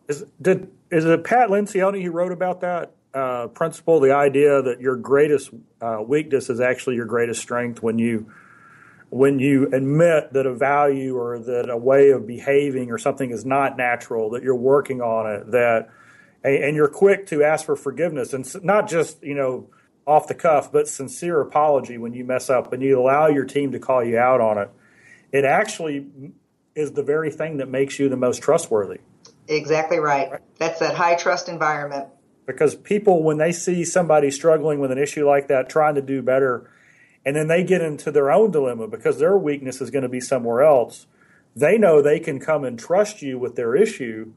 Is 0.08 0.26
did 0.41 0.72
is 0.91 1.06
it 1.06 1.24
Pat 1.24 1.49
Lencioni 1.49 2.03
who 2.03 2.12
wrote 2.12 2.32
about 2.32 2.62
that 2.62 2.91
uh, 3.14 3.47
principle? 3.47 3.99
The 3.99 4.14
idea 4.14 4.62
that 4.62 4.80
your 4.80 4.95
greatest 4.95 5.51
uh, 5.82 6.03
weakness 6.06 6.49
is 6.49 6.60
actually 6.60 6.95
your 6.95 7.06
greatest 7.06 7.41
strength 7.41 7.82
when 7.82 7.97
you 7.97 8.32
when 9.10 9.39
you 9.39 9.68
admit 9.72 10.34
that 10.34 10.45
a 10.45 10.53
value 10.53 11.16
or 11.16 11.39
that 11.39 11.70
a 11.70 11.78
way 11.78 12.10
of 12.10 12.28
behaving 12.28 12.91
or 12.91 12.97
something 12.97 13.32
is 13.32 13.45
not 13.45 13.78
natural, 13.78 14.32
that 14.32 14.43
you're 14.43 14.56
working 14.56 15.01
on 15.01 15.32
it, 15.32 15.51
that 15.51 15.89
and 16.43 16.76
you're 16.76 16.88
quick 16.88 17.26
to 17.28 17.43
ask 17.43 17.66
for 17.66 17.76
forgiveness 17.76 18.34
and 18.34 18.45
not 18.64 18.88
just 18.88 19.24
you 19.24 19.34
know 19.34 19.68
off 20.06 20.28
the 20.28 20.36
cuff, 20.36 20.72
but 20.72 20.88
sincere 20.88 21.41
apology 21.41 21.97
when 21.97 22.14
you 22.14 22.24
mess 22.24 22.49
up 22.49 22.72
and 22.74 22.84
you 22.84 22.99
allow 22.99 23.28
your 23.28 23.45
team 23.45 23.72
to 23.72 23.80
call 23.80 24.03
you 24.03 24.20
out 24.20 24.39
on 24.39 24.58
it. 24.60 24.70
It 25.32 25.45
actually 25.45 26.06
is 26.76 26.91
the 26.91 27.01
very 27.01 27.32
thing 27.32 27.58
that 27.58 27.70
makes 27.70 27.97
you 27.97 28.08
the 28.08 28.18
most 28.18 28.43
trustworthy. 28.43 28.99
Exactly 29.47 29.99
right. 29.99 30.31
right. 30.31 30.41
That's 30.57 30.79
that 30.79 30.95
high 30.95 31.15
trust 31.15 31.49
environment. 31.49 32.07
Because 32.45 32.75
people, 32.75 33.23
when 33.23 33.37
they 33.37 33.51
see 33.51 33.83
somebody 33.83 34.29
struggling 34.29 34.79
with 34.79 34.91
an 34.91 34.97
issue 34.97 35.27
like 35.27 35.47
that, 35.47 35.69
trying 35.69 35.95
to 35.95 36.01
do 36.01 36.21
better, 36.21 36.69
and 37.25 37.35
then 37.35 37.47
they 37.47 37.63
get 37.63 37.81
into 37.81 38.11
their 38.11 38.31
own 38.31 38.51
dilemma 38.51 38.87
because 38.87 39.17
their 39.17 39.35
weakness 39.35 39.81
is 39.81 39.89
going 39.89 40.03
to 40.03 40.09
be 40.09 40.21
somewhere 40.21 40.61
else. 40.61 41.07
They 41.55 41.77
know 41.77 42.01
they 42.01 42.19
can 42.19 42.39
come 42.39 42.63
and 42.63 42.77
trust 42.77 43.21
you 43.21 43.39
with 43.39 43.55
their 43.55 43.75
issue, 43.75 44.33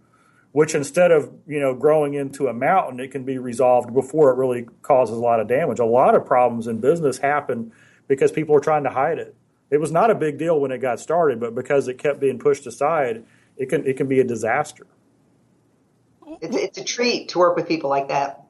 which 0.52 0.74
instead 0.74 1.10
of 1.10 1.30
you 1.46 1.60
know 1.60 1.74
growing 1.74 2.14
into 2.14 2.48
a 2.48 2.54
mountain, 2.54 3.00
it 3.00 3.10
can 3.10 3.24
be 3.24 3.36
resolved 3.36 3.92
before 3.92 4.30
it 4.30 4.36
really 4.36 4.66
causes 4.80 5.16
a 5.16 5.20
lot 5.20 5.40
of 5.40 5.48
damage. 5.48 5.78
A 5.78 5.84
lot 5.84 6.14
of 6.14 6.24
problems 6.24 6.66
in 6.66 6.80
business 6.80 7.18
happen 7.18 7.72
because 8.06 8.32
people 8.32 8.56
are 8.56 8.60
trying 8.60 8.84
to 8.84 8.90
hide 8.90 9.18
it. 9.18 9.34
It 9.70 9.78
was 9.78 9.92
not 9.92 10.10
a 10.10 10.14
big 10.14 10.38
deal 10.38 10.58
when 10.58 10.70
it 10.70 10.78
got 10.78 10.98
started, 10.98 11.40
but 11.40 11.54
because 11.54 11.88
it 11.88 11.98
kept 11.98 12.20
being 12.20 12.38
pushed 12.38 12.66
aside, 12.66 13.24
it 13.58 13.68
can 13.68 13.86
it 13.86 13.98
can 13.98 14.08
be 14.08 14.20
a 14.20 14.24
disaster. 14.24 14.86
It's, 16.40 16.56
it's 16.56 16.78
a 16.78 16.84
treat 16.84 17.30
to 17.30 17.38
work 17.38 17.56
with 17.56 17.68
people 17.68 17.90
like 17.90 18.08
that. 18.08 18.44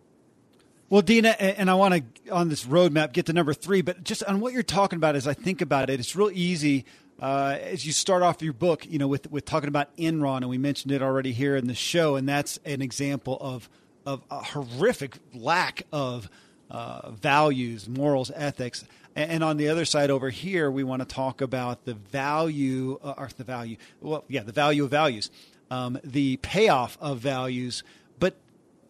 Well, 0.91 1.03
Dina, 1.03 1.31
and 1.31 1.71
I 1.71 1.75
want 1.75 1.95
to 1.95 2.31
on 2.31 2.49
this 2.49 2.65
roadmap 2.65 3.13
get 3.13 3.27
to 3.27 3.33
number 3.35 3.53
three, 3.53 3.83
but 3.83 4.05
just 4.05 4.25
on 4.25 4.41
what 4.41 4.55
you're 4.55 4.63
talking 4.63 4.97
about, 4.97 5.17
as 5.17 5.27
I 5.27 5.35
think 5.35 5.61
about 5.61 5.91
it, 5.91 6.01
it's 6.01 6.17
real 6.17 6.31
easy 6.33 6.87
uh, 7.21 7.59
as 7.61 7.85
you 7.85 7.93
start 7.93 8.23
off 8.23 8.43
your 8.43 8.53
book, 8.53 8.87
you 8.87 8.99
know, 8.99 9.09
with 9.09 9.31
with 9.31 9.45
talking 9.45 9.69
about 9.69 9.95
Enron, 9.97 10.39
and 10.39 10.49
we 10.49 10.59
mentioned 10.59 10.93
it 10.93 11.03
already 11.03 11.33
here 11.33 11.57
in 11.57 11.67
the 11.67 11.75
show, 11.75 12.17
and 12.17 12.29
that's 12.29 12.59
an 12.65 12.81
example 12.81 13.37
of 13.41 13.69
of 14.07 14.23
a 14.31 14.43
horrific 14.43 15.19
lack 15.35 15.83
of 15.93 16.31
uh, 16.71 17.11
values, 17.11 17.89
morals, 17.89 18.31
ethics. 18.35 18.85
And, 19.17 19.43
on 19.43 19.57
the 19.57 19.69
other 19.69 19.85
side 19.85 20.11
over 20.11 20.31
here, 20.31 20.71
we 20.71 20.85
want 20.85 21.03
to 21.03 21.09
talk 21.09 21.41
about 21.41 21.85
the 21.85 21.95
value, 21.95 23.01
uh, 23.03 23.15
or 23.19 23.29
the 23.37 23.43
value, 23.43 23.77
well, 24.01 24.25
yeah, 24.29 24.45
the 24.45 24.53
value 24.53 24.85
of 24.85 24.91
values, 24.91 25.29
um, 25.71 25.99
the 26.05 26.37
payoff 26.39 26.97
of 27.01 27.19
values, 27.19 27.83
but 28.19 28.37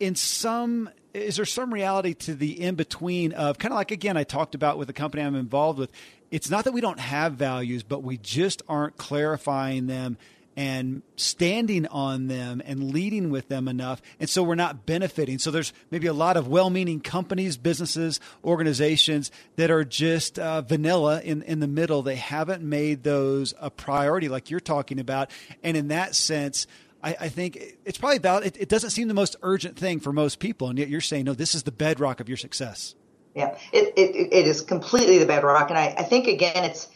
in 0.00 0.14
some 0.14 0.90
is 1.14 1.36
there 1.36 1.44
some 1.44 1.72
reality 1.72 2.14
to 2.14 2.34
the 2.34 2.60
in 2.62 2.74
between 2.74 3.32
of 3.32 3.58
kind 3.58 3.72
of 3.72 3.76
like 3.76 3.90
again 3.90 4.16
I 4.16 4.24
talked 4.24 4.54
about 4.54 4.78
with 4.78 4.86
the 4.86 4.92
company 4.92 5.22
I'm 5.22 5.34
involved 5.34 5.78
with. 5.78 5.90
It's 6.30 6.50
not 6.50 6.64
that 6.64 6.72
we 6.72 6.82
don't 6.82 7.00
have 7.00 7.34
values, 7.34 7.82
but 7.82 8.02
we 8.02 8.18
just 8.18 8.62
aren't 8.68 8.98
clarifying 8.98 9.86
them 9.86 10.18
and 10.58 11.02
standing 11.14 11.86
on 11.86 12.26
them 12.26 12.60
and 12.64 12.92
leading 12.92 13.30
with 13.30 13.46
them 13.46 13.68
enough. 13.68 14.02
And 14.18 14.28
so 14.28 14.42
we're 14.42 14.56
not 14.56 14.86
benefiting. 14.86 15.38
So 15.38 15.52
there's 15.52 15.72
maybe 15.92 16.08
a 16.08 16.12
lot 16.12 16.36
of 16.36 16.48
well 16.48 16.68
meaning 16.68 16.98
companies, 16.98 17.56
businesses, 17.56 18.18
organizations 18.44 19.30
that 19.54 19.70
are 19.70 19.84
just 19.84 20.36
uh, 20.36 20.62
vanilla 20.62 21.22
in, 21.22 21.42
in 21.42 21.60
the 21.60 21.68
middle. 21.68 22.02
They 22.02 22.16
haven't 22.16 22.64
made 22.64 23.04
those 23.04 23.54
a 23.60 23.70
priority 23.70 24.28
like 24.28 24.50
you're 24.50 24.58
talking 24.58 24.98
about. 24.98 25.30
And 25.62 25.76
in 25.76 25.88
that 25.88 26.16
sense, 26.16 26.66
I, 27.04 27.16
I 27.20 27.28
think 27.28 27.56
it's 27.84 27.98
probably 27.98 28.16
about 28.16 28.44
it, 28.44 28.56
it, 28.58 28.68
doesn't 28.68 28.90
seem 28.90 29.06
the 29.06 29.14
most 29.14 29.36
urgent 29.42 29.76
thing 29.76 30.00
for 30.00 30.12
most 30.12 30.40
people, 30.40 30.70
and 30.70 30.76
yet 30.76 30.88
you're 30.88 31.00
saying 31.00 31.26
no, 31.26 31.34
this 31.34 31.54
is 31.54 31.62
the 31.62 31.70
bedrock 31.70 32.18
of 32.18 32.28
your 32.28 32.36
success. 32.36 32.96
Yeah, 33.32 33.56
it 33.72 33.92
it, 33.96 34.32
it 34.32 34.48
is 34.48 34.62
completely 34.62 35.18
the 35.18 35.26
bedrock, 35.26 35.70
and 35.70 35.78
I, 35.78 35.94
I 35.98 36.02
think 36.02 36.26
again 36.26 36.64
it's 36.64 36.88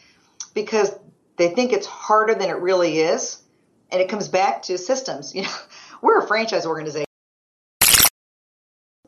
because 0.53 0.91
they 1.37 1.47
think 1.47 1.71
it's 1.71 1.87
harder 1.87 2.35
than 2.35 2.49
it 2.49 2.57
really 2.57 2.99
is, 2.99 3.42
and 3.93 4.01
it 4.01 4.09
comes 4.09 4.27
back 4.27 4.63
to 4.63 4.77
systems. 4.77 5.33
You 5.33 5.43
know, 5.43 5.55
we're 6.01 6.19
a 6.19 6.27
franchise 6.27 6.65
organization 6.65 7.05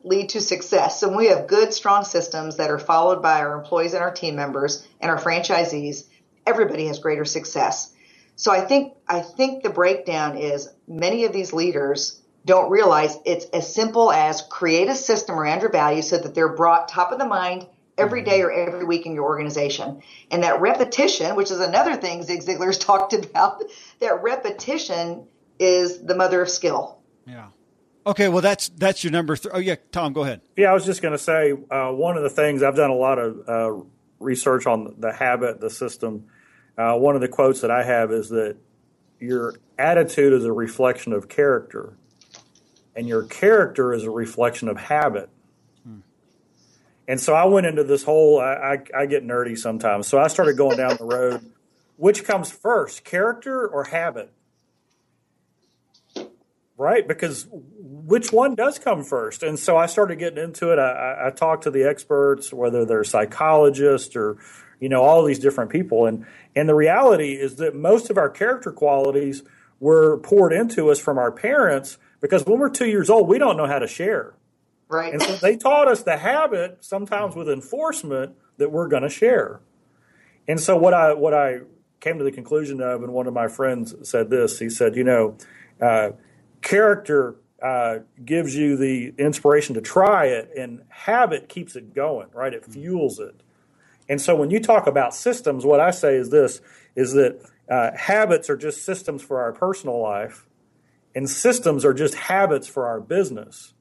lead 0.04 0.28
to 0.30 0.40
success. 0.40 1.00
So 1.00 1.14
we 1.14 1.26
have 1.26 1.48
good, 1.48 1.74
strong 1.74 2.04
systems 2.04 2.58
that 2.58 2.70
are 2.70 2.78
followed 2.78 3.20
by 3.20 3.40
our 3.40 3.58
employees 3.58 3.92
and 3.92 4.02
our 4.02 4.12
team 4.12 4.36
members 4.36 4.86
and 5.00 5.10
our 5.10 5.18
franchisees. 5.18 6.04
Everybody 6.46 6.86
has 6.86 7.00
greater 7.00 7.24
success. 7.24 7.92
So 8.36 8.52
I 8.52 8.60
think 8.60 8.94
I 9.08 9.20
think 9.20 9.62
the 9.64 9.70
breakdown 9.70 10.36
is 10.36 10.68
many 10.86 11.24
of 11.24 11.32
these 11.32 11.52
leaders 11.52 12.20
don't 12.44 12.70
realize 12.70 13.16
it's 13.24 13.46
as 13.46 13.74
simple 13.74 14.12
as 14.12 14.42
create 14.42 14.88
a 14.88 14.94
system 14.94 15.36
around 15.36 15.62
your 15.62 15.72
values 15.72 16.08
so 16.08 16.18
that 16.18 16.34
they're 16.34 16.54
brought 16.54 16.86
top 16.86 17.10
of 17.10 17.18
the 17.18 17.26
mind 17.26 17.66
every 17.98 18.22
day 18.22 18.42
or 18.42 18.50
every 18.50 18.84
week 18.84 19.06
in 19.06 19.14
your 19.14 19.24
organization. 19.24 20.02
And 20.30 20.42
that 20.42 20.60
repetition, 20.60 21.34
which 21.36 21.50
is 21.50 21.60
another 21.60 21.96
thing 21.96 22.22
Zig 22.22 22.42
Ziglar's 22.42 22.78
talked 22.90 23.12
about, 23.12 23.62
that 24.00 24.22
repetition 24.22 25.26
is 25.58 26.02
the 26.02 26.14
mother 26.14 26.42
of 26.42 26.50
skill. 26.50 26.98
Yeah. 27.26 27.48
Okay, 28.06 28.28
well 28.28 28.42
that's 28.42 28.68
that's 28.68 29.02
your 29.02 29.10
number. 29.10 29.34
Th- 29.36 29.52
oh 29.52 29.58
yeah, 29.58 29.76
Tom, 29.90 30.12
go 30.12 30.22
ahead. 30.22 30.40
Yeah, 30.56 30.70
I 30.70 30.74
was 30.74 30.84
just 30.84 31.02
going 31.02 31.12
to 31.12 31.18
say 31.18 31.52
uh, 31.70 31.90
one 31.90 32.16
of 32.16 32.22
the 32.22 32.30
things 32.30 32.62
I've 32.62 32.76
done 32.76 32.90
a 32.90 32.94
lot 32.94 33.18
of 33.18 33.48
uh, 33.48 33.84
research 34.20 34.66
on 34.66 34.94
the 34.98 35.12
habit, 35.12 35.60
the 35.60 35.70
system, 35.70 36.26
uh, 36.78 36.94
one 36.94 37.14
of 37.14 37.20
the 37.20 37.28
quotes 37.28 37.62
that 37.62 37.70
I 37.70 37.84
have 37.84 38.12
is 38.12 38.28
that 38.28 38.56
your 39.18 39.54
attitude 39.78 40.32
is 40.32 40.44
a 40.44 40.52
reflection 40.52 41.12
of 41.12 41.28
character, 41.28 41.96
and 42.94 43.08
your 43.08 43.24
character 43.24 43.92
is 43.92 44.04
a 44.04 44.10
reflection 44.10 44.68
of 44.68 44.76
habit. 44.76 45.30
And 47.08 47.20
so 47.20 47.34
I 47.34 47.44
went 47.44 47.66
into 47.66 47.84
this 47.84 48.02
whole, 48.02 48.40
I, 48.40 48.78
I, 48.94 49.02
I, 49.02 49.06
get 49.06 49.24
nerdy 49.24 49.56
sometimes. 49.56 50.08
So 50.08 50.18
I 50.18 50.26
started 50.26 50.56
going 50.56 50.76
down 50.76 50.96
the 50.96 51.04
road. 51.04 51.52
Which 51.96 52.24
comes 52.24 52.50
first, 52.50 53.04
character 53.04 53.66
or 53.66 53.84
habit? 53.84 54.32
right? 56.76 57.06
Because 57.06 57.46
which 57.50 58.32
one 58.32 58.54
does 58.54 58.78
come 58.78 59.02
first? 59.02 59.42
And 59.42 59.58
so 59.58 59.76
I 59.76 59.86
started 59.86 60.18
getting 60.18 60.42
into 60.42 60.72
it. 60.72 60.78
I, 60.78 61.28
I 61.28 61.30
talked 61.30 61.64
to 61.64 61.70
the 61.70 61.84
experts, 61.84 62.52
whether 62.52 62.84
they're 62.84 63.04
psychologists 63.04 64.14
or, 64.14 64.36
you 64.80 64.88
know, 64.88 65.02
all 65.02 65.24
these 65.24 65.38
different 65.38 65.70
people. 65.70 66.06
And, 66.06 66.26
and 66.54 66.68
the 66.68 66.74
reality 66.74 67.34
is 67.34 67.56
that 67.56 67.74
most 67.74 68.10
of 68.10 68.18
our 68.18 68.28
character 68.28 68.72
qualities 68.72 69.42
were 69.80 70.18
poured 70.18 70.52
into 70.52 70.90
us 70.90 70.98
from 70.98 71.18
our 71.18 71.32
parents 71.32 71.98
because 72.20 72.44
when 72.44 72.58
we're 72.58 72.70
two 72.70 72.88
years 72.88 73.10
old, 73.10 73.28
we 73.28 73.38
don't 73.38 73.56
know 73.56 73.66
how 73.66 73.78
to 73.78 73.86
share. 73.86 74.34
Right. 74.88 75.12
And 75.12 75.22
so 75.22 75.36
they 75.36 75.56
taught 75.56 75.88
us 75.88 76.02
the 76.02 76.16
habit, 76.16 76.84
sometimes 76.84 77.34
with 77.34 77.48
enforcement, 77.48 78.36
that 78.58 78.70
we're 78.70 78.88
going 78.88 79.02
to 79.02 79.08
share. 79.08 79.60
And 80.48 80.60
so 80.60 80.76
what 80.76 80.94
I 80.94 81.12
what 81.12 81.34
I 81.34 81.60
came 82.00 82.18
to 82.18 82.24
the 82.24 82.32
conclusion 82.32 82.80
of, 82.80 83.02
and 83.02 83.12
one 83.12 83.26
of 83.26 83.34
my 83.34 83.48
friends 83.48 83.94
said 84.08 84.30
this. 84.30 84.58
He 84.60 84.70
said, 84.70 84.94
you 84.94 85.02
know, 85.04 85.36
uh, 85.80 86.10
character 86.62 87.36
uh, 87.60 87.98
gives 88.24 88.54
you 88.54 88.76
the 88.76 89.12
inspiration 89.18 89.74
to 89.74 89.80
try 89.80 90.26
it, 90.26 90.50
and 90.56 90.82
habit 90.88 91.48
keeps 91.48 91.74
it 91.74 91.94
going. 91.94 92.28
Right? 92.32 92.54
It 92.54 92.64
fuels 92.64 93.18
it. 93.18 93.42
And 94.08 94.20
so 94.20 94.36
when 94.36 94.50
you 94.50 94.60
talk 94.60 94.86
about 94.86 95.14
systems, 95.14 95.64
what 95.64 95.80
I 95.80 95.90
say 95.90 96.14
is 96.14 96.30
this: 96.30 96.60
is 96.94 97.12
that 97.14 97.40
uh, 97.68 97.90
habits 97.96 98.48
are 98.48 98.56
just 98.56 98.84
systems 98.84 99.20
for 99.22 99.40
our 99.40 99.52
personal 99.52 100.00
life, 100.00 100.46
and 101.12 101.28
systems 101.28 101.84
are 101.84 101.94
just 101.94 102.14
habits 102.14 102.68
for 102.68 102.86
our 102.86 103.00
business. 103.00 103.74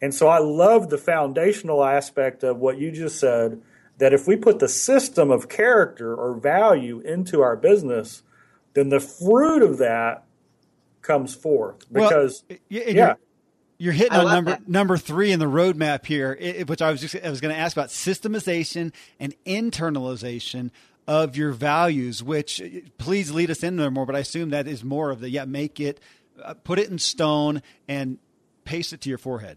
And 0.00 0.14
so 0.14 0.28
I 0.28 0.38
love 0.38 0.90
the 0.90 0.98
foundational 0.98 1.82
aspect 1.84 2.42
of 2.42 2.58
what 2.58 2.78
you 2.78 2.90
just 2.90 3.18
said 3.18 3.62
that 3.98 4.12
if 4.12 4.26
we 4.26 4.36
put 4.36 4.58
the 4.58 4.68
system 4.68 5.30
of 5.30 5.48
character 5.48 6.14
or 6.14 6.34
value 6.34 7.00
into 7.00 7.40
our 7.40 7.56
business, 7.56 8.22
then 8.74 8.90
the 8.90 9.00
fruit 9.00 9.62
of 9.62 9.78
that 9.78 10.24
comes 11.00 11.34
forth. 11.34 11.90
Because, 11.90 12.44
well, 12.48 12.58
yeah. 12.68 12.90
You're, 12.90 13.18
you're, 13.78 13.92
hitting 13.94 14.18
on 14.18 14.26
number 14.26 14.50
that. 14.50 14.68
number 14.68 14.98
three 14.98 15.32
in 15.32 15.38
the 15.38 15.46
roadmap 15.46 16.04
here, 16.04 16.36
which 16.66 16.82
I 16.82 16.90
was 16.90 17.00
just 17.00 17.16
I 17.16 17.30
was 17.30 17.40
going 17.40 17.54
to 17.54 17.60
ask 17.60 17.76
about 17.76 17.88
systemization 17.88 18.92
and 19.18 19.34
internalization 19.46 20.70
of 21.06 21.36
your 21.36 21.52
values. 21.52 22.22
Which 22.22 22.62
please 22.98 23.30
lead 23.30 23.50
us 23.50 23.62
in 23.62 23.76
there 23.76 23.90
more, 23.90 24.04
but 24.04 24.16
I 24.16 24.20
assume 24.20 24.50
that 24.50 24.66
is 24.66 24.84
more 24.84 25.10
of 25.10 25.20
the 25.20 25.30
yeah, 25.30 25.46
make 25.46 25.80
it, 25.80 26.00
uh, 26.42 26.54
put 26.54 26.78
it 26.78 26.90
in 26.90 26.98
stone, 26.98 27.62
and 27.88 28.18
paste 28.64 28.92
it 28.92 29.00
to 29.02 29.08
your 29.08 29.18
forehead. 29.18 29.56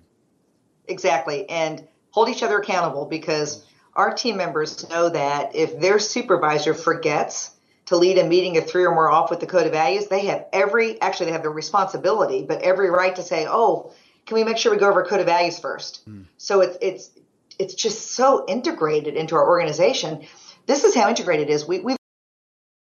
Exactly. 0.89 1.49
And 1.49 1.87
hold 2.11 2.29
each 2.29 2.43
other 2.43 2.57
accountable 2.57 3.05
because 3.05 3.63
our 3.95 4.13
team 4.13 4.37
members 4.37 4.89
know 4.89 5.09
that 5.09 5.55
if 5.55 5.79
their 5.79 5.99
supervisor 5.99 6.73
forgets 6.73 7.51
to 7.87 7.95
lead 7.97 8.17
a 8.17 8.25
meeting 8.25 8.57
of 8.57 8.69
three 8.69 8.85
or 8.85 8.93
more 8.93 9.09
off 9.09 9.29
with 9.29 9.39
the 9.39 9.47
code 9.47 9.65
of 9.65 9.71
values, 9.71 10.07
they 10.07 10.25
have 10.27 10.45
every, 10.53 11.01
actually, 11.01 11.27
they 11.27 11.31
have 11.31 11.43
the 11.43 11.49
responsibility, 11.49 12.43
but 12.47 12.61
every 12.61 12.89
right 12.89 13.15
to 13.15 13.23
say, 13.23 13.47
oh, 13.49 13.91
can 14.25 14.35
we 14.35 14.43
make 14.43 14.57
sure 14.57 14.71
we 14.71 14.77
go 14.77 14.89
over 14.89 15.03
code 15.03 15.19
of 15.19 15.25
values 15.25 15.57
first? 15.57 16.07
Mm. 16.07 16.25
So 16.37 16.61
it's, 16.61 16.77
it's, 16.81 17.09
it's 17.57 17.73
just 17.73 18.11
so 18.11 18.45
integrated 18.47 19.15
into 19.15 19.35
our 19.35 19.47
organization. 19.47 20.27
This 20.67 20.83
is 20.83 20.93
how 20.93 21.09
integrated 21.09 21.49
it 21.49 21.53
is. 21.53 21.67
We, 21.67 21.79
we've 21.79 21.97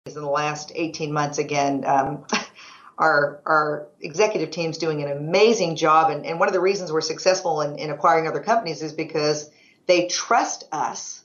in 0.06 0.14
the 0.14 0.30
last 0.30 0.72
18 0.76 1.14
months 1.14 1.38
again, 1.38 1.86
um, 1.86 2.26
our 3.00 3.42
our 3.46 3.88
executive 4.02 4.52
team's 4.52 4.78
doing 4.78 5.02
an 5.02 5.10
amazing 5.10 5.78
job. 5.78 6.12
And, 6.12 6.26
and 6.26 6.40
one 6.40 6.50
of 6.50 6.54
the 6.54 6.60
reasons 6.60 6.92
we're 6.92 7.02
successful 7.02 7.62
in, 7.62 7.80
in 7.80 7.90
acquiring 7.90 8.28
other 8.28 8.42
companies 8.42 8.84
is 8.84 8.94
because 8.94 9.50
they 9.88 10.08
trust 10.08 10.66
us 10.72 11.24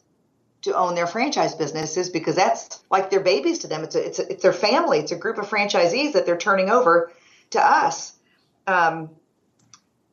to 0.62 0.74
own 0.74 0.94
their 0.94 1.06
franchise 1.06 1.54
businesses 1.54 2.08
because 2.08 2.36
that's 2.36 2.82
like 2.90 3.10
their 3.10 3.20
babies 3.20 3.58
to 3.60 3.66
them. 3.66 3.84
It's 3.84 3.96
a, 3.96 4.06
it's 4.06 4.18
a, 4.18 4.32
it's 4.32 4.42
their 4.42 4.52
family. 4.52 5.00
It's 5.00 5.12
a 5.12 5.16
group 5.16 5.36
of 5.36 5.50
franchisees 5.50 6.12
that 6.12 6.24
they're 6.24 6.38
turning 6.38 6.70
over 6.70 7.12
to 7.50 7.60
us. 7.60 8.14
Um, 8.66 9.10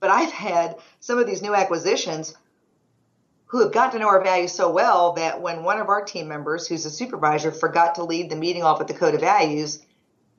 but 0.02 0.10
I've 0.10 0.32
had 0.32 0.78
some 1.00 1.20
of 1.20 1.28
these 1.28 1.42
new 1.42 1.56
acquisitions 1.56 2.36
who 3.46 3.62
have 3.62 3.72
got 3.72 3.92
to 3.92 4.00
know 4.00 4.08
our 4.08 4.24
values 4.24 4.52
so 4.52 4.72
well 4.72 5.14
that 5.14 5.42
when 5.42 5.64
one 5.64 5.80
of 5.80 5.90
our 5.90 6.04
team 6.04 6.28
members, 6.28 6.68
who's 6.68 6.86
a 6.86 6.90
supervisor, 6.90 7.52
forgot 7.52 7.96
to 7.96 8.04
lead 8.04 8.30
the 8.30 8.36
meeting 8.36 8.64
off 8.64 8.80
with 8.80 8.88
the 8.88 8.94
code 8.94 9.14
of 9.14 9.22
values, 9.22 9.86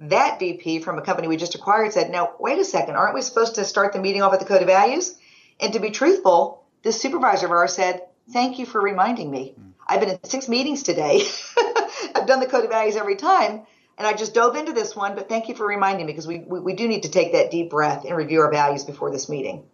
that 0.00 0.38
VP 0.38 0.80
from 0.80 0.98
a 0.98 1.02
company 1.02 1.28
we 1.28 1.36
just 1.36 1.54
acquired 1.54 1.92
said, 1.92 2.10
"No, 2.10 2.32
wait 2.38 2.58
a 2.58 2.64
second, 2.64 2.96
aren't 2.96 3.14
we 3.14 3.22
supposed 3.22 3.56
to 3.56 3.64
start 3.64 3.92
the 3.92 4.00
meeting 4.00 4.22
off 4.22 4.32
with 4.32 4.40
the 4.40 4.46
code 4.46 4.62
of 4.62 4.68
values?" 4.68 5.16
And 5.60 5.72
to 5.72 5.80
be 5.80 5.90
truthful, 5.90 6.64
this 6.82 7.00
supervisor 7.00 7.46
of 7.46 7.52
ours 7.52 7.74
said, 7.74 8.02
"Thank 8.32 8.58
you 8.58 8.66
for 8.66 8.80
reminding 8.80 9.30
me. 9.30 9.54
Mm. 9.58 9.72
I've 9.86 10.00
been 10.00 10.10
in 10.10 10.18
six 10.24 10.48
meetings 10.48 10.82
today. 10.82 11.22
I've 12.14 12.26
done 12.26 12.40
the 12.40 12.46
code 12.46 12.64
of 12.64 12.70
values 12.70 12.96
every 12.96 13.16
time." 13.16 13.66
And 13.98 14.06
I 14.06 14.14
just 14.14 14.34
dove 14.34 14.56
into 14.56 14.72
this 14.72 14.96
one, 14.96 15.14
but 15.14 15.28
thank 15.28 15.48
you 15.48 15.54
for 15.54 15.66
reminding 15.66 16.06
me 16.06 16.12
because 16.12 16.26
we, 16.26 16.38
we, 16.38 16.60
we 16.60 16.74
do 16.74 16.88
need 16.88 17.02
to 17.02 17.10
take 17.10 17.32
that 17.32 17.50
deep 17.50 17.70
breath 17.70 18.04
and 18.04 18.16
review 18.16 18.40
our 18.40 18.50
values 18.50 18.84
before 18.84 19.10
this 19.10 19.28
meeting. 19.28 19.64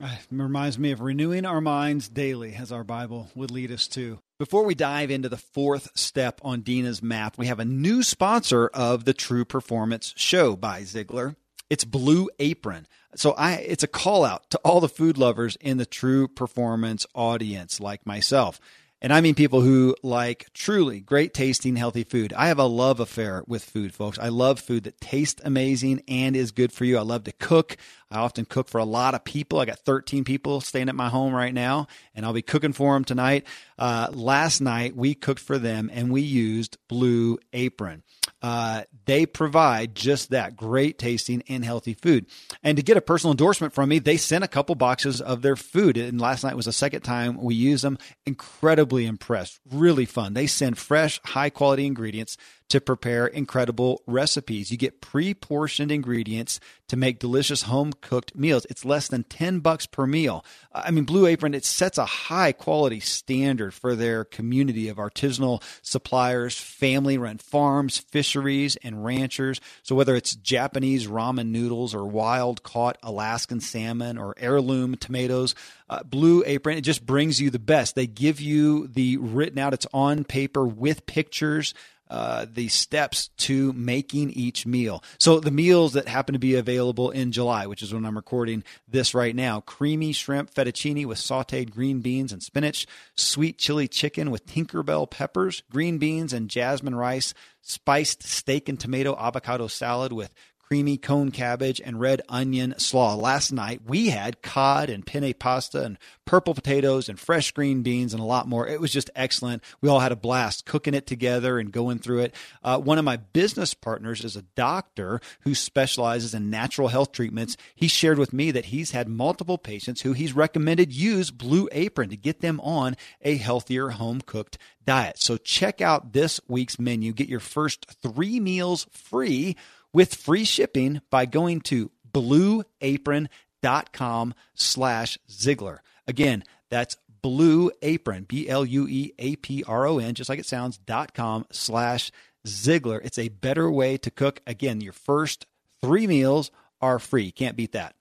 It 0.00 0.26
reminds 0.30 0.78
me 0.78 0.90
of 0.90 1.00
renewing 1.00 1.46
our 1.46 1.60
minds 1.60 2.08
daily, 2.08 2.54
as 2.54 2.72
our 2.72 2.84
Bible 2.84 3.30
would 3.34 3.50
lead 3.50 3.70
us 3.70 3.86
to. 3.88 4.18
Before 4.38 4.64
we 4.64 4.74
dive 4.74 5.10
into 5.10 5.28
the 5.28 5.36
fourth 5.36 5.90
step 5.94 6.40
on 6.42 6.62
Dina's 6.62 7.02
map, 7.02 7.38
we 7.38 7.46
have 7.46 7.60
a 7.60 7.64
new 7.64 8.02
sponsor 8.02 8.66
of 8.68 9.04
the 9.04 9.14
True 9.14 9.44
Performance 9.44 10.12
Show 10.16 10.56
by 10.56 10.82
Ziglar. 10.82 11.36
It's 11.70 11.84
Blue 11.84 12.28
Apron. 12.38 12.86
So 13.14 13.32
I 13.32 13.54
it's 13.54 13.84
a 13.84 13.88
call 13.88 14.24
out 14.24 14.50
to 14.50 14.58
all 14.64 14.80
the 14.80 14.88
food 14.88 15.16
lovers 15.16 15.56
in 15.60 15.76
the 15.76 15.86
True 15.86 16.28
Performance 16.28 17.06
audience 17.14 17.80
like 17.80 18.04
myself. 18.04 18.60
And 19.00 19.12
I 19.12 19.20
mean 19.20 19.34
people 19.34 19.60
who 19.60 19.94
like 20.02 20.46
truly 20.54 21.00
great 21.00 21.34
tasting, 21.34 21.76
healthy 21.76 22.04
food. 22.04 22.32
I 22.32 22.48
have 22.48 22.58
a 22.58 22.64
love 22.64 23.00
affair 23.00 23.44
with 23.46 23.62
food, 23.62 23.94
folks. 23.94 24.18
I 24.18 24.28
love 24.28 24.58
food 24.58 24.84
that 24.84 25.00
tastes 25.00 25.42
amazing 25.44 26.02
and 26.08 26.34
is 26.34 26.52
good 26.52 26.72
for 26.72 26.84
you. 26.84 26.96
I 26.96 27.02
love 27.02 27.24
to 27.24 27.32
cook. 27.32 27.76
I 28.14 28.20
often 28.20 28.44
cook 28.44 28.68
for 28.68 28.78
a 28.78 28.84
lot 28.84 29.14
of 29.14 29.24
people. 29.24 29.58
I 29.58 29.64
got 29.64 29.80
13 29.80 30.22
people 30.22 30.60
staying 30.60 30.88
at 30.88 30.94
my 30.94 31.08
home 31.08 31.34
right 31.34 31.52
now, 31.52 31.88
and 32.14 32.24
I'll 32.24 32.32
be 32.32 32.42
cooking 32.42 32.72
for 32.72 32.94
them 32.94 33.04
tonight. 33.04 33.44
Uh, 33.76 34.08
last 34.12 34.60
night, 34.60 34.94
we 34.94 35.14
cooked 35.14 35.40
for 35.40 35.58
them 35.58 35.90
and 35.92 36.12
we 36.12 36.20
used 36.20 36.78
Blue 36.88 37.38
Apron. 37.52 38.04
Uh, 38.40 38.82
they 39.06 39.26
provide 39.26 39.94
just 39.94 40.30
that 40.30 40.54
great 40.54 40.98
tasting 40.98 41.42
and 41.48 41.64
healthy 41.64 41.94
food. 41.94 42.26
And 42.62 42.76
to 42.76 42.82
get 42.82 42.96
a 42.96 43.00
personal 43.00 43.32
endorsement 43.32 43.72
from 43.72 43.88
me, 43.88 43.98
they 43.98 44.16
sent 44.16 44.44
a 44.44 44.48
couple 44.48 44.74
boxes 44.76 45.20
of 45.20 45.42
their 45.42 45.56
food. 45.56 45.96
And 45.96 46.20
last 46.20 46.44
night 46.44 46.54
was 46.54 46.66
the 46.66 46.72
second 46.72 47.00
time 47.00 47.42
we 47.42 47.54
used 47.54 47.82
them. 47.82 47.98
Incredibly 48.26 49.06
impressed. 49.06 49.60
Really 49.72 50.04
fun. 50.04 50.34
They 50.34 50.46
send 50.46 50.78
fresh, 50.78 51.20
high 51.24 51.50
quality 51.50 51.86
ingredients 51.86 52.36
to 52.68 52.80
prepare 52.80 53.26
incredible 53.26 54.02
recipes. 54.06 54.70
You 54.70 54.76
get 54.76 55.00
pre-portioned 55.00 55.92
ingredients 55.92 56.60
to 56.88 56.96
make 56.96 57.18
delicious 57.18 57.62
home-cooked 57.62 58.36
meals. 58.36 58.66
It's 58.68 58.84
less 58.84 59.08
than 59.08 59.24
10 59.24 59.60
bucks 59.60 59.86
per 59.86 60.06
meal. 60.06 60.44
I 60.72 60.90
mean, 60.90 61.04
Blue 61.04 61.26
Apron, 61.26 61.54
it 61.54 61.64
sets 61.64 61.98
a 61.98 62.04
high 62.04 62.52
quality 62.52 63.00
standard 63.00 63.72
for 63.72 63.94
their 63.94 64.24
community 64.24 64.88
of 64.88 64.96
artisanal 64.98 65.62
suppliers, 65.82 66.58
family-run 66.58 67.38
farms, 67.38 67.98
fisheries, 67.98 68.76
and 68.76 69.04
ranchers. 69.04 69.60
So 69.82 69.94
whether 69.94 70.14
it's 70.14 70.34
Japanese 70.34 71.06
ramen 71.06 71.48
noodles 71.48 71.94
or 71.94 72.06
wild-caught 72.06 72.98
Alaskan 73.02 73.60
salmon 73.60 74.18
or 74.18 74.34
heirloom 74.36 74.96
tomatoes, 74.96 75.54
uh, 75.88 76.02
Blue 76.02 76.42
Apron, 76.46 76.78
it 76.78 76.82
just 76.82 77.04
brings 77.04 77.40
you 77.40 77.50
the 77.50 77.58
best. 77.58 77.94
They 77.94 78.06
give 78.06 78.40
you 78.40 78.88
the 78.88 79.16
written 79.18 79.58
out, 79.58 79.74
it's 79.74 79.86
on 79.92 80.24
paper 80.24 80.66
with 80.66 81.06
pictures 81.06 81.74
uh, 82.10 82.46
the 82.52 82.68
steps 82.68 83.28
to 83.38 83.72
making 83.72 84.30
each 84.30 84.66
meal. 84.66 85.02
So 85.18 85.40
the 85.40 85.50
meals 85.50 85.94
that 85.94 86.08
happen 86.08 86.34
to 86.34 86.38
be 86.38 86.54
available 86.54 87.10
in 87.10 87.32
July, 87.32 87.66
which 87.66 87.82
is 87.82 87.94
when 87.94 88.04
I'm 88.04 88.16
recording 88.16 88.62
this 88.86 89.14
right 89.14 89.34
now, 89.34 89.60
creamy 89.60 90.12
shrimp 90.12 90.52
fettuccine 90.52 91.06
with 91.06 91.18
sauteed 91.18 91.70
green 91.70 92.00
beans 92.00 92.32
and 92.32 92.42
spinach, 92.42 92.86
sweet 93.16 93.58
chili 93.58 93.88
chicken 93.88 94.30
with 94.30 94.46
Tinkerbell 94.46 95.10
peppers, 95.10 95.62
green 95.70 95.98
beans 95.98 96.32
and 96.32 96.50
jasmine 96.50 96.94
rice, 96.94 97.34
spiced 97.62 98.22
steak 98.22 98.68
and 98.68 98.78
tomato 98.78 99.16
avocado 99.18 99.66
salad 99.66 100.12
with 100.12 100.34
creamy 100.68 100.96
cone 100.96 101.30
cabbage 101.30 101.80
and 101.84 102.00
red 102.00 102.22
onion 102.28 102.74
slaw. 102.78 103.14
Last 103.14 103.52
night 103.52 103.82
we 103.86 104.08
had 104.08 104.42
cod 104.42 104.88
and 104.88 105.04
penne 105.04 105.34
pasta 105.34 105.82
and 105.82 105.98
purple 106.24 106.54
potatoes 106.54 107.08
and 107.08 107.20
fresh 107.20 107.52
green 107.52 107.82
beans 107.82 108.14
and 108.14 108.22
a 108.22 108.26
lot 108.26 108.48
more. 108.48 108.66
It 108.66 108.80
was 108.80 108.92
just 108.92 109.10
excellent. 109.14 109.62
We 109.80 109.88
all 109.88 110.00
had 110.00 110.12
a 110.12 110.16
blast 110.16 110.64
cooking 110.64 110.94
it 110.94 111.06
together 111.06 111.58
and 111.58 111.70
going 111.70 111.98
through 111.98 112.20
it. 112.20 112.34
Uh, 112.62 112.78
one 112.78 112.98
of 112.98 113.04
my 113.04 113.18
business 113.18 113.74
partners 113.74 114.24
is 114.24 114.36
a 114.36 114.42
doctor 114.56 115.20
who 115.40 115.54
specializes 115.54 116.34
in 116.34 116.50
natural 116.50 116.88
health 116.88 117.12
treatments. 117.12 117.56
He 117.74 117.88
shared 117.88 118.18
with 118.18 118.32
me 118.32 118.50
that 118.50 118.66
he's 118.66 118.92
had 118.92 119.08
multiple 119.08 119.58
patients 119.58 120.00
who 120.00 120.12
he's 120.12 120.32
recommended 120.32 120.92
use 120.92 121.30
Blue 121.30 121.68
Apron 121.72 122.08
to 122.08 122.16
get 122.16 122.40
them 122.40 122.58
on 122.60 122.96
a 123.20 123.36
healthier 123.36 123.90
home 123.90 124.22
cooked 124.22 124.56
diet. 124.86 125.18
So 125.18 125.36
check 125.36 125.80
out 125.80 126.12
this 126.12 126.40
week's 126.48 126.78
menu. 126.78 127.12
Get 127.12 127.28
your 127.28 127.40
first 127.40 127.86
three 128.02 128.40
meals 128.40 128.86
free 128.90 129.56
with 129.94 130.14
free 130.14 130.44
shipping 130.44 131.00
by 131.08 131.24
going 131.24 131.62
to 131.62 131.90
blueapron.com 132.12 134.34
slash 134.54 135.18
Ziglar. 135.30 135.78
Again, 136.06 136.44
that's 136.68 136.98
Blue 137.22 137.70
Apron, 137.80 138.24
B 138.24 138.50
L 138.50 138.66
U 138.66 138.86
E 138.86 139.14
A 139.18 139.36
P 139.36 139.64
R 139.66 139.86
O 139.86 139.98
N, 139.98 140.12
just 140.12 140.28
like 140.28 140.38
it 140.38 140.44
sounds, 140.44 140.76
dot 140.76 141.14
com 141.14 141.46
slash 141.50 142.12
Ziglar. 142.46 143.00
It's 143.02 143.18
a 143.18 143.30
better 143.30 143.70
way 143.70 143.96
to 143.96 144.10
cook. 144.10 144.42
Again, 144.46 144.82
your 144.82 144.92
first 144.92 145.46
three 145.80 146.06
meals 146.06 146.50
are 146.82 146.98
free. 146.98 147.30
Can't 147.30 147.56
beat 147.56 147.72
that. 147.72 147.94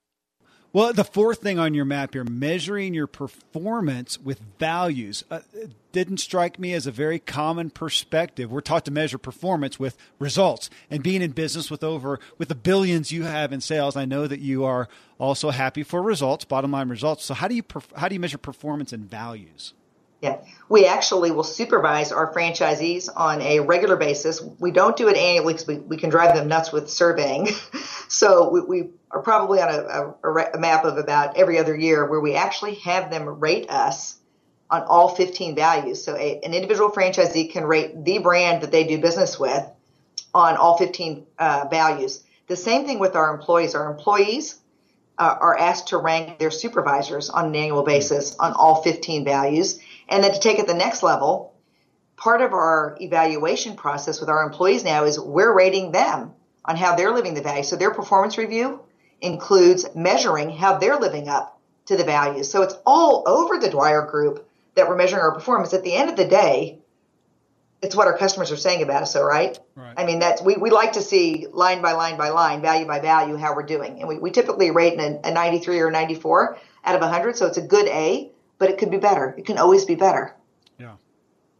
Well, 0.73 0.91
the 0.91 1.03
fourth 1.03 1.39
thing 1.39 1.59
on 1.59 1.75
your 1.75 1.85
map 1.85 2.13
here, 2.13 2.23
measuring 2.23 2.95
your 2.95 3.05
performance 3.05 4.19
with 4.19 4.41
values, 4.57 5.23
uh, 5.29 5.41
didn't 5.91 6.17
strike 6.17 6.57
me 6.57 6.73
as 6.73 6.87
a 6.87 6.91
very 6.91 7.19
common 7.19 7.69
perspective. 7.69 8.51
We're 8.51 8.61
taught 8.61 8.83
to 8.85 8.91
measure 8.91 9.19
performance 9.19 9.79
with 9.79 9.95
results, 10.17 10.71
and 10.89 11.03
being 11.03 11.21
in 11.21 11.29
business 11.29 11.69
with 11.69 11.83
over 11.83 12.19
with 12.39 12.47
the 12.47 12.55
billions 12.55 13.11
you 13.11 13.21
have 13.21 13.53
in 13.53 13.61
sales, 13.61 13.95
I 13.95 14.05
know 14.05 14.25
that 14.25 14.39
you 14.39 14.63
are 14.63 14.89
also 15.19 15.51
happy 15.51 15.83
for 15.83 16.01
results, 16.01 16.43
bottom 16.43 16.71
line 16.71 16.89
results. 16.89 17.23
So, 17.23 17.35
how 17.35 17.47
do 17.47 17.53
you 17.53 17.63
how 17.95 18.07
do 18.07 18.15
you 18.15 18.19
measure 18.19 18.39
performance 18.39 18.91
and 18.91 19.07
values? 19.07 19.75
Yeah, 20.23 20.37
we 20.69 20.85
actually 20.85 21.31
will 21.31 21.43
supervise 21.43 22.13
our 22.13 22.33
franchisees 22.33 23.09
on 23.13 23.41
a 23.41 23.59
regular 23.59 23.97
basis. 23.97 24.41
We 24.57 24.71
don't 24.71 24.95
do 24.95 25.09
it 25.09 25.17
annually 25.17 25.53
because 25.53 25.67
we, 25.67 25.79
we 25.79 25.97
can 25.97 26.09
drive 26.09 26.33
them 26.33 26.47
nuts 26.47 26.71
with 26.71 26.89
surveying. 26.89 27.49
so 28.07 28.49
we, 28.49 28.61
we, 28.61 28.89
are 29.11 29.21
probably 29.21 29.59
on 29.59 29.67
a, 29.67 30.27
a, 30.27 30.53
a, 30.53 30.57
map 30.57 30.85
of 30.85 30.97
about 30.97 31.35
every 31.35 31.59
other 31.59 31.75
year 31.75 32.09
where 32.09 32.21
we 32.21 32.35
actually 32.35 32.75
have 32.75 33.11
them 33.11 33.27
rate 33.41 33.69
us 33.69 34.17
on 34.71 34.83
all 34.83 35.09
15 35.09 35.55
values. 35.55 36.01
So 36.01 36.15
a, 36.15 36.39
an 36.41 36.53
individual 36.53 36.89
franchisee 36.89 37.51
can 37.51 37.65
rate 37.65 38.05
the 38.05 38.19
brand 38.19 38.63
that 38.63 38.71
they 38.71 38.85
do 38.85 38.99
business 38.99 39.37
with 39.37 39.69
on 40.33 40.55
all 40.55 40.77
15 40.77 41.25
uh, 41.37 41.65
values. 41.69 42.23
The 42.47 42.55
same 42.55 42.85
thing 42.85 42.97
with 42.97 43.17
our 43.17 43.35
employees. 43.35 43.75
Our 43.75 43.91
employees 43.91 44.57
uh, 45.17 45.35
are 45.39 45.57
asked 45.59 45.89
to 45.89 45.97
rank 45.97 46.39
their 46.39 46.51
supervisors 46.51 47.29
on 47.29 47.47
an 47.47 47.55
annual 47.55 47.83
basis 47.83 48.35
on 48.37 48.53
all 48.53 48.81
15 48.81 49.25
values 49.25 49.79
and 50.09 50.23
then 50.23 50.33
to 50.33 50.39
take 50.39 50.59
it 50.59 50.67
the 50.67 50.73
next 50.73 51.03
level, 51.03 51.53
part 52.17 52.41
of 52.41 52.53
our 52.53 52.97
evaluation 53.01 53.75
process 53.75 54.19
with 54.19 54.29
our 54.29 54.43
employees 54.43 54.83
now 54.83 55.05
is 55.05 55.19
we're 55.19 55.53
rating 55.53 55.91
them 55.91 56.33
on 56.65 56.75
how 56.75 56.95
they're 56.95 57.13
living 57.13 57.33
the 57.33 57.41
value. 57.41 57.63
So 57.63 57.75
their 57.75 57.93
performance 57.93 58.37
review 58.37 58.81
includes 59.21 59.85
measuring 59.95 60.49
how 60.49 60.77
they're 60.77 60.99
living 60.99 61.27
up 61.27 61.59
to 61.85 61.97
the 61.97 62.03
values. 62.03 62.49
So 62.49 62.61
it's 62.61 62.75
all 62.85 63.23
over 63.27 63.57
the 63.57 63.69
Dwyer 63.69 64.05
Group 64.05 64.47
that 64.75 64.87
we're 64.87 64.95
measuring 64.95 65.21
our 65.21 65.33
performance. 65.33 65.73
At 65.73 65.83
the 65.83 65.93
end 65.93 66.09
of 66.09 66.15
the 66.15 66.25
day, 66.25 66.79
it's 67.81 67.95
what 67.95 68.07
our 68.07 68.17
customers 68.17 68.51
are 68.51 68.57
saying 68.57 68.81
about 68.81 69.03
us, 69.03 69.11
so 69.11 69.23
right? 69.23 69.59
right. 69.75 69.93
I 69.97 70.05
mean, 70.05 70.19
that's 70.19 70.41
we, 70.41 70.55
we 70.55 70.69
like 70.69 70.93
to 70.93 71.01
see 71.01 71.47
line 71.51 71.81
by 71.81 71.91
line 71.91 72.17
by 72.17 72.29
line, 72.29 72.61
value 72.61 72.87
by 72.87 72.99
value, 72.99 73.35
how 73.35 73.53
we're 73.55 73.63
doing. 73.63 73.99
And 73.99 74.07
we, 74.07 74.17
we 74.17 74.31
typically 74.31 74.71
rate 74.71 74.97
a, 74.99 75.27
a 75.27 75.31
93 75.31 75.79
or 75.81 75.91
94 75.91 76.57
out 76.85 76.95
of 76.95 77.01
100, 77.01 77.35
so 77.35 77.45
it's 77.45 77.57
a 77.57 77.61
good 77.61 77.87
A 77.87 78.31
but 78.63 78.69
it 78.69 78.77
could 78.77 78.91
be 78.91 78.97
better. 78.97 79.35
It 79.37 79.45
can 79.45 79.57
always 79.57 79.83
be 79.83 79.95
better. 79.95 80.33
Yeah. 80.79 80.93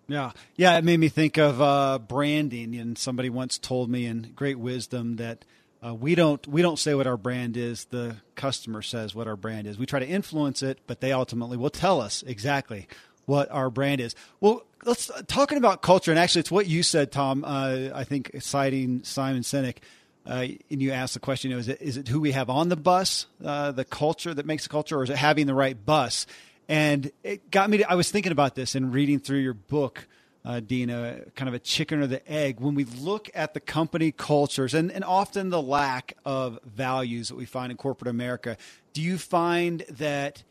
Yeah. 0.07 0.31
Yeah. 0.55 0.77
It 0.77 0.85
made 0.85 1.01
me 1.01 1.09
think 1.09 1.37
of 1.37 1.61
uh, 1.61 1.99
branding. 1.99 2.75
And 2.75 2.97
somebody 2.97 3.29
once 3.29 3.57
told 3.57 3.89
me 3.89 4.05
in 4.05 4.31
great 4.37 4.57
wisdom 4.57 5.17
that 5.17 5.43
uh, 5.85 5.93
we 5.93 6.15
don't 6.15 6.47
we 6.47 6.61
don't 6.61 6.79
say 6.79 6.93
what 6.95 7.05
our 7.05 7.17
brand 7.17 7.57
is. 7.57 7.83
The 7.83 8.15
customer 8.35 8.81
says 8.81 9.13
what 9.13 9.27
our 9.27 9.35
brand 9.35 9.67
is. 9.67 9.77
We 9.77 9.85
try 9.85 9.99
to 9.99 10.07
influence 10.07 10.63
it, 10.63 10.79
but 10.87 11.01
they 11.01 11.11
ultimately 11.11 11.57
will 11.57 11.69
tell 11.69 11.99
us 11.99 12.23
exactly 12.25 12.87
what 13.25 13.51
our 13.51 13.69
brand 13.69 13.99
is. 13.99 14.15
Well, 14.39 14.63
let's 14.85 15.11
talking 15.27 15.57
about 15.57 15.81
culture, 15.81 16.09
and 16.09 16.17
actually, 16.17 16.39
it's 16.39 16.51
what 16.51 16.67
you 16.67 16.83
said, 16.83 17.11
Tom. 17.11 17.43
Uh, 17.43 17.89
I 17.93 18.05
think 18.05 18.31
citing 18.39 19.03
Simon 19.03 19.41
Sinek, 19.41 19.79
uh, 20.25 20.45
and 20.71 20.81
you 20.81 20.91
asked 20.91 21.15
the 21.15 21.19
question: 21.19 21.51
you 21.51 21.57
know, 21.57 21.59
Is 21.59 21.67
it 21.67 21.81
is 21.81 21.97
it 21.97 22.07
who 22.07 22.21
we 22.21 22.31
have 22.31 22.49
on 22.49 22.69
the 22.69 22.77
bus, 22.77 23.25
uh, 23.43 23.73
the 23.73 23.83
culture 23.83 24.33
that 24.33 24.45
makes 24.45 24.63
the 24.63 24.69
culture, 24.69 24.97
or 24.97 25.03
is 25.03 25.09
it 25.09 25.17
having 25.17 25.47
the 25.47 25.53
right 25.53 25.85
bus? 25.85 26.25
And 26.67 27.11
it 27.23 27.51
got 27.51 27.69
me 27.69 27.77
to, 27.77 27.91
I 27.91 27.95
was 27.95 28.09
thinking 28.09 28.31
about 28.31 28.55
this 28.55 28.75
and 28.75 28.93
reading 28.93 29.19
through 29.19 29.39
your 29.39 29.53
book, 29.53 30.07
uh, 30.45 30.59
Dina, 30.59 31.21
kind 31.35 31.47
of 31.47 31.53
a 31.53 31.59
chicken 31.59 32.01
or 32.01 32.07
the 32.07 32.25
egg. 32.31 32.59
When 32.59 32.75
we 32.75 32.85
look 32.85 33.29
at 33.33 33.53
the 33.53 33.59
company 33.59 34.11
cultures 34.11 34.73
and, 34.73 34.91
and 34.91 35.03
often 35.03 35.49
the 35.49 35.61
lack 35.61 36.17
of 36.25 36.59
values 36.63 37.29
that 37.29 37.35
we 37.35 37.45
find 37.45 37.71
in 37.71 37.77
corporate 37.77 38.09
America, 38.09 38.57
do 38.93 39.01
you 39.01 39.17
find 39.17 39.85
that 39.89 40.43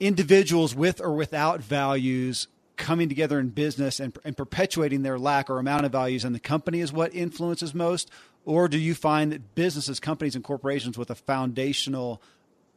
individuals 0.00 0.74
with 0.74 1.00
or 1.00 1.14
without 1.14 1.60
values 1.60 2.48
coming 2.76 3.08
together 3.08 3.38
in 3.38 3.50
business 3.50 4.00
and, 4.00 4.18
and 4.24 4.36
perpetuating 4.36 5.02
their 5.02 5.18
lack 5.18 5.48
or 5.48 5.58
amount 5.58 5.84
of 5.84 5.92
values 5.92 6.24
in 6.24 6.32
the 6.32 6.40
company 6.40 6.80
is 6.80 6.92
what 6.92 7.14
influences 7.14 7.74
most? 7.74 8.10
Or 8.44 8.66
do 8.66 8.78
you 8.78 8.94
find 8.94 9.30
that 9.30 9.54
businesses, 9.54 10.00
companies, 10.00 10.34
and 10.34 10.42
corporations 10.42 10.98
with 10.98 11.10
a 11.10 11.14
foundational 11.14 12.20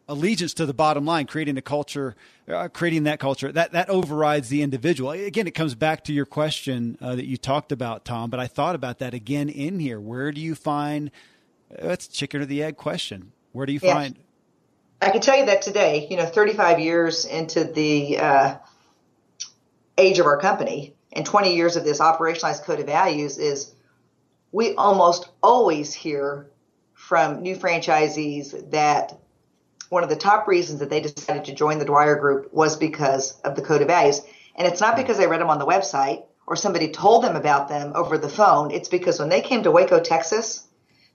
allegiance 0.07 0.53
to 0.55 0.65
the 0.65 0.73
bottom 0.73 1.05
line, 1.05 1.25
creating 1.25 1.57
a 1.57 1.61
culture, 1.61 2.15
uh, 2.47 2.67
creating 2.67 3.03
that 3.03 3.19
culture 3.19 3.51
that 3.51 3.71
that 3.71 3.89
overrides 3.89 4.49
the 4.49 4.61
individual. 4.61 5.11
Again, 5.11 5.47
it 5.47 5.55
comes 5.55 5.75
back 5.75 6.03
to 6.05 6.13
your 6.13 6.25
question 6.25 6.97
uh, 7.01 7.15
that 7.15 7.25
you 7.25 7.37
talked 7.37 7.71
about, 7.71 8.05
Tom. 8.05 8.29
But 8.29 8.39
I 8.39 8.47
thought 8.47 8.75
about 8.75 8.99
that 8.99 9.13
again 9.13 9.49
in 9.49 9.79
here. 9.79 9.99
Where 9.99 10.31
do 10.31 10.41
you 10.41 10.55
find? 10.55 11.11
Uh, 11.71 11.87
that's 11.87 12.07
chicken 12.07 12.41
or 12.41 12.45
the 12.45 12.63
egg 12.63 12.77
question. 12.77 13.31
Where 13.51 13.65
do 13.65 13.73
you 13.73 13.79
find? 13.79 14.17
I 15.01 15.09
can 15.09 15.21
tell 15.21 15.37
you 15.37 15.45
that 15.47 15.61
today, 15.61 16.07
you 16.09 16.17
know, 16.17 16.25
35 16.25 16.79
years 16.79 17.25
into 17.25 17.63
the 17.63 18.17
uh, 18.17 18.55
age 19.97 20.19
of 20.19 20.25
our 20.25 20.39
company 20.39 20.95
and 21.11 21.25
20 21.25 21.55
years 21.55 21.75
of 21.75 21.83
this 21.83 21.99
operationalized 21.99 22.63
code 22.63 22.79
of 22.79 22.85
values 22.85 23.37
is 23.37 23.73
we 24.51 24.73
almost 24.75 25.29
always 25.41 25.93
hear 25.93 26.49
from 26.93 27.41
new 27.41 27.55
franchisees 27.55 28.71
that 28.71 29.19
one 29.89 30.03
of 30.03 30.09
the 30.09 30.15
top 30.15 30.47
reasons 30.47 30.79
that 30.79 30.89
they 30.89 31.01
decided 31.01 31.45
to 31.45 31.55
join 31.55 31.79
the 31.79 31.85
Dwyer 31.85 32.15
Group 32.15 32.53
was 32.53 32.75
because 32.75 33.39
of 33.41 33.55
the 33.55 33.61
Code 33.61 33.81
of 33.81 33.87
Values. 33.87 34.21
And 34.55 34.67
it's 34.67 34.81
not 34.81 34.95
because 34.95 35.17
they 35.17 35.27
read 35.27 35.41
them 35.41 35.49
on 35.49 35.59
the 35.59 35.65
website 35.65 36.23
or 36.47 36.55
somebody 36.55 36.89
told 36.91 37.23
them 37.23 37.35
about 37.35 37.67
them 37.67 37.93
over 37.95 38.17
the 38.17 38.29
phone. 38.29 38.71
It's 38.71 38.89
because 38.89 39.19
when 39.19 39.29
they 39.29 39.41
came 39.41 39.63
to 39.63 39.71
Waco, 39.71 39.99
Texas 39.99 40.67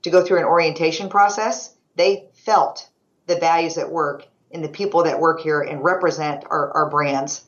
to 0.03 0.11
go 0.11 0.25
through 0.25 0.39
an 0.39 0.45
orientation 0.45 1.09
process, 1.09 1.75
they 1.97 2.29
felt 2.35 2.89
the 3.27 3.37
values 3.37 3.79
at 3.79 3.91
work 3.91 4.27
in 4.51 4.63
the 4.63 4.69
people 4.69 5.05
that 5.05 5.21
work 5.21 5.41
here 5.41 5.61
and 5.61 5.85
represent 5.85 6.45
our, 6.51 6.73
our 6.73 6.91
brands. 6.91 7.47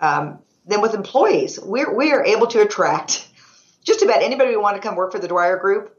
Um, 0.00 0.40
then 0.66 0.80
with 0.80 0.94
employees, 0.94 1.58
we're, 1.60 1.94
we 1.94 2.12
are 2.12 2.24
able 2.24 2.46
to 2.48 2.62
attract 2.62 3.28
just 3.84 4.02
about 4.02 4.22
anybody 4.22 4.50
we 4.50 4.56
want 4.56 4.76
to 4.76 4.82
come 4.82 4.96
work 4.96 5.12
for 5.12 5.18
the 5.18 5.28
Dwyer 5.28 5.56
Group. 5.58 5.96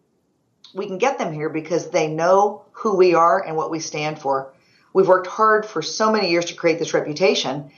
We 0.74 0.88
can 0.88 0.98
get 0.98 1.18
them 1.18 1.34
here 1.34 1.50
because 1.50 1.90
they 1.90 2.08
know 2.08 2.66
who 2.72 2.96
we 2.96 3.14
are 3.14 3.46
and 3.46 3.56
what 3.56 3.72
we 3.72 3.80
stand 3.80 4.20
for. 4.20 4.53
We've 4.94 5.08
worked 5.08 5.28
hard 5.28 5.66
for 5.66 5.82
so 5.82 6.12
many 6.12 6.30
years 6.30 6.46
to 6.46 6.56
create 6.56 6.80
this 6.80 6.94
reputation. 6.94 7.72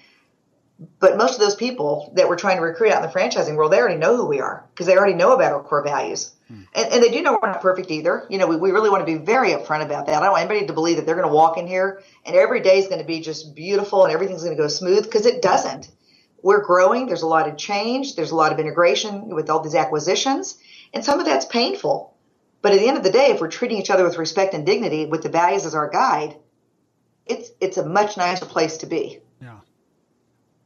But 1.00 1.18
most 1.18 1.36
of 1.36 1.40
those 1.40 1.56
people 1.56 2.12
that 2.16 2.28
we're 2.28 2.36
trying 2.36 2.58
to 2.58 2.62
recruit 2.62 2.92
out 2.92 3.02
in 3.02 3.10
the 3.10 3.18
franchising 3.18 3.56
world, 3.56 3.72
they 3.72 3.80
already 3.80 3.98
know 3.98 4.18
who 4.18 4.26
we 4.26 4.42
are 4.42 4.66
because 4.74 4.88
they 4.88 4.98
already 4.98 5.14
know 5.14 5.34
about 5.34 5.54
our 5.54 5.64
core 5.64 5.84
values. 5.84 6.32
Hmm. 6.50 6.64
And, 6.74 6.94
and, 6.94 7.04
they 7.04 7.10
do 7.10 7.22
know 7.22 7.40
we're 7.42 7.50
not 7.50 7.62
perfect 7.62 7.90
either. 7.90 8.28
You 8.30 8.38
know, 8.38 8.48
we, 8.48 8.58
we 8.58 8.72
really 8.72 8.90
want 8.90 9.02
to 9.02 9.06
be 9.06 9.24
very 9.24 9.52
upfront 9.52 9.84
about 9.84 10.08
that. 10.08 10.16
I 10.16 10.26
don't 10.26 10.34
want 10.34 10.44
anybody 10.44 10.68
to 10.68 10.74
believe 10.74 10.98
that 10.98 11.06
they're 11.06 11.16
going 11.16 11.28
to 11.28 11.34
walk 11.34 11.58
in 11.58 11.66
here 11.66 12.04
and 12.26 12.36
every 12.36 12.60
day 12.60 12.80
is 12.80 12.88
going 12.88 13.00
to 13.00 13.08
be 13.08 13.22
just 13.22 13.56
beautiful 13.56 14.04
and 14.04 14.14
everything's 14.14 14.44
going 14.44 14.56
to 14.56 14.62
go 14.62 14.68
smooth 14.68 15.06
because 15.06 15.26
it 15.26 15.42
doesn't. 15.42 15.90
We're 16.44 16.64
growing. 16.64 17.08
There's 17.08 17.24
a 17.24 17.28
lot 17.28 17.48
of 17.48 17.58
change. 17.58 18.16
There's 18.16 18.32
a 18.32 18.36
lot 18.36 18.52
of 18.52 18.60
integration 18.60 19.34
with 19.34 19.50
all 19.50 19.62
these 19.62 19.76
acquisitions. 19.76 20.58
And 20.94 21.04
some 21.04 21.20
of 21.20 21.26
that's 21.26 21.46
painful. 21.46 22.14
But 22.62 22.74
at 22.74 22.80
the 22.80 22.88
end 22.88 22.98
of 22.98 23.04
the 23.04 23.12
day, 23.12 23.28
if 23.28 23.40
we're 23.40 23.48
treating 23.48 23.78
each 23.78 23.90
other 23.90 24.04
with 24.04 24.18
respect 24.18 24.54
and 24.54 24.66
dignity 24.66 25.06
with 25.06 25.24
the 25.24 25.30
values 25.30 25.66
as 25.66 25.74
our 25.74 25.90
guide, 25.90 26.36
it's 27.26 27.52
it's 27.60 27.78
a 27.78 27.86
much 27.86 28.18
nicer 28.18 28.46
place 28.46 28.78
to 28.78 28.86
be. 28.86 29.20
Yeah. 29.42 29.60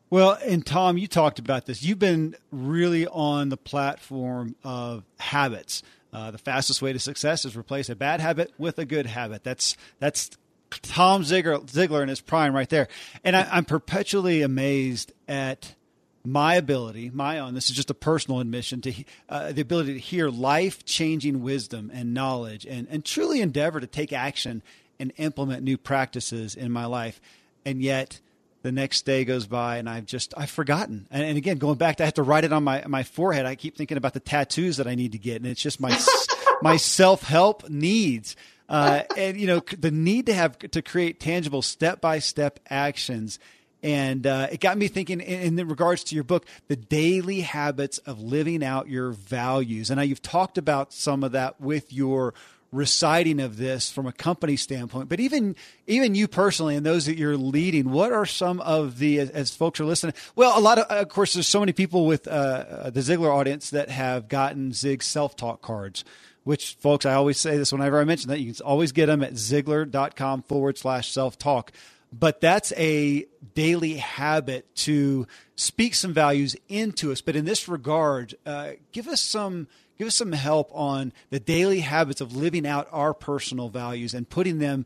Well, 0.09 0.37
and 0.43 0.65
Tom, 0.65 0.97
you 0.97 1.07
talked 1.07 1.39
about 1.39 1.65
this. 1.65 1.83
You've 1.83 1.99
been 1.99 2.35
really 2.51 3.05
on 3.07 3.49
the 3.49 3.57
platform 3.57 4.55
of 4.63 5.03
habits. 5.19 5.83
Uh, 6.11 6.31
the 6.31 6.39
fastest 6.39 6.81
way 6.81 6.91
to 6.91 6.99
success 6.99 7.45
is 7.45 7.55
replace 7.55 7.89
a 7.89 7.95
bad 7.95 8.19
habit 8.19 8.51
with 8.57 8.79
a 8.79 8.85
good 8.85 9.05
habit. 9.05 9.43
That's 9.43 9.77
that's 9.99 10.31
Tom 10.69 11.23
Ziegler, 11.23 11.59
Ziglar 11.59 12.01
in 12.01 12.09
his 12.09 12.21
prime 12.21 12.53
right 12.55 12.69
there. 12.69 12.87
And 13.23 13.35
I, 13.35 13.47
I'm 13.51 13.65
perpetually 13.65 14.41
amazed 14.41 15.13
at 15.27 15.75
my 16.23 16.55
ability, 16.55 17.09
my 17.13 17.39
own, 17.39 17.53
this 17.53 17.69
is 17.69 17.75
just 17.75 17.89
a 17.89 17.93
personal 17.93 18.39
admission, 18.39 18.81
to 18.81 18.93
uh, 19.29 19.51
the 19.51 19.61
ability 19.61 19.93
to 19.93 19.99
hear 19.99 20.29
life 20.29 20.85
changing 20.85 21.41
wisdom 21.41 21.89
and 21.93 22.13
knowledge 22.13 22.65
and, 22.65 22.87
and 22.89 23.05
truly 23.05 23.41
endeavor 23.41 23.79
to 23.79 23.87
take 23.87 24.11
action 24.11 24.61
and 24.99 25.13
implement 25.17 25.63
new 25.63 25.77
practices 25.77 26.55
in 26.55 26.71
my 26.71 26.85
life. 26.85 27.21
And 27.65 27.81
yet 27.81 28.19
the 28.61 28.71
next 28.71 29.05
day 29.05 29.23
goes 29.25 29.47
by 29.47 29.77
and 29.77 29.89
I've 29.89 30.05
just, 30.05 30.33
I've 30.35 30.49
forgotten. 30.49 31.07
And, 31.11 31.23
and 31.23 31.37
again, 31.37 31.57
going 31.57 31.77
back 31.77 31.97
to, 31.97 32.03
I 32.03 32.05
have 32.05 32.15
to 32.15 32.23
write 32.23 32.43
it 32.43 32.51
on 32.51 32.63
my, 32.63 32.83
my 32.87 33.03
forehead. 33.03 33.45
I 33.45 33.55
keep 33.55 33.77
thinking 33.77 33.97
about 33.97 34.13
the 34.13 34.19
tattoos 34.19 34.77
that 34.77 34.87
I 34.87 34.95
need 34.95 35.13
to 35.13 35.17
get. 35.17 35.37
And 35.37 35.47
it's 35.47 35.61
just 35.61 35.79
my, 35.79 35.97
my 36.61 36.77
self 36.77 37.23
help 37.23 37.69
needs. 37.69 38.35
Uh, 38.67 39.03
and 39.17 39.39
you 39.39 39.47
know, 39.47 39.61
the 39.77 39.91
need 39.91 40.27
to 40.27 40.33
have, 40.33 40.59
to 40.59 40.81
create 40.81 41.19
tangible 41.19 41.61
step 41.61 42.01
by 42.01 42.19
step 42.19 42.59
actions. 42.69 43.39
And 43.81 44.27
uh, 44.27 44.47
it 44.51 44.59
got 44.59 44.77
me 44.77 44.89
thinking 44.89 45.21
in, 45.21 45.57
in, 45.57 45.67
regards 45.67 46.03
to 46.05 46.15
your 46.15 46.25
book, 46.25 46.45
the 46.67 46.75
daily 46.75 47.41
habits 47.41 47.97
of 47.99 48.21
living 48.21 48.63
out 48.63 48.89
your 48.89 49.11
values. 49.11 49.89
And 49.89 49.97
now 49.97 50.03
you've 50.03 50.21
talked 50.21 50.57
about 50.57 50.91
some 50.91 51.23
of 51.23 51.31
that 51.31 51.61
with 51.61 51.93
your 51.93 52.33
reciting 52.71 53.39
of 53.39 53.57
this 53.57 53.91
from 53.91 54.05
a 54.05 54.11
company 54.11 54.55
standpoint, 54.55 55.09
but 55.09 55.19
even 55.19 55.55
even 55.87 56.15
you 56.15 56.27
personally 56.27 56.75
and 56.75 56.85
those 56.85 57.05
that 57.05 57.17
you're 57.17 57.37
leading, 57.37 57.91
what 57.91 58.11
are 58.11 58.25
some 58.25 58.61
of 58.61 58.99
the 58.99 59.19
as, 59.19 59.29
as 59.31 59.55
folks 59.55 59.79
are 59.79 59.85
listening? 59.85 60.13
Well, 60.35 60.57
a 60.57 60.61
lot 60.61 60.77
of 60.77 60.85
of 60.85 61.09
course, 61.09 61.33
there's 61.33 61.47
so 61.47 61.59
many 61.59 61.73
people 61.73 62.05
with 62.05 62.27
uh, 62.27 62.31
uh 62.31 62.89
the 62.89 63.01
Ziglar 63.01 63.33
audience 63.33 63.71
that 63.71 63.89
have 63.89 64.27
gotten 64.27 64.73
Zig 64.73 65.03
self 65.03 65.35
talk 65.35 65.61
cards 65.61 66.03
which 66.43 66.75
folks, 66.79 67.05
I 67.05 67.13
always 67.13 67.37
say 67.37 67.57
this 67.57 67.71
whenever 67.71 67.99
I 67.99 68.05
mention 68.05 68.29
that 68.29 68.39
you 68.39 68.51
can 68.51 68.65
always 68.65 68.91
get 68.91 69.05
them 69.05 69.21
at 69.21 69.33
Ziglar.com 69.33 70.41
forward 70.43 70.79
slash 70.79 71.11
self 71.11 71.37
talk. 71.37 71.71
But 72.11 72.41
that's 72.41 72.73
a 72.75 73.25
daily 73.53 73.97
habit 73.97 74.73
to 74.77 75.27
speak 75.55 75.93
some 75.93 76.11
values 76.11 76.55
into 76.67 77.11
us. 77.11 77.21
But 77.21 77.35
in 77.35 77.45
this 77.45 77.67
regard, 77.67 78.33
uh, 78.45 78.71
give 78.91 79.07
us 79.07 79.21
some 79.21 79.67
give 79.99 80.07
us 80.07 80.15
some 80.15 80.31
help 80.31 80.71
on 80.73 81.13
the 81.29 81.39
daily 81.39 81.81
habits 81.81 82.21
of 82.21 82.35
living 82.35 82.65
out 82.65 82.87
our 82.91 83.13
personal 83.13 83.69
values 83.69 84.13
and 84.13 84.27
putting 84.27 84.57
them 84.57 84.85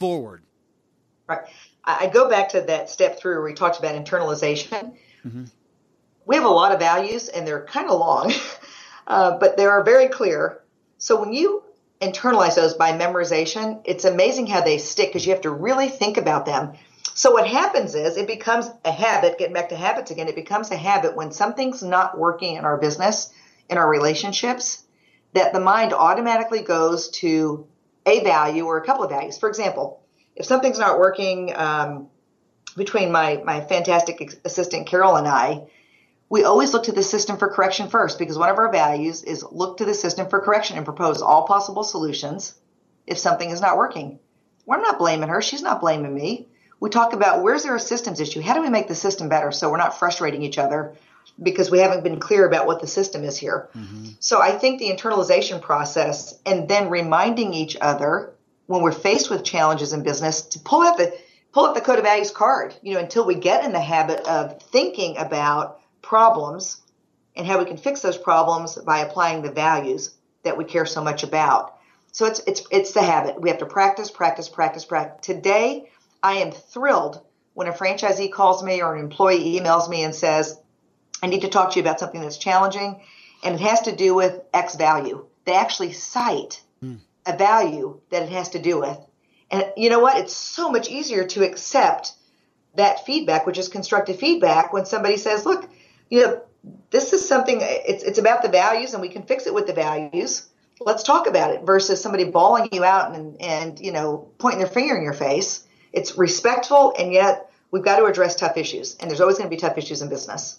forward. 0.00 0.42
Right. 1.28 1.42
I 1.84 2.08
go 2.08 2.28
back 2.28 2.48
to 2.50 2.62
that 2.62 2.90
step 2.90 3.18
through 3.18 3.34
where 3.34 3.44
we 3.44 3.54
talked 3.54 3.78
about 3.78 3.94
internalization. 3.94 4.96
Mm-hmm. 5.24 5.44
We 6.24 6.34
have 6.34 6.44
a 6.44 6.48
lot 6.48 6.72
of 6.72 6.80
values 6.80 7.28
and 7.28 7.46
they're 7.46 7.64
kind 7.64 7.88
of 7.88 8.00
long, 8.00 8.32
uh, 9.06 9.38
but 9.38 9.56
they 9.56 9.66
are 9.66 9.84
very 9.84 10.08
clear. 10.08 10.62
So 10.98 11.20
when 11.20 11.32
you 11.32 11.62
internalize 12.00 12.56
those 12.56 12.74
by 12.74 12.92
memorization, 12.92 13.82
it's 13.84 14.04
amazing 14.04 14.48
how 14.48 14.62
they 14.62 14.78
stick 14.78 15.10
because 15.10 15.24
you 15.26 15.32
have 15.32 15.42
to 15.42 15.50
really 15.50 15.88
think 15.88 16.16
about 16.16 16.46
them. 16.46 16.72
So 17.14 17.30
what 17.30 17.46
happens 17.46 17.94
is 17.94 18.16
it 18.16 18.26
becomes 18.26 18.68
a 18.84 18.90
habit, 18.90 19.38
getting 19.38 19.54
back 19.54 19.68
to 19.68 19.76
habits 19.76 20.10
again, 20.10 20.28
it 20.28 20.34
becomes 20.34 20.70
a 20.70 20.76
habit 20.76 21.14
when 21.14 21.30
something's 21.30 21.82
not 21.82 22.18
working 22.18 22.56
in 22.56 22.64
our 22.64 22.76
business, 22.76 23.32
in 23.68 23.78
our 23.78 23.88
relationships, 23.88 24.84
that 25.32 25.52
the 25.52 25.60
mind 25.60 25.92
automatically 25.92 26.62
goes 26.62 27.10
to 27.10 27.66
a 28.06 28.22
value 28.22 28.64
or 28.64 28.78
a 28.78 28.84
couple 28.84 29.04
of 29.04 29.10
values. 29.10 29.38
For 29.38 29.48
example, 29.48 30.02
if 30.34 30.46
something's 30.46 30.78
not 30.78 30.98
working 30.98 31.52
um, 31.56 32.08
between 32.76 33.10
my 33.10 33.42
my 33.44 33.60
fantastic 33.60 34.38
assistant 34.44 34.86
Carol 34.86 35.16
and 35.16 35.26
I, 35.26 35.66
we 36.28 36.44
always 36.44 36.72
look 36.72 36.84
to 36.84 36.92
the 36.92 37.02
system 37.02 37.36
for 37.36 37.48
correction 37.48 37.88
first 37.88 38.18
because 38.18 38.38
one 38.38 38.48
of 38.48 38.58
our 38.58 38.70
values 38.70 39.22
is 39.22 39.44
look 39.50 39.78
to 39.78 39.84
the 39.84 39.94
system 39.94 40.28
for 40.28 40.40
correction 40.40 40.76
and 40.76 40.84
propose 40.84 41.22
all 41.22 41.46
possible 41.46 41.84
solutions 41.84 42.54
if 43.06 43.18
something 43.18 43.50
is 43.50 43.60
not 43.60 43.76
working. 43.76 44.18
We're 44.64 44.80
not 44.80 44.98
blaming 44.98 45.28
her; 45.28 45.42
she's 45.42 45.62
not 45.62 45.80
blaming 45.80 46.14
me. 46.14 46.48
We 46.78 46.90
talk 46.90 47.14
about 47.14 47.42
where's 47.42 47.62
there 47.62 47.74
a 47.74 47.80
systems 47.80 48.20
issue? 48.20 48.42
How 48.42 48.54
do 48.54 48.60
we 48.60 48.68
make 48.68 48.88
the 48.88 48.94
system 48.94 49.28
better 49.28 49.50
so 49.50 49.70
we're 49.70 49.78
not 49.78 49.98
frustrating 49.98 50.42
each 50.42 50.58
other 50.58 50.94
because 51.42 51.70
we 51.70 51.78
haven't 51.78 52.04
been 52.04 52.18
clear 52.18 52.46
about 52.46 52.66
what 52.66 52.80
the 52.80 52.86
system 52.86 53.24
is 53.24 53.36
here. 53.36 53.68
Mm-hmm. 53.76 54.10
So 54.20 54.40
I 54.40 54.52
think 54.52 54.78
the 54.78 54.90
internalization 54.90 55.60
process 55.60 56.38
and 56.46 56.68
then 56.68 56.88
reminding 56.88 57.54
each 57.54 57.76
other 57.80 58.32
when 58.66 58.82
we're 58.82 58.92
faced 58.92 59.30
with 59.30 59.44
challenges 59.44 59.92
in 59.92 60.02
business 60.02 60.42
to 60.42 60.58
pull 60.58 60.82
out 60.82 60.96
the 60.96 61.16
pull 61.52 61.66
out 61.66 61.74
the 61.74 61.80
code 61.80 61.98
of 61.98 62.04
values 62.04 62.30
card, 62.30 62.74
you 62.82 62.94
know, 62.94 63.00
until 63.00 63.24
we 63.24 63.34
get 63.34 63.64
in 63.64 63.72
the 63.72 63.80
habit 63.80 64.20
of 64.26 64.60
thinking 64.60 65.16
about 65.16 65.80
problems 66.02 66.82
and 67.34 67.46
how 67.46 67.58
we 67.58 67.64
can 67.64 67.76
fix 67.76 68.00
those 68.00 68.18
problems 68.18 68.76
by 68.76 68.98
applying 69.00 69.42
the 69.42 69.50
values 69.50 70.14
that 70.42 70.56
we 70.56 70.64
care 70.64 70.86
so 70.86 71.02
much 71.02 71.22
about. 71.22 71.76
So 72.12 72.24
it's 72.26 72.40
it's 72.46 72.62
it's 72.70 72.92
the 72.92 73.02
habit. 73.02 73.40
We 73.40 73.50
have 73.50 73.58
to 73.58 73.66
practice, 73.66 74.10
practice, 74.10 74.48
practice, 74.48 74.84
practice. 74.84 75.26
Today, 75.26 75.90
I 76.22 76.34
am 76.34 76.50
thrilled 76.50 77.20
when 77.54 77.68
a 77.68 77.72
franchisee 77.72 78.32
calls 78.32 78.62
me 78.62 78.82
or 78.82 78.94
an 78.94 79.00
employee 79.00 79.58
emails 79.58 79.88
me 79.88 80.02
and 80.02 80.14
says, 80.14 80.58
"I 81.22 81.26
need 81.26 81.42
to 81.42 81.48
talk 81.48 81.72
to 81.72 81.76
you 81.76 81.82
about 81.82 82.00
something 82.00 82.20
that's 82.20 82.38
challenging 82.38 83.00
and 83.42 83.54
it 83.54 83.60
has 83.60 83.82
to 83.82 83.94
do 83.94 84.14
with 84.14 84.40
X 84.52 84.76
value." 84.76 85.26
They 85.44 85.54
actually 85.54 85.92
cite 85.92 86.62
mm 86.82 86.98
a 87.26 87.36
value 87.36 88.00
that 88.10 88.22
it 88.22 88.28
has 88.30 88.50
to 88.50 88.58
do 88.58 88.80
with. 88.80 88.98
And 89.50 89.66
you 89.76 89.90
know 89.90 89.98
what? 89.98 90.16
It's 90.16 90.34
so 90.34 90.70
much 90.70 90.88
easier 90.88 91.24
to 91.24 91.44
accept 91.44 92.12
that 92.76 93.04
feedback, 93.04 93.46
which 93.46 93.58
is 93.58 93.68
constructive 93.68 94.18
feedback, 94.18 94.72
when 94.72 94.86
somebody 94.86 95.16
says, 95.16 95.44
look, 95.44 95.68
you 96.08 96.20
know, 96.20 96.42
this 96.90 97.12
is 97.12 97.26
something, 97.26 97.58
it's, 97.62 98.02
it's 98.02 98.18
about 98.18 98.42
the 98.42 98.48
values 98.48 98.92
and 98.92 99.02
we 99.02 99.08
can 99.08 99.22
fix 99.22 99.46
it 99.46 99.54
with 99.54 99.66
the 99.66 99.72
values. 99.72 100.48
Let's 100.80 101.02
talk 101.02 101.26
about 101.26 101.50
it 101.50 101.62
versus 101.62 102.02
somebody 102.02 102.24
bawling 102.24 102.68
you 102.72 102.84
out 102.84 103.14
and, 103.14 103.40
and, 103.40 103.80
you 103.80 103.92
know, 103.92 104.28
pointing 104.38 104.60
their 104.60 104.68
finger 104.68 104.96
in 104.96 105.02
your 105.02 105.14
face. 105.14 105.66
It's 105.92 106.18
respectful 106.18 106.94
and 106.98 107.12
yet 107.12 107.50
we've 107.70 107.84
got 107.84 107.98
to 107.98 108.04
address 108.04 108.36
tough 108.36 108.56
issues. 108.56 108.96
And 109.00 109.10
there's 109.10 109.20
always 109.20 109.38
going 109.38 109.48
to 109.48 109.56
be 109.56 109.60
tough 109.60 109.78
issues 109.78 110.02
in 110.02 110.08
business. 110.08 110.58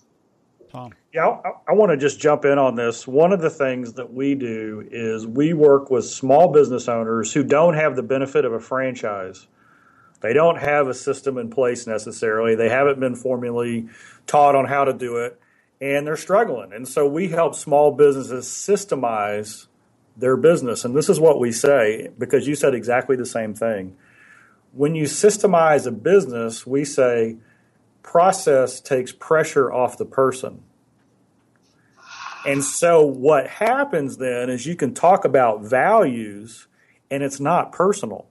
Tom. 0.72 0.94
Yeah, 1.14 1.28
I, 1.28 1.52
I 1.70 1.74
want 1.74 1.92
to 1.92 1.98
just 1.98 2.20
jump 2.20 2.46
in 2.46 2.58
on 2.58 2.76
this. 2.76 3.08
One 3.08 3.32
of 3.32 3.42
the 3.42 3.50
things 3.50 3.94
that 3.94 4.14
we 4.14 4.36
do 4.36 4.88
is 4.92 5.26
we 5.26 5.54
work 5.54 5.90
with 5.90 6.06
small 6.06 6.52
business 6.52 6.88
owners 6.88 7.34
who 7.34 7.44
don't 7.44 7.74
have 7.74 7.96
the 7.96 8.04
benefit 8.04 8.46
of 8.46 8.54
a 8.54 8.60
franchise. 8.60 9.48
They 10.22 10.34
don't 10.34 10.58
have 10.58 10.88
a 10.88 10.94
system 10.94 11.38
in 11.38 11.50
place 11.50 11.88
necessarily. 11.88 12.56
They 12.56 12.70
haven't 12.70 13.00
been 13.00 13.16
formally 13.16 13.88
taught 14.26 14.56
on 14.56 14.66
how 14.66 14.84
to 14.86 14.94
do 14.94 15.18
it, 15.18 15.40
and 15.80 16.08
they're 16.08 16.18
struggling. 16.18 16.74
And 16.74 16.88
so 16.88 17.08
we 17.08 17.30
help 17.30 17.56
small 17.56 17.92
businesses 17.92 18.46
systemize 18.46 19.68
their 20.16 20.36
business. 20.36 20.84
And 20.84 20.96
this 20.96 21.10
is 21.10 21.20
what 21.20 21.40
we 21.40 21.52
say 21.52 22.10
because 22.18 22.48
you 22.48 22.56
said 22.56 22.74
exactly 22.74 23.16
the 23.16 23.26
same 23.26 23.54
thing. 23.54 23.96
When 24.74 24.96
you 24.96 25.06
systemize 25.06 25.86
a 25.86 25.92
business, 25.92 26.66
we 26.66 26.84
say 26.84 27.38
process 28.08 28.80
takes 28.80 29.12
pressure 29.12 29.70
off 29.70 29.98
the 29.98 30.06
person. 30.06 30.64
And 32.46 32.64
so 32.64 33.06
what 33.06 33.48
happens 33.48 34.16
then 34.16 34.50
is 34.50 34.66
you 34.66 34.78
can 34.78 34.94
talk 34.94 35.26
about 35.26 35.64
values 35.64 36.68
and 37.12 37.22
it's 37.22 37.42
not 37.42 37.74
personal. 37.74 38.26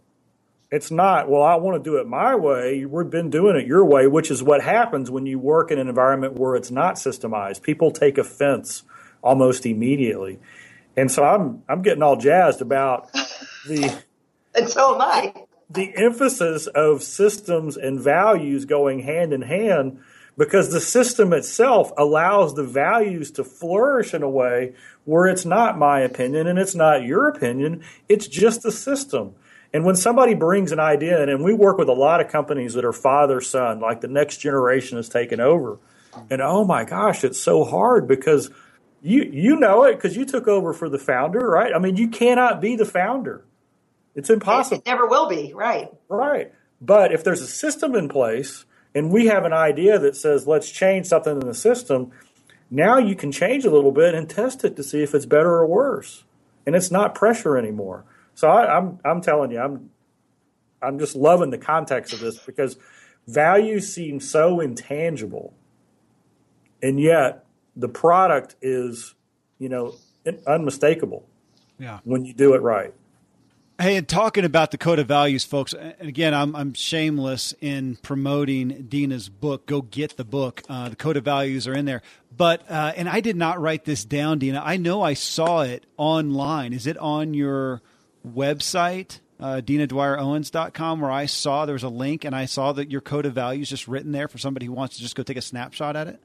It's 0.70 0.90
not, 0.90 1.28
well, 1.28 1.42
I 1.42 1.56
want 1.56 1.82
to 1.82 1.90
do 1.90 1.98
it 1.98 2.08
my 2.08 2.34
way. 2.34 2.86
We've 2.86 3.10
been 3.10 3.28
doing 3.28 3.54
it 3.54 3.66
your 3.66 3.84
way, 3.84 4.06
which 4.06 4.30
is 4.30 4.42
what 4.42 4.62
happens 4.62 5.10
when 5.10 5.26
you 5.26 5.38
work 5.38 5.70
in 5.70 5.78
an 5.78 5.88
environment 5.88 6.38
where 6.38 6.56
it's 6.56 6.70
not 6.70 6.94
systemized. 6.94 7.62
People 7.62 7.90
take 7.90 8.16
offense 8.16 8.82
almost 9.22 9.66
immediately. 9.66 10.38
And 10.96 11.12
so 11.12 11.22
I'm 11.22 11.62
I'm 11.68 11.82
getting 11.82 12.02
all 12.02 12.16
jazzed 12.16 12.62
about 12.62 13.12
the 13.66 13.94
And 14.54 14.70
so 14.70 14.94
am 14.94 15.02
I 15.02 15.34
the 15.68 15.96
emphasis 15.96 16.66
of 16.68 17.02
systems 17.02 17.76
and 17.76 18.00
values 18.00 18.64
going 18.64 19.00
hand 19.00 19.32
in 19.32 19.42
hand 19.42 19.98
because 20.36 20.70
the 20.70 20.80
system 20.80 21.32
itself 21.32 21.90
allows 21.96 22.54
the 22.54 22.62
values 22.62 23.30
to 23.32 23.44
flourish 23.44 24.14
in 24.14 24.22
a 24.22 24.28
way 24.28 24.74
where 25.04 25.26
it's 25.26 25.44
not 25.44 25.78
my 25.78 26.00
opinion 26.00 26.46
and 26.46 26.58
it's 26.58 26.74
not 26.74 27.04
your 27.04 27.28
opinion, 27.28 27.82
it's 28.08 28.26
just 28.26 28.62
the 28.62 28.72
system. 28.72 29.34
And 29.72 29.84
when 29.84 29.96
somebody 29.96 30.34
brings 30.34 30.72
an 30.72 30.80
idea 30.80 31.22
in, 31.22 31.28
and 31.28 31.44
we 31.44 31.52
work 31.52 31.78
with 31.78 31.88
a 31.88 31.92
lot 31.92 32.20
of 32.20 32.28
companies 32.28 32.74
that 32.74 32.84
are 32.84 32.92
father 32.92 33.40
son, 33.40 33.80
like 33.80 34.00
the 34.00 34.08
next 34.08 34.38
generation 34.38 34.96
has 34.96 35.08
taken 35.08 35.40
over. 35.40 35.78
And 36.30 36.40
oh 36.40 36.64
my 36.64 36.84
gosh, 36.84 37.24
it's 37.24 37.40
so 37.40 37.64
hard 37.64 38.06
because 38.08 38.50
you 39.02 39.22
you 39.24 39.56
know 39.56 39.84
it 39.84 39.96
because 39.96 40.16
you 40.16 40.24
took 40.24 40.48
over 40.48 40.72
for 40.72 40.88
the 40.88 40.98
founder, 40.98 41.40
right? 41.40 41.74
I 41.74 41.78
mean, 41.78 41.96
you 41.96 42.08
cannot 42.08 42.60
be 42.60 42.76
the 42.76 42.86
founder. 42.86 43.44
It's 44.16 44.30
impossible. 44.30 44.78
It, 44.78 44.86
never 44.86 45.06
will 45.06 45.28
be, 45.28 45.52
right? 45.54 45.90
Right. 46.08 46.52
But 46.80 47.12
if 47.12 47.22
there's 47.22 47.42
a 47.42 47.46
system 47.46 47.94
in 47.94 48.08
place 48.08 48.64
and 48.94 49.12
we 49.12 49.26
have 49.26 49.44
an 49.44 49.52
idea 49.52 49.98
that 49.98 50.16
says 50.16 50.46
let's 50.46 50.70
change 50.70 51.06
something 51.06 51.40
in 51.40 51.46
the 51.46 51.54
system, 51.54 52.10
now 52.70 52.98
you 52.98 53.14
can 53.14 53.30
change 53.30 53.64
a 53.64 53.70
little 53.70 53.92
bit 53.92 54.14
and 54.14 54.28
test 54.28 54.64
it 54.64 54.74
to 54.76 54.82
see 54.82 55.02
if 55.02 55.14
it's 55.14 55.26
better 55.26 55.50
or 55.50 55.66
worse. 55.66 56.24
And 56.66 56.74
it's 56.74 56.90
not 56.90 57.14
pressure 57.14 57.56
anymore. 57.56 58.04
So 58.34 58.48
I, 58.48 58.76
I'm 58.76 58.98
I'm 59.04 59.20
telling 59.20 59.52
you, 59.52 59.60
I'm 59.60 59.90
I'm 60.82 60.98
just 60.98 61.14
loving 61.14 61.50
the 61.50 61.58
context 61.58 62.12
of 62.12 62.20
this 62.20 62.38
because 62.38 62.76
value 63.28 63.80
seems 63.80 64.28
so 64.28 64.60
intangible, 64.60 65.54
and 66.82 66.98
yet 66.98 67.44
the 67.76 67.88
product 67.88 68.56
is, 68.60 69.14
you 69.58 69.68
know, 69.68 69.94
unmistakable. 70.46 71.26
Yeah. 71.78 72.00
When 72.04 72.24
you 72.24 72.32
do 72.32 72.54
it 72.54 72.62
right. 72.62 72.94
Hey, 73.78 73.96
and 73.96 74.08
talking 74.08 74.46
about 74.46 74.70
the 74.70 74.78
code 74.78 74.98
of 74.98 75.06
values, 75.06 75.44
folks, 75.44 75.74
and 75.74 75.94
again, 76.00 76.32
I'm, 76.32 76.56
I'm 76.56 76.72
shameless 76.72 77.54
in 77.60 77.96
promoting 77.96 78.86
Dina's 78.88 79.28
book. 79.28 79.66
Go 79.66 79.82
get 79.82 80.16
the 80.16 80.24
book. 80.24 80.62
Uh, 80.66 80.88
the 80.88 80.96
code 80.96 81.18
of 81.18 81.24
values 81.24 81.68
are 81.68 81.74
in 81.74 81.84
there. 81.84 82.00
But, 82.34 82.62
uh, 82.70 82.94
and 82.96 83.06
I 83.06 83.20
did 83.20 83.36
not 83.36 83.60
write 83.60 83.84
this 83.84 84.02
down, 84.02 84.38
Dina. 84.38 84.62
I 84.64 84.78
know 84.78 85.02
I 85.02 85.12
saw 85.12 85.60
it 85.60 85.84
online. 85.98 86.72
Is 86.72 86.86
it 86.86 86.96
on 86.96 87.34
your 87.34 87.82
website, 88.26 89.20
uh, 89.38 89.60
DinaDwyerOwens.com, 89.62 91.00
where 91.02 91.10
I 91.10 91.26
saw 91.26 91.66
there 91.66 91.74
was 91.74 91.82
a 91.82 91.90
link 91.90 92.24
and 92.24 92.34
I 92.34 92.46
saw 92.46 92.72
that 92.72 92.90
your 92.90 93.02
code 93.02 93.26
of 93.26 93.34
values 93.34 93.68
just 93.68 93.86
written 93.86 94.10
there 94.10 94.26
for 94.26 94.38
somebody 94.38 94.64
who 94.64 94.72
wants 94.72 94.96
to 94.96 95.02
just 95.02 95.16
go 95.16 95.22
take 95.22 95.36
a 95.36 95.42
snapshot 95.42 95.96
at 95.96 96.08
it? 96.08 96.18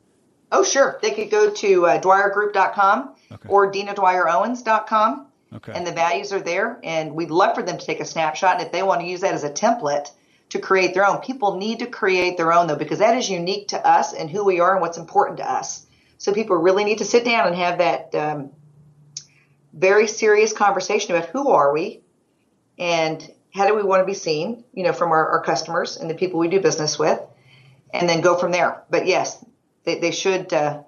Oh, 0.53 0.63
sure. 0.63 0.99
They 1.01 1.11
could 1.11 1.29
go 1.29 1.49
to 1.49 1.85
uh, 1.85 2.01
DwyerGroup.com 2.01 3.15
okay. 3.33 3.49
or 3.49 3.69
DinaDwyerOwens.com 3.73 5.27
Okay. 5.53 5.73
And 5.75 5.85
the 5.85 5.91
values 5.91 6.31
are 6.31 6.39
there, 6.39 6.79
and 6.83 7.13
we'd 7.13 7.29
love 7.29 7.55
for 7.55 7.63
them 7.63 7.77
to 7.77 7.85
take 7.85 7.99
a 7.99 8.05
snapshot. 8.05 8.55
And 8.57 8.65
if 8.65 8.71
they 8.71 8.83
want 8.83 9.01
to 9.01 9.07
use 9.07 9.21
that 9.21 9.33
as 9.33 9.43
a 9.43 9.49
template 9.49 10.09
to 10.49 10.59
create 10.59 10.93
their 10.93 11.05
own, 11.05 11.19
people 11.19 11.57
need 11.57 11.79
to 11.79 11.87
create 11.87 12.37
their 12.37 12.53
own 12.53 12.67
though, 12.67 12.75
because 12.75 12.99
that 12.99 13.17
is 13.17 13.29
unique 13.29 13.69
to 13.69 13.87
us 13.87 14.13
and 14.13 14.29
who 14.29 14.45
we 14.45 14.59
are 14.59 14.73
and 14.73 14.81
what's 14.81 14.97
important 14.97 15.37
to 15.37 15.49
us. 15.49 15.85
So 16.17 16.33
people 16.33 16.55
really 16.55 16.83
need 16.83 16.99
to 16.99 17.05
sit 17.05 17.25
down 17.25 17.47
and 17.47 17.55
have 17.55 17.79
that 17.79 18.15
um, 18.15 18.51
very 19.73 20.07
serious 20.07 20.53
conversation 20.53 21.15
about 21.15 21.29
who 21.29 21.49
are 21.49 21.73
we 21.73 22.01
and 22.77 23.27
how 23.53 23.67
do 23.67 23.75
we 23.75 23.83
want 23.83 24.01
to 24.01 24.05
be 24.05 24.13
seen, 24.13 24.63
you 24.73 24.83
know, 24.83 24.93
from 24.93 25.11
our, 25.11 25.27
our 25.29 25.43
customers 25.43 25.97
and 25.97 26.09
the 26.09 26.15
people 26.15 26.39
we 26.39 26.47
do 26.47 26.61
business 26.61 26.97
with, 26.97 27.19
and 27.93 28.07
then 28.07 28.21
go 28.21 28.37
from 28.37 28.51
there. 28.51 28.83
But 28.89 29.05
yes, 29.05 29.43
they, 29.83 29.99
they 29.99 30.11
should 30.11 30.53
uh, 30.53 30.83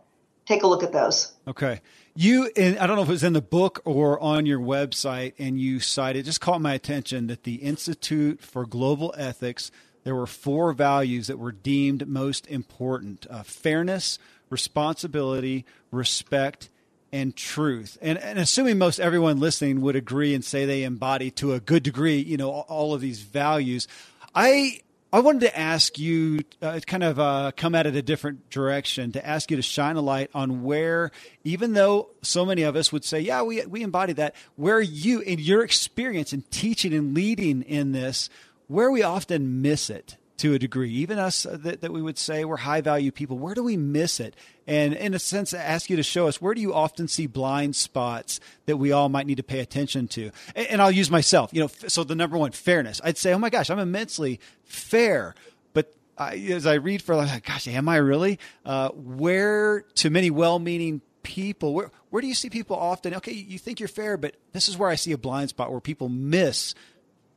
take 0.45 0.63
a 0.63 0.67
look 0.67 0.83
at 0.83 0.93
those. 0.93 1.33
Okay. 1.47 1.81
You, 2.15 2.51
and 2.55 2.77
I 2.77 2.85
don't 2.85 2.95
know 2.95 3.01
if 3.01 3.09
it 3.09 3.13
was 3.13 3.23
in 3.23 3.33
the 3.33 3.41
book 3.41 3.81
or 3.85 4.19
on 4.19 4.45
your 4.45 4.59
website, 4.59 5.33
and 5.39 5.59
you 5.59 5.79
cited, 5.79 6.25
just 6.25 6.41
caught 6.41 6.61
my 6.61 6.75
attention 6.75 7.25
that 7.27 7.43
the 7.43 7.55
Institute 7.55 8.39
for 8.39 8.67
Global 8.67 9.15
Ethics, 9.17 9.71
there 10.03 10.13
were 10.13 10.27
four 10.27 10.73
values 10.73 11.25
that 11.25 11.39
were 11.39 11.51
deemed 11.51 12.07
most 12.07 12.45
important 12.45 13.25
uh, 13.31 13.41
fairness, 13.41 14.19
responsibility, 14.51 15.65
respect, 15.89 16.69
and 17.11 17.35
truth. 17.35 17.97
And, 17.99 18.19
and 18.19 18.37
assuming 18.37 18.77
most 18.77 18.99
everyone 18.99 19.39
listening 19.39 19.81
would 19.81 19.95
agree 19.95 20.35
and 20.35 20.45
say 20.45 20.65
they 20.65 20.83
embody 20.83 21.31
to 21.31 21.53
a 21.53 21.59
good 21.59 21.81
degree, 21.81 22.19
you 22.19 22.37
know, 22.37 22.51
all 22.51 22.93
of 22.93 23.01
these 23.01 23.21
values, 23.21 23.87
I 24.35 24.81
I 25.13 25.19
wanted 25.19 25.41
to 25.41 25.59
ask 25.59 25.99
you, 25.99 26.39
uh, 26.59 26.79
kind 26.87 27.03
of 27.03 27.19
uh, 27.19 27.51
come 27.55 27.75
at 27.75 27.85
it 27.85 27.95
a 27.95 28.01
different 28.01 28.49
direction, 28.49 29.11
to 29.11 29.23
ask 29.23 29.51
you 29.51 29.57
to 29.57 29.61
shine 29.61 29.95
a 29.95 30.01
light 30.01 30.31
on 30.33 30.63
where, 30.63 31.11
even 31.43 31.73
though 31.73 32.09
so 32.23 32.47
many 32.47 32.63
of 32.63 32.75
us 32.75 32.91
would 32.91 33.05
say, 33.05 33.19
yeah, 33.19 33.43
we, 33.43 33.63
we 33.67 33.83
embody 33.83 34.13
that, 34.13 34.33
where 34.55 34.81
you, 34.81 35.19
in 35.19 35.37
your 35.37 35.63
experience 35.63 36.33
in 36.33 36.41
teaching 36.49 36.95
and 36.95 37.13
leading 37.13 37.61
in 37.61 37.91
this, 37.91 38.27
where 38.65 38.89
we 38.89 39.03
often 39.03 39.61
miss 39.61 39.91
it 39.91 40.17
to 40.43 40.53
a 40.53 40.59
degree, 40.59 40.91
even 40.91 41.17
us 41.17 41.45
uh, 41.45 41.55
that, 41.61 41.79
that 41.79 41.93
we 41.93 42.01
would 42.01 42.17
say 42.17 42.43
we're 42.43 42.57
high 42.57 42.81
value 42.81 43.13
people, 43.13 43.37
where 43.37 43.55
do 43.55 43.63
we 43.63 43.77
miss 43.77 44.19
it? 44.19 44.35
And 44.67 44.93
in 44.93 45.13
a 45.13 45.19
sense, 45.19 45.53
ask 45.53 45.89
you 45.89 45.95
to 45.95 46.03
show 46.03 46.27
us 46.27 46.41
where 46.41 46.53
do 46.53 46.59
you 46.59 46.73
often 46.73 47.07
see 47.07 47.27
blind 47.27 47.77
spots 47.77 48.41
that 48.65 48.75
we 48.75 48.91
all 48.91 49.07
might 49.07 49.25
need 49.25 49.37
to 49.37 49.43
pay 49.43 49.61
attention 49.61 50.09
to? 50.09 50.31
And, 50.53 50.67
and 50.67 50.81
I'll 50.81 50.91
use 50.91 51.09
myself, 51.09 51.51
you 51.53 51.61
know, 51.61 51.69
so 51.87 52.03
the 52.03 52.13
number 52.13 52.37
one, 52.37 52.51
fairness. 52.51 52.99
I'd 53.05 53.17
say, 53.17 53.31
oh 53.33 53.39
my 53.39 53.49
gosh, 53.49 53.69
I'm 53.69 53.79
immensely 53.79 54.41
fair. 54.65 55.33
But 55.71 55.95
I, 56.17 56.35
as 56.35 56.65
I 56.65 56.73
read 56.73 57.01
for, 57.01 57.15
like, 57.15 57.45
gosh, 57.45 57.65
am 57.69 57.87
I 57.87 57.95
really? 57.95 58.37
Uh, 58.65 58.89
where 58.89 59.85
to 59.95 60.09
many 60.09 60.29
well 60.29 60.59
meaning 60.59 60.99
people, 61.23 61.73
where, 61.73 61.89
where 62.09 62.21
do 62.21 62.27
you 62.27 62.35
see 62.35 62.49
people 62.49 62.75
often? 62.75 63.15
Okay, 63.15 63.31
you 63.31 63.57
think 63.57 63.79
you're 63.79 63.87
fair, 63.87 64.17
but 64.17 64.35
this 64.51 64.67
is 64.67 64.77
where 64.77 64.89
I 64.89 64.95
see 64.95 65.13
a 65.13 65.17
blind 65.17 65.51
spot 65.51 65.71
where 65.71 65.79
people 65.79 66.09
miss 66.09 66.75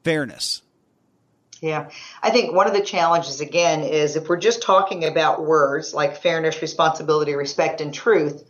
fairness. 0.02 0.62
Yeah. 1.60 1.90
I 2.22 2.30
think 2.30 2.54
one 2.54 2.66
of 2.66 2.74
the 2.74 2.82
challenges, 2.82 3.40
again, 3.40 3.82
is 3.82 4.16
if 4.16 4.28
we're 4.28 4.36
just 4.36 4.62
talking 4.62 5.04
about 5.04 5.44
words 5.44 5.94
like 5.94 6.20
fairness, 6.20 6.60
responsibility, 6.60 7.34
respect, 7.34 7.80
and 7.80 7.92
truth, 7.92 8.48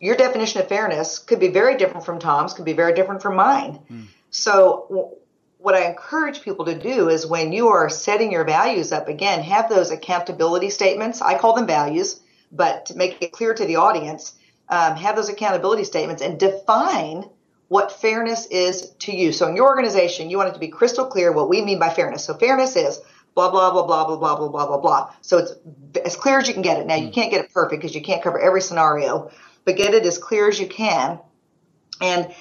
your 0.00 0.16
definition 0.16 0.60
of 0.60 0.68
fairness 0.68 1.18
could 1.18 1.40
be 1.40 1.48
very 1.48 1.76
different 1.76 2.06
from 2.06 2.18
Tom's, 2.18 2.54
could 2.54 2.64
be 2.64 2.72
very 2.72 2.94
different 2.94 3.22
from 3.22 3.36
mine. 3.36 3.80
Mm. 3.90 4.06
So, 4.30 5.18
what 5.58 5.74
I 5.74 5.86
encourage 5.86 6.40
people 6.40 6.64
to 6.64 6.78
do 6.78 7.10
is 7.10 7.26
when 7.26 7.52
you 7.52 7.68
are 7.68 7.90
setting 7.90 8.32
your 8.32 8.44
values 8.44 8.92
up, 8.92 9.08
again, 9.08 9.42
have 9.42 9.68
those 9.68 9.90
accountability 9.90 10.70
statements. 10.70 11.20
I 11.20 11.36
call 11.36 11.54
them 11.54 11.66
values, 11.66 12.18
but 12.50 12.86
to 12.86 12.94
make 12.94 13.20
it 13.20 13.32
clear 13.32 13.52
to 13.52 13.66
the 13.66 13.76
audience, 13.76 14.34
um, 14.70 14.96
have 14.96 15.16
those 15.16 15.28
accountability 15.28 15.84
statements 15.84 16.22
and 16.22 16.40
define 16.40 17.24
what 17.70 17.92
fairness 17.92 18.46
is 18.46 18.90
to 18.98 19.16
you. 19.16 19.30
So 19.32 19.46
in 19.46 19.54
your 19.54 19.68
organization, 19.68 20.28
you 20.28 20.38
want 20.38 20.48
it 20.48 20.54
to 20.54 20.58
be 20.58 20.66
crystal 20.66 21.06
clear 21.06 21.30
what 21.30 21.48
we 21.48 21.62
mean 21.62 21.78
by 21.78 21.88
fairness. 21.88 22.24
So 22.24 22.34
fairness 22.34 22.74
is 22.74 23.00
blah, 23.36 23.48
blah, 23.48 23.70
blah, 23.70 23.86
blah, 23.86 24.06
blah, 24.08 24.16
blah, 24.16 24.36
blah, 24.36 24.48
blah, 24.48 24.66
blah, 24.66 24.78
blah. 24.78 25.14
So 25.20 25.38
it's 25.38 25.52
as 26.04 26.16
clear 26.16 26.40
as 26.40 26.48
you 26.48 26.54
can 26.54 26.64
get 26.64 26.80
it. 26.80 26.86
Now, 26.88 26.96
you 26.96 27.06
hmm. 27.06 27.12
can't 27.12 27.30
get 27.30 27.44
it 27.44 27.54
perfect 27.54 27.80
because 27.80 27.94
you 27.94 28.02
can't 28.02 28.24
cover 28.24 28.40
every 28.40 28.60
scenario, 28.60 29.30
but 29.64 29.76
get 29.76 29.94
it 29.94 30.04
as 30.04 30.18
clear 30.18 30.48
as 30.48 30.58
you 30.58 30.66
can. 30.66 31.20
And 32.00 32.34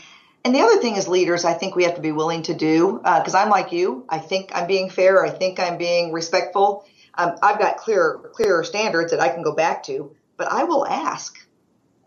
and 0.44 0.56
the 0.56 0.62
other 0.62 0.78
thing 0.78 0.96
is 0.96 1.08
leaders, 1.08 1.46
I 1.46 1.54
think 1.54 1.76
we 1.76 1.84
have 1.84 1.96
to 1.96 2.02
be 2.02 2.12
willing 2.12 2.42
to 2.44 2.56
do, 2.56 2.98
because 3.04 3.36
uh, 3.36 3.40
I'm 3.40 3.50
like 3.50 3.72
you. 3.72 4.06
I 4.10 4.18
think 4.18 4.50
I'm 4.56 4.66
being 4.66 4.90
fair. 4.90 5.24
I 5.24 5.30
think 5.30 5.60
I'm 5.60 5.78
being 5.78 6.12
respectful. 6.12 6.86
Um, 7.14 7.36
I've 7.44 7.60
got 7.60 7.78
clear, 7.78 8.20
clearer 8.34 8.64
standards 8.64 9.12
that 9.12 9.20
I 9.20 9.30
can 9.30 9.44
go 9.44 9.54
back 9.54 9.84
to, 9.84 10.16
but 10.38 10.52
I 10.52 10.64
will 10.64 10.88
ask. 10.88 11.38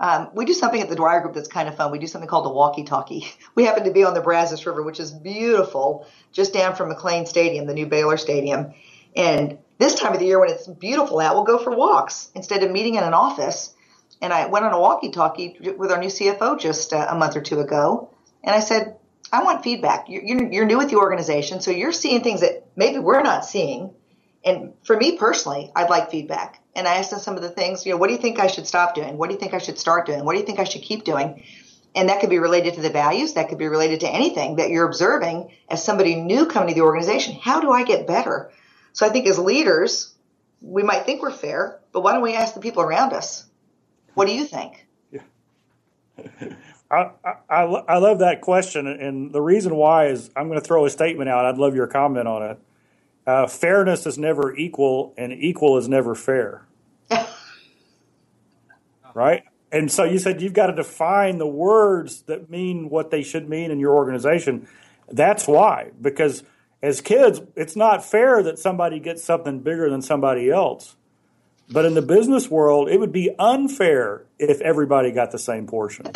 Um, 0.03 0.31
we 0.35 0.45
do 0.45 0.53
something 0.53 0.81
at 0.81 0.89
the 0.89 0.97
Dwyer 0.97 1.21
Group 1.21 1.35
that's 1.35 1.47
kind 1.47 1.69
of 1.69 1.77
fun. 1.77 1.93
We 1.93 2.01
do 2.01 2.09
something 2.09 2.29
called 2.29 2.45
the 2.45 2.51
walkie 2.51 2.83
talkie. 2.83 3.29
We 3.55 3.65
happen 3.65 3.85
to 3.85 3.93
be 3.93 4.03
on 4.03 4.15
the 4.15 4.21
Brazos 4.21 4.67
River, 4.67 4.83
which 4.83 4.99
is 4.99 5.13
beautiful, 5.13 6.07
just 6.33 6.53
down 6.53 6.75
from 6.75 6.93
McLane 6.93 7.29
Stadium, 7.29 7.67
the 7.67 7.75
new 7.75 7.87
Baylor 7.87 8.17
Stadium. 8.17 8.75
And 9.15 9.59
this 9.79 9.95
time 9.95 10.13
of 10.13 10.19
the 10.19 10.27
year, 10.27 10.41
when 10.41 10.51
it's 10.51 10.67
beautiful 10.67 11.21
out, 11.21 11.35
we'll 11.35 11.45
go 11.45 11.59
for 11.59 11.77
walks 11.77 12.31
instead 12.35 12.65
of 12.65 12.71
meeting 12.73 12.97
in 12.97 13.05
an 13.05 13.15
office. 13.15 13.75
And 14.21 14.33
I 14.33 14.47
went 14.47 14.65
on 14.65 14.73
a 14.73 14.81
walkie 14.81 15.11
talkie 15.11 15.57
with 15.77 15.93
our 15.93 15.99
new 15.99 16.09
CFO 16.09 16.59
just 16.59 16.93
uh, 16.93 17.07
a 17.09 17.15
month 17.15 17.37
or 17.37 17.41
two 17.41 17.61
ago. 17.61 18.11
And 18.43 18.57
I 18.57 18.61
said, 18.61 18.97
I 19.33 19.45
want 19.45 19.63
feedback. 19.63 20.07
You're, 20.09 20.51
you're 20.53 20.67
new 20.67 20.79
with 20.79 20.91
the 20.91 20.97
organization, 20.97 21.61
so 21.61 21.71
you're 21.71 21.93
seeing 21.93 22.23
things 22.23 22.41
that 22.41 22.67
maybe 22.75 22.99
we're 22.99 23.23
not 23.23 23.45
seeing. 23.45 23.95
And 24.45 24.73
for 24.83 24.97
me 24.97 25.17
personally, 25.17 25.71
I'd 25.77 25.91
like 25.91 26.11
feedback 26.11 26.61
and 26.75 26.89
I 26.89 26.97
asked 26.97 27.11
them 27.11 27.21
some 27.21 27.37
of 27.37 27.43
the 27.43 27.51
things, 27.51 27.87
you 27.87 27.93
know, 27.93 27.99
what 27.99 28.09
do 28.09 28.15
you 28.15 28.19
think 28.19 28.41
I 28.41 28.49
should 28.49 28.67
stop 28.67 28.95
doing? 28.95 29.17
What 29.17 29.29
do 29.29 29.35
you 29.35 29.41
think 29.41 29.55
I 29.55 29.59
should 29.59 29.79
start 29.79 30.07
doing? 30.07 30.25
What 30.25 30.33
do 30.33 30.39
you 30.41 30.45
think 30.45 30.59
I 30.59 30.65
should 30.65 30.83
keep 30.83 31.05
doing? 31.05 31.45
And 31.95 32.09
that 32.09 32.21
could 32.21 32.31
be 32.31 32.39
related 32.39 32.75
to 32.75 32.81
the 32.81 32.91
values. 32.91 33.35
That 33.35 33.49
could 33.49 33.59
be 33.59 33.69
related 33.69 34.01
to 34.01 34.09
anything 34.09 34.57
that 34.57 34.71
you're 34.71 34.87
observing 34.87 35.53
as 35.69 35.85
somebody 35.85 36.17
new 36.17 36.47
coming 36.47 36.71
to 36.71 36.75
the 36.75 36.81
organization. 36.81 37.37
How 37.41 37.61
do 37.61 37.71
I 37.71 37.85
get 37.85 38.07
better? 38.07 38.51
So 38.95 39.07
I 39.07 39.11
think 39.11 39.27
as 39.27 39.39
leaders, 39.39 40.15
we 40.61 40.83
might 40.83 41.05
think 41.05 41.23
we're 41.23 41.31
fair, 41.31 41.79
but 41.93 42.03
why 42.03 42.13
don't 42.13 42.23
we 42.23 42.35
ask 42.35 42.55
the 42.55 42.61
people 42.61 42.83
around 42.83 43.13
us? 43.13 43.45
What 44.15 44.27
do 44.27 44.35
you 44.35 44.45
think? 44.45 44.87
Yeah. 45.11 45.21
I, 46.91 47.11
I, 47.49 47.63
I 47.63 47.99
love 47.99 48.19
that 48.19 48.41
question. 48.43 48.87
And 48.87 49.33
the 49.33 49.41
reason 49.41 49.75
why 49.77 50.07
is 50.07 50.31
I'm 50.37 50.49
going 50.49 50.61
to 50.61 50.65
throw 50.65 50.85
a 50.85 50.91
statement 50.91 51.31
out. 51.31 51.45
I'd 51.47 51.57
love 51.57 51.75
your 51.75 51.87
comment 51.87 52.29
on 52.29 52.43
it. 52.43 52.59
Uh, 53.27 53.47
fairness 53.47 54.07
is 54.07 54.19
never 54.19 54.55
equal, 54.57 55.15
and 55.17 55.33
equal 55.33 55.79
is 55.79 55.89
never 55.89 56.15
fair. 56.15 56.67
right? 59.15 59.45
And 59.71 59.91
so 59.91 60.05
you 60.05 60.19
said 60.19 60.43
you've 60.43 60.53
got 60.53 60.67
to 60.67 60.75
define 60.75 61.39
the 61.39 61.47
words 61.47 62.23
that 62.23 62.51
mean 62.51 62.91
what 62.91 63.11
they 63.11 63.23
should 63.23 63.49
mean 63.49 63.71
in 63.71 63.81
your 63.81 63.95
organization. 63.95 64.69
That's 65.11 65.47
why, 65.47 65.93
because 66.01 66.43
as 66.83 67.01
kids, 67.01 67.41
it's 67.55 67.77
not 67.77 68.05
fair 68.05 68.43
that 68.43 68.59
somebody 68.59 68.99
gets 68.99 69.23
something 69.23 69.61
bigger 69.61 69.89
than 69.89 70.03
somebody 70.03 70.51
else. 70.51 70.97
But 71.71 71.87
in 71.87 71.95
the 71.95 72.03
business 72.03 72.51
world, 72.51 72.91
it 72.91 72.99
would 72.99 73.13
be 73.13 73.31
unfair 73.39 74.27
if 74.39 74.61
everybody 74.61 75.13
got 75.13 75.31
the 75.31 75.39
same 75.39 75.67
portion. 75.67 76.07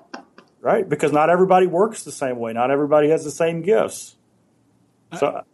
right? 0.60 0.88
Because 0.88 1.12
not 1.12 1.28
everybody 1.28 1.66
works 1.66 2.04
the 2.04 2.12
same 2.12 2.38
way, 2.38 2.52
not 2.52 2.70
everybody 2.70 3.08
has 3.08 3.24
the 3.24 3.30
same 3.30 3.62
gifts. 3.62 4.16
So 5.18 5.44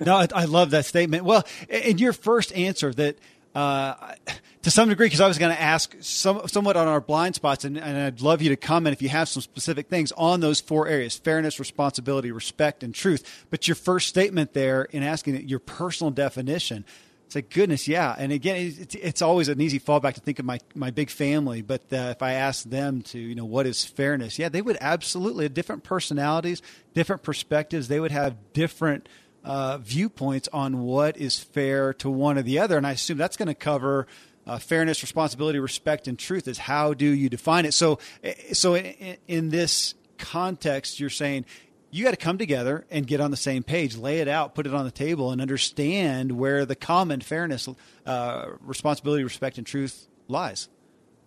no, 0.00 0.16
I, 0.16 0.28
I, 0.34 0.44
love 0.44 0.70
that 0.70 0.84
statement. 0.84 1.24
Well, 1.24 1.46
in 1.68 1.98
your 1.98 2.12
first 2.12 2.52
answer, 2.54 2.92
that 2.94 3.16
uh, 3.54 4.14
to 4.62 4.70
some 4.70 4.88
degree, 4.88 5.06
because 5.06 5.20
I 5.20 5.28
was 5.28 5.38
going 5.38 5.54
to 5.54 5.60
ask 5.60 5.94
some, 6.00 6.46
somewhat 6.46 6.76
on 6.76 6.88
our 6.88 7.00
blind 7.00 7.34
spots, 7.34 7.64
and, 7.64 7.78
and, 7.78 7.96
I'd 7.96 8.20
love 8.20 8.42
you 8.42 8.50
to 8.50 8.56
comment 8.56 8.92
if 8.92 9.02
you 9.02 9.08
have 9.08 9.28
some 9.28 9.42
specific 9.42 9.88
things 9.88 10.12
on 10.12 10.40
those 10.40 10.60
four 10.60 10.86
areas 10.86 11.16
fairness, 11.16 11.58
responsibility, 11.58 12.30
respect, 12.30 12.82
and 12.82 12.94
truth. 12.94 13.46
But 13.50 13.66
your 13.66 13.74
first 13.74 14.08
statement 14.08 14.52
there 14.52 14.84
in 14.84 15.02
asking 15.02 15.48
your 15.48 15.58
personal 15.58 16.10
definition, 16.10 16.84
it's 17.26 17.34
like, 17.34 17.50
goodness, 17.50 17.86
yeah. 17.86 18.14
And 18.18 18.32
again, 18.32 18.74
it's, 18.78 18.94
it's 18.94 19.22
always 19.22 19.48
an 19.48 19.60
easy 19.60 19.78
fallback 19.78 20.14
to 20.14 20.20
think 20.20 20.38
of 20.38 20.44
my, 20.44 20.60
my 20.74 20.90
big 20.90 21.10
family. 21.10 21.60
But 21.60 21.82
uh, 21.92 22.12
if 22.12 22.22
I 22.22 22.32
ask 22.34 22.64
them 22.64 23.02
to, 23.02 23.18
you 23.18 23.34
know, 23.34 23.44
what 23.44 23.66
is 23.66 23.84
fairness? 23.84 24.38
Yeah, 24.38 24.48
they 24.48 24.62
would 24.62 24.78
absolutely, 24.80 25.48
different 25.50 25.84
personalities, 25.84 26.62
different 26.94 27.22
perspectives, 27.22 27.88
they 27.88 28.00
would 28.00 28.12
have 28.12 28.36
different 28.52 29.08
uh, 29.48 29.78
viewpoints 29.78 30.46
on 30.52 30.82
what 30.82 31.16
is 31.16 31.38
fair 31.38 31.94
to 31.94 32.10
one 32.10 32.36
or 32.36 32.42
the 32.42 32.58
other. 32.58 32.76
And 32.76 32.86
I 32.86 32.92
assume 32.92 33.16
that's 33.16 33.38
going 33.38 33.48
to 33.48 33.54
cover 33.54 34.06
uh, 34.46 34.58
fairness, 34.58 35.02
responsibility, 35.02 35.58
respect, 35.58 36.06
and 36.06 36.18
truth. 36.18 36.46
Is 36.46 36.58
how 36.58 36.92
do 36.92 37.06
you 37.06 37.30
define 37.30 37.64
it? 37.64 37.72
So, 37.72 37.98
eh, 38.22 38.52
so 38.52 38.76
in, 38.76 39.16
in 39.26 39.48
this 39.48 39.94
context, 40.18 41.00
you're 41.00 41.08
saying 41.08 41.46
you 41.90 42.04
got 42.04 42.10
to 42.10 42.18
come 42.18 42.36
together 42.36 42.84
and 42.90 43.06
get 43.06 43.22
on 43.22 43.30
the 43.30 43.38
same 43.38 43.62
page, 43.62 43.96
lay 43.96 44.18
it 44.18 44.28
out, 44.28 44.54
put 44.54 44.66
it 44.66 44.74
on 44.74 44.84
the 44.84 44.90
table, 44.90 45.32
and 45.32 45.40
understand 45.40 46.32
where 46.32 46.66
the 46.66 46.76
common 46.76 47.22
fairness, 47.22 47.66
uh, 48.04 48.50
responsibility, 48.60 49.24
respect, 49.24 49.56
and 49.56 49.66
truth 49.66 50.08
lies. 50.28 50.68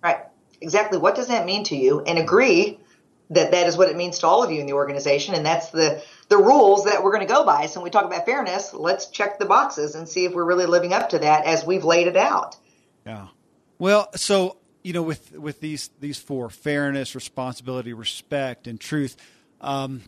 Right. 0.03 0.19
Exactly. 0.61 0.99
What 0.99 1.15
does 1.15 1.27
that 1.27 1.47
mean 1.47 1.63
to 1.65 1.75
you? 1.75 2.01
And 2.01 2.19
agree 2.19 2.79
that 3.31 3.51
that 3.51 3.67
is 3.67 3.77
what 3.77 3.89
it 3.89 3.95
means 3.95 4.19
to 4.19 4.27
all 4.27 4.43
of 4.43 4.51
you 4.51 4.59
in 4.59 4.67
the 4.67 4.73
organization, 4.73 5.33
and 5.33 5.45
that's 5.45 5.69
the 5.69 6.03
the 6.29 6.37
rules 6.37 6.85
that 6.85 7.03
we're 7.03 7.11
going 7.11 7.25
to 7.27 7.33
go 7.33 7.45
by. 7.45 7.65
So 7.65 7.79
when 7.79 7.85
we 7.85 7.89
talk 7.89 8.05
about 8.05 8.25
fairness, 8.25 8.73
let's 8.73 9.07
check 9.07 9.39
the 9.39 9.45
boxes 9.45 9.95
and 9.95 10.07
see 10.07 10.25
if 10.25 10.33
we're 10.33 10.45
really 10.45 10.65
living 10.65 10.93
up 10.93 11.09
to 11.09 11.19
that 11.19 11.45
as 11.45 11.65
we've 11.65 11.83
laid 11.83 12.07
it 12.07 12.17
out. 12.17 12.55
Yeah. 13.05 13.27
Well, 13.79 14.09
so 14.15 14.57
you 14.83 14.93
know, 14.93 15.01
with 15.01 15.31
with 15.31 15.59
these 15.59 15.89
these 15.99 16.17
four 16.17 16.49
fairness, 16.49 17.15
responsibility, 17.15 17.93
respect, 17.93 18.67
and 18.67 18.79
truth. 18.79 19.15
Um, 19.61 20.01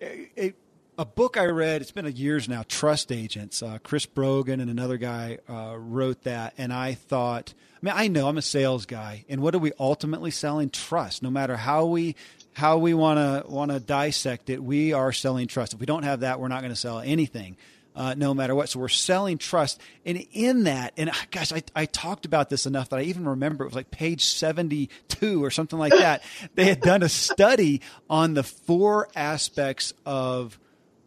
a, 0.00 0.54
a 0.98 1.04
book 1.04 1.36
I 1.36 1.46
read, 1.46 1.80
it's 1.80 1.92
been 1.92 2.06
a 2.06 2.10
years 2.10 2.48
now, 2.48 2.64
Trust 2.66 3.12
Agents. 3.12 3.62
Uh, 3.62 3.78
Chris 3.84 4.04
Brogan 4.04 4.58
and 4.60 4.68
another 4.68 4.96
guy 4.96 5.38
uh, 5.48 5.76
wrote 5.78 6.24
that. 6.24 6.54
And 6.58 6.72
I 6.72 6.94
thought, 6.94 7.54
I 7.74 7.78
mean, 7.82 7.94
I 7.96 8.08
know 8.08 8.28
I'm 8.28 8.36
a 8.36 8.42
sales 8.42 8.84
guy. 8.84 9.24
And 9.28 9.40
what 9.40 9.54
are 9.54 9.60
we 9.60 9.70
ultimately 9.78 10.32
selling? 10.32 10.70
Trust. 10.70 11.22
No 11.22 11.30
matter 11.30 11.56
how 11.56 11.86
we 11.86 12.16
how 12.58 12.78
we 12.78 12.92
want 12.92 13.18
to 13.18 13.50
want 13.50 13.70
to 13.70 13.80
dissect 13.80 14.50
it, 14.50 14.62
we 14.62 14.92
are 14.92 15.12
selling 15.12 15.46
trust. 15.46 15.74
If 15.74 15.80
we 15.80 15.86
don't 15.86 16.02
have 16.02 16.20
that, 16.20 16.40
we're 16.40 16.48
not 16.48 16.60
going 16.60 16.72
to 16.72 16.76
sell 16.76 16.98
anything. 17.00 17.56
uh, 17.98 18.14
no 18.16 18.32
matter 18.32 18.54
what. 18.54 18.68
So 18.68 18.78
we're 18.78 18.88
selling 18.88 19.38
trust. 19.38 19.80
And 20.06 20.24
in 20.32 20.64
that, 20.64 20.92
and 20.96 21.10
gosh, 21.32 21.52
I, 21.52 21.62
I 21.74 21.86
talked 21.86 22.26
about 22.26 22.48
this 22.48 22.64
enough 22.64 22.90
that 22.90 23.00
I 23.00 23.02
even 23.02 23.26
remember 23.28 23.64
it 23.64 23.68
was 23.68 23.74
like 23.74 23.90
page 23.90 24.24
72 24.24 25.44
or 25.44 25.50
something 25.50 25.78
like 25.78 25.92
that. 25.92 26.22
they 26.54 26.66
had 26.66 26.80
done 26.80 27.02
a 27.02 27.08
study 27.08 27.80
on 28.08 28.34
the 28.34 28.44
four 28.44 29.08
aspects 29.16 29.92
of 30.06 30.58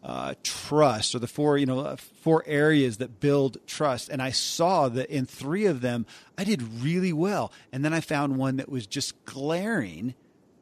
uh, 0.02 0.34
trust 0.42 1.14
or 1.14 1.20
the 1.20 1.28
four 1.28 1.56
you 1.56 1.64
know 1.64 1.78
uh, 1.80 1.96
four 1.96 2.42
areas 2.44 2.96
that 2.98 3.20
build 3.20 3.56
trust 3.68 4.08
and 4.08 4.20
i 4.20 4.30
saw 4.32 4.88
that 4.88 5.08
in 5.08 5.24
three 5.26 5.66
of 5.66 5.80
them 5.80 6.04
i 6.36 6.42
did 6.42 6.60
really 6.82 7.12
well 7.12 7.52
and 7.70 7.84
then 7.84 7.94
i 7.94 8.00
found 8.00 8.36
one 8.36 8.56
that 8.56 8.68
was 8.68 8.84
just 8.84 9.24
glaring 9.26 10.12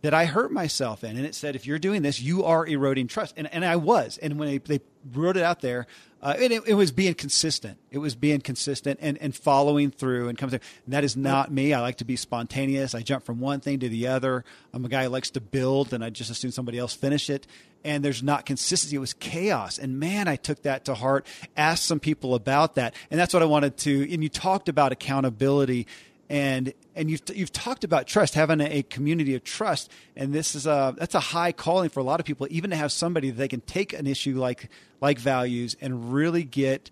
that 0.02 0.14
i 0.14 0.24
hurt 0.24 0.52
myself 0.52 1.04
in 1.04 1.16
and 1.16 1.26
it 1.26 1.34
said 1.34 1.54
if 1.56 1.66
you're 1.66 1.78
doing 1.78 2.02
this 2.02 2.20
you 2.20 2.44
are 2.44 2.66
eroding 2.66 3.06
trust 3.06 3.34
and, 3.36 3.52
and 3.52 3.64
i 3.64 3.76
was 3.76 4.18
and 4.18 4.38
when 4.38 4.48
they, 4.48 4.58
they 4.58 4.80
wrote 5.12 5.36
it 5.36 5.42
out 5.42 5.60
there 5.60 5.86
uh, 6.22 6.34
it, 6.38 6.52
it, 6.66 6.74
was 6.74 6.92
being 6.92 7.14
consistent. 7.14 7.78
It 7.90 7.96
was 7.96 8.14
being 8.14 8.42
consistent 8.42 8.98
and, 9.00 9.16
and 9.22 9.34
following 9.34 9.90
through 9.90 10.28
and 10.28 10.36
coming 10.36 10.50
through. 10.50 10.68
And 10.84 10.92
that 10.92 11.02
is 11.02 11.16
not 11.16 11.50
me. 11.50 11.72
I 11.72 11.80
like 11.80 11.96
to 11.98 12.04
be 12.04 12.16
spontaneous. 12.16 12.94
I 12.94 13.00
jump 13.00 13.24
from 13.24 13.40
one 13.40 13.60
thing 13.60 13.80
to 13.80 13.88
the 13.88 14.08
other. 14.08 14.44
I'm 14.74 14.84
a 14.84 14.88
guy 14.88 15.04
who 15.04 15.08
likes 15.08 15.30
to 15.30 15.40
build, 15.40 15.94
and 15.94 16.04
I 16.04 16.10
just 16.10 16.30
assume 16.30 16.50
somebody 16.50 16.78
else 16.78 16.92
finish 16.92 17.30
it. 17.30 17.46
And 17.84 18.04
there's 18.04 18.22
not 18.22 18.44
consistency. 18.44 18.96
It 18.96 18.98
was 18.98 19.14
chaos. 19.14 19.78
And 19.78 19.98
man, 19.98 20.28
I 20.28 20.36
took 20.36 20.60
that 20.62 20.84
to 20.84 20.94
heart. 20.94 21.26
Asked 21.56 21.84
some 21.84 22.00
people 22.00 22.34
about 22.34 22.74
that, 22.74 22.94
and 23.10 23.18
that's 23.18 23.32
what 23.32 23.42
I 23.42 23.46
wanted 23.46 23.78
to. 23.78 24.12
And 24.12 24.22
you 24.22 24.28
talked 24.28 24.68
about 24.68 24.92
accountability 24.92 25.86
and 26.30 26.72
and 26.94 27.10
you've 27.10 27.22
you've 27.34 27.52
talked 27.52 27.82
about 27.82 28.06
trust, 28.06 28.34
having 28.34 28.60
a, 28.60 28.84
community 28.84 29.34
of 29.34 29.42
trust, 29.42 29.90
and 30.14 30.32
this 30.32 30.54
is 30.54 30.64
a 30.64 30.94
that's 30.96 31.16
a 31.16 31.20
high 31.20 31.50
calling 31.50 31.90
for 31.90 31.98
a 31.98 32.04
lot 32.04 32.20
of 32.20 32.26
people, 32.26 32.46
even 32.50 32.70
to 32.70 32.76
have 32.76 32.92
somebody 32.92 33.30
that 33.30 33.36
they 33.36 33.48
can 33.48 33.60
take 33.62 33.92
an 33.92 34.06
issue 34.06 34.38
like 34.38 34.70
like 35.00 35.18
values 35.18 35.76
and 35.80 36.12
really 36.12 36.44
get 36.44 36.90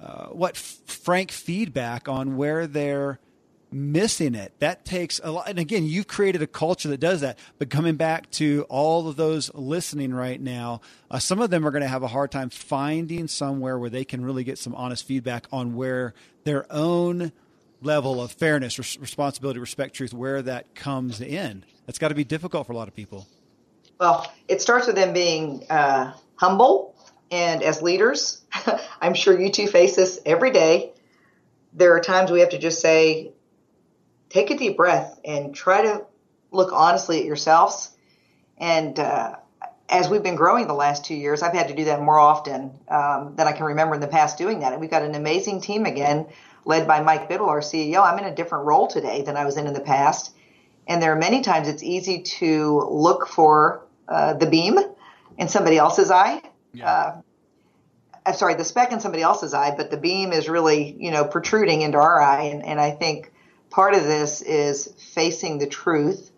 uh, 0.00 0.26
what 0.26 0.56
frank 0.56 1.30
feedback 1.30 2.08
on 2.08 2.36
where 2.36 2.66
they're 2.66 3.20
missing 3.70 4.34
it. 4.34 4.52
That 4.58 4.84
takes 4.84 5.20
a 5.22 5.30
lot. 5.30 5.48
And 5.48 5.58
again, 5.58 5.84
you've 5.84 6.08
created 6.08 6.42
a 6.42 6.46
culture 6.46 6.88
that 6.88 7.00
does 7.00 7.20
that. 7.20 7.38
But 7.58 7.70
coming 7.70 7.96
back 7.96 8.30
to 8.32 8.66
all 8.68 9.08
of 9.08 9.16
those 9.16 9.54
listening 9.54 10.12
right 10.12 10.40
now, 10.40 10.80
uh, 11.10 11.18
some 11.18 11.40
of 11.40 11.50
them 11.50 11.66
are 11.66 11.70
going 11.70 11.82
to 11.82 11.88
have 11.88 12.02
a 12.02 12.08
hard 12.08 12.32
time 12.32 12.50
finding 12.50 13.28
somewhere 13.28 13.78
where 13.78 13.90
they 13.90 14.04
can 14.04 14.24
really 14.24 14.42
get 14.42 14.58
some 14.58 14.74
honest 14.74 15.06
feedback 15.06 15.46
on 15.52 15.76
where 15.76 16.14
their 16.44 16.66
own 16.72 17.30
level 17.80 18.22
of 18.22 18.32
fairness, 18.32 18.78
res- 18.78 18.98
responsibility, 18.98 19.60
respect, 19.60 19.94
truth, 19.94 20.12
where 20.12 20.42
that 20.42 20.74
comes 20.74 21.20
in. 21.20 21.64
That's 21.86 21.98
got 21.98 22.08
to 22.08 22.14
be 22.14 22.24
difficult 22.24 22.66
for 22.66 22.72
a 22.72 22.76
lot 22.76 22.88
of 22.88 22.94
people. 22.94 23.26
Well, 23.98 24.30
it 24.46 24.62
starts 24.62 24.86
with 24.86 24.96
them 24.96 25.12
being 25.12 25.64
uh, 25.70 26.12
humble. 26.36 26.94
And 27.30 27.62
as 27.62 27.82
leaders, 27.82 28.42
I'm 29.00 29.14
sure 29.14 29.38
you 29.38 29.50
two 29.50 29.66
face 29.66 29.96
this 29.96 30.20
every 30.24 30.50
day. 30.50 30.92
There 31.74 31.94
are 31.94 32.00
times 32.00 32.30
we 32.30 32.40
have 32.40 32.50
to 32.50 32.58
just 32.58 32.80
say, 32.80 33.32
take 34.28 34.50
a 34.50 34.56
deep 34.56 34.76
breath 34.76 35.18
and 35.24 35.54
try 35.54 35.82
to 35.82 36.04
look 36.50 36.72
honestly 36.72 37.18
at 37.18 37.24
yourselves. 37.24 37.90
And 38.56 38.98
uh, 38.98 39.36
as 39.88 40.08
we've 40.08 40.22
been 40.22 40.36
growing 40.36 40.66
the 40.66 40.74
last 40.74 41.04
two 41.04 41.14
years, 41.14 41.42
I've 41.42 41.54
had 41.54 41.68
to 41.68 41.74
do 41.74 41.84
that 41.86 42.00
more 42.00 42.18
often 42.18 42.78
um, 42.88 43.34
than 43.36 43.46
I 43.46 43.52
can 43.52 43.64
remember 43.64 43.94
in 43.94 44.00
the 44.00 44.08
past 44.08 44.38
doing 44.38 44.60
that. 44.60 44.72
And 44.72 44.80
we've 44.80 44.90
got 44.90 45.02
an 45.02 45.14
amazing 45.14 45.60
team 45.60 45.86
again 45.86 46.26
led 46.68 46.86
by 46.86 47.00
Mike 47.00 47.30
Bidwell, 47.30 47.48
our 47.48 47.60
CEO. 47.60 48.02
I'm 48.02 48.18
in 48.18 48.26
a 48.26 48.34
different 48.34 48.66
role 48.66 48.88
today 48.88 49.22
than 49.22 49.38
I 49.38 49.46
was 49.46 49.56
in 49.56 49.66
in 49.66 49.72
the 49.72 49.80
past. 49.80 50.34
And 50.86 51.02
there 51.02 51.12
are 51.12 51.18
many 51.18 51.40
times 51.40 51.66
it's 51.66 51.82
easy 51.82 52.22
to 52.22 52.86
look 52.90 53.26
for 53.26 53.86
uh, 54.06 54.34
the 54.34 54.46
beam 54.46 54.78
in 55.38 55.48
somebody 55.48 55.78
else's 55.78 56.10
eye. 56.10 56.42
Yeah. 56.74 56.90
Uh, 56.90 57.20
I'm 58.26 58.34
sorry, 58.34 58.54
the 58.54 58.64
speck 58.64 58.92
in 58.92 59.00
somebody 59.00 59.22
else's 59.22 59.54
eye, 59.54 59.74
but 59.74 59.90
the 59.90 59.96
beam 59.96 60.30
is 60.30 60.50
really, 60.50 60.94
you 60.98 61.10
know, 61.10 61.24
protruding 61.24 61.80
into 61.80 61.96
our 61.96 62.20
eye. 62.20 62.42
And, 62.42 62.62
and 62.62 62.78
I 62.78 62.90
think 62.90 63.32
part 63.70 63.94
of 63.94 64.04
this 64.04 64.42
is 64.42 64.92
facing 65.14 65.58
the 65.58 65.66
truth 65.66 66.30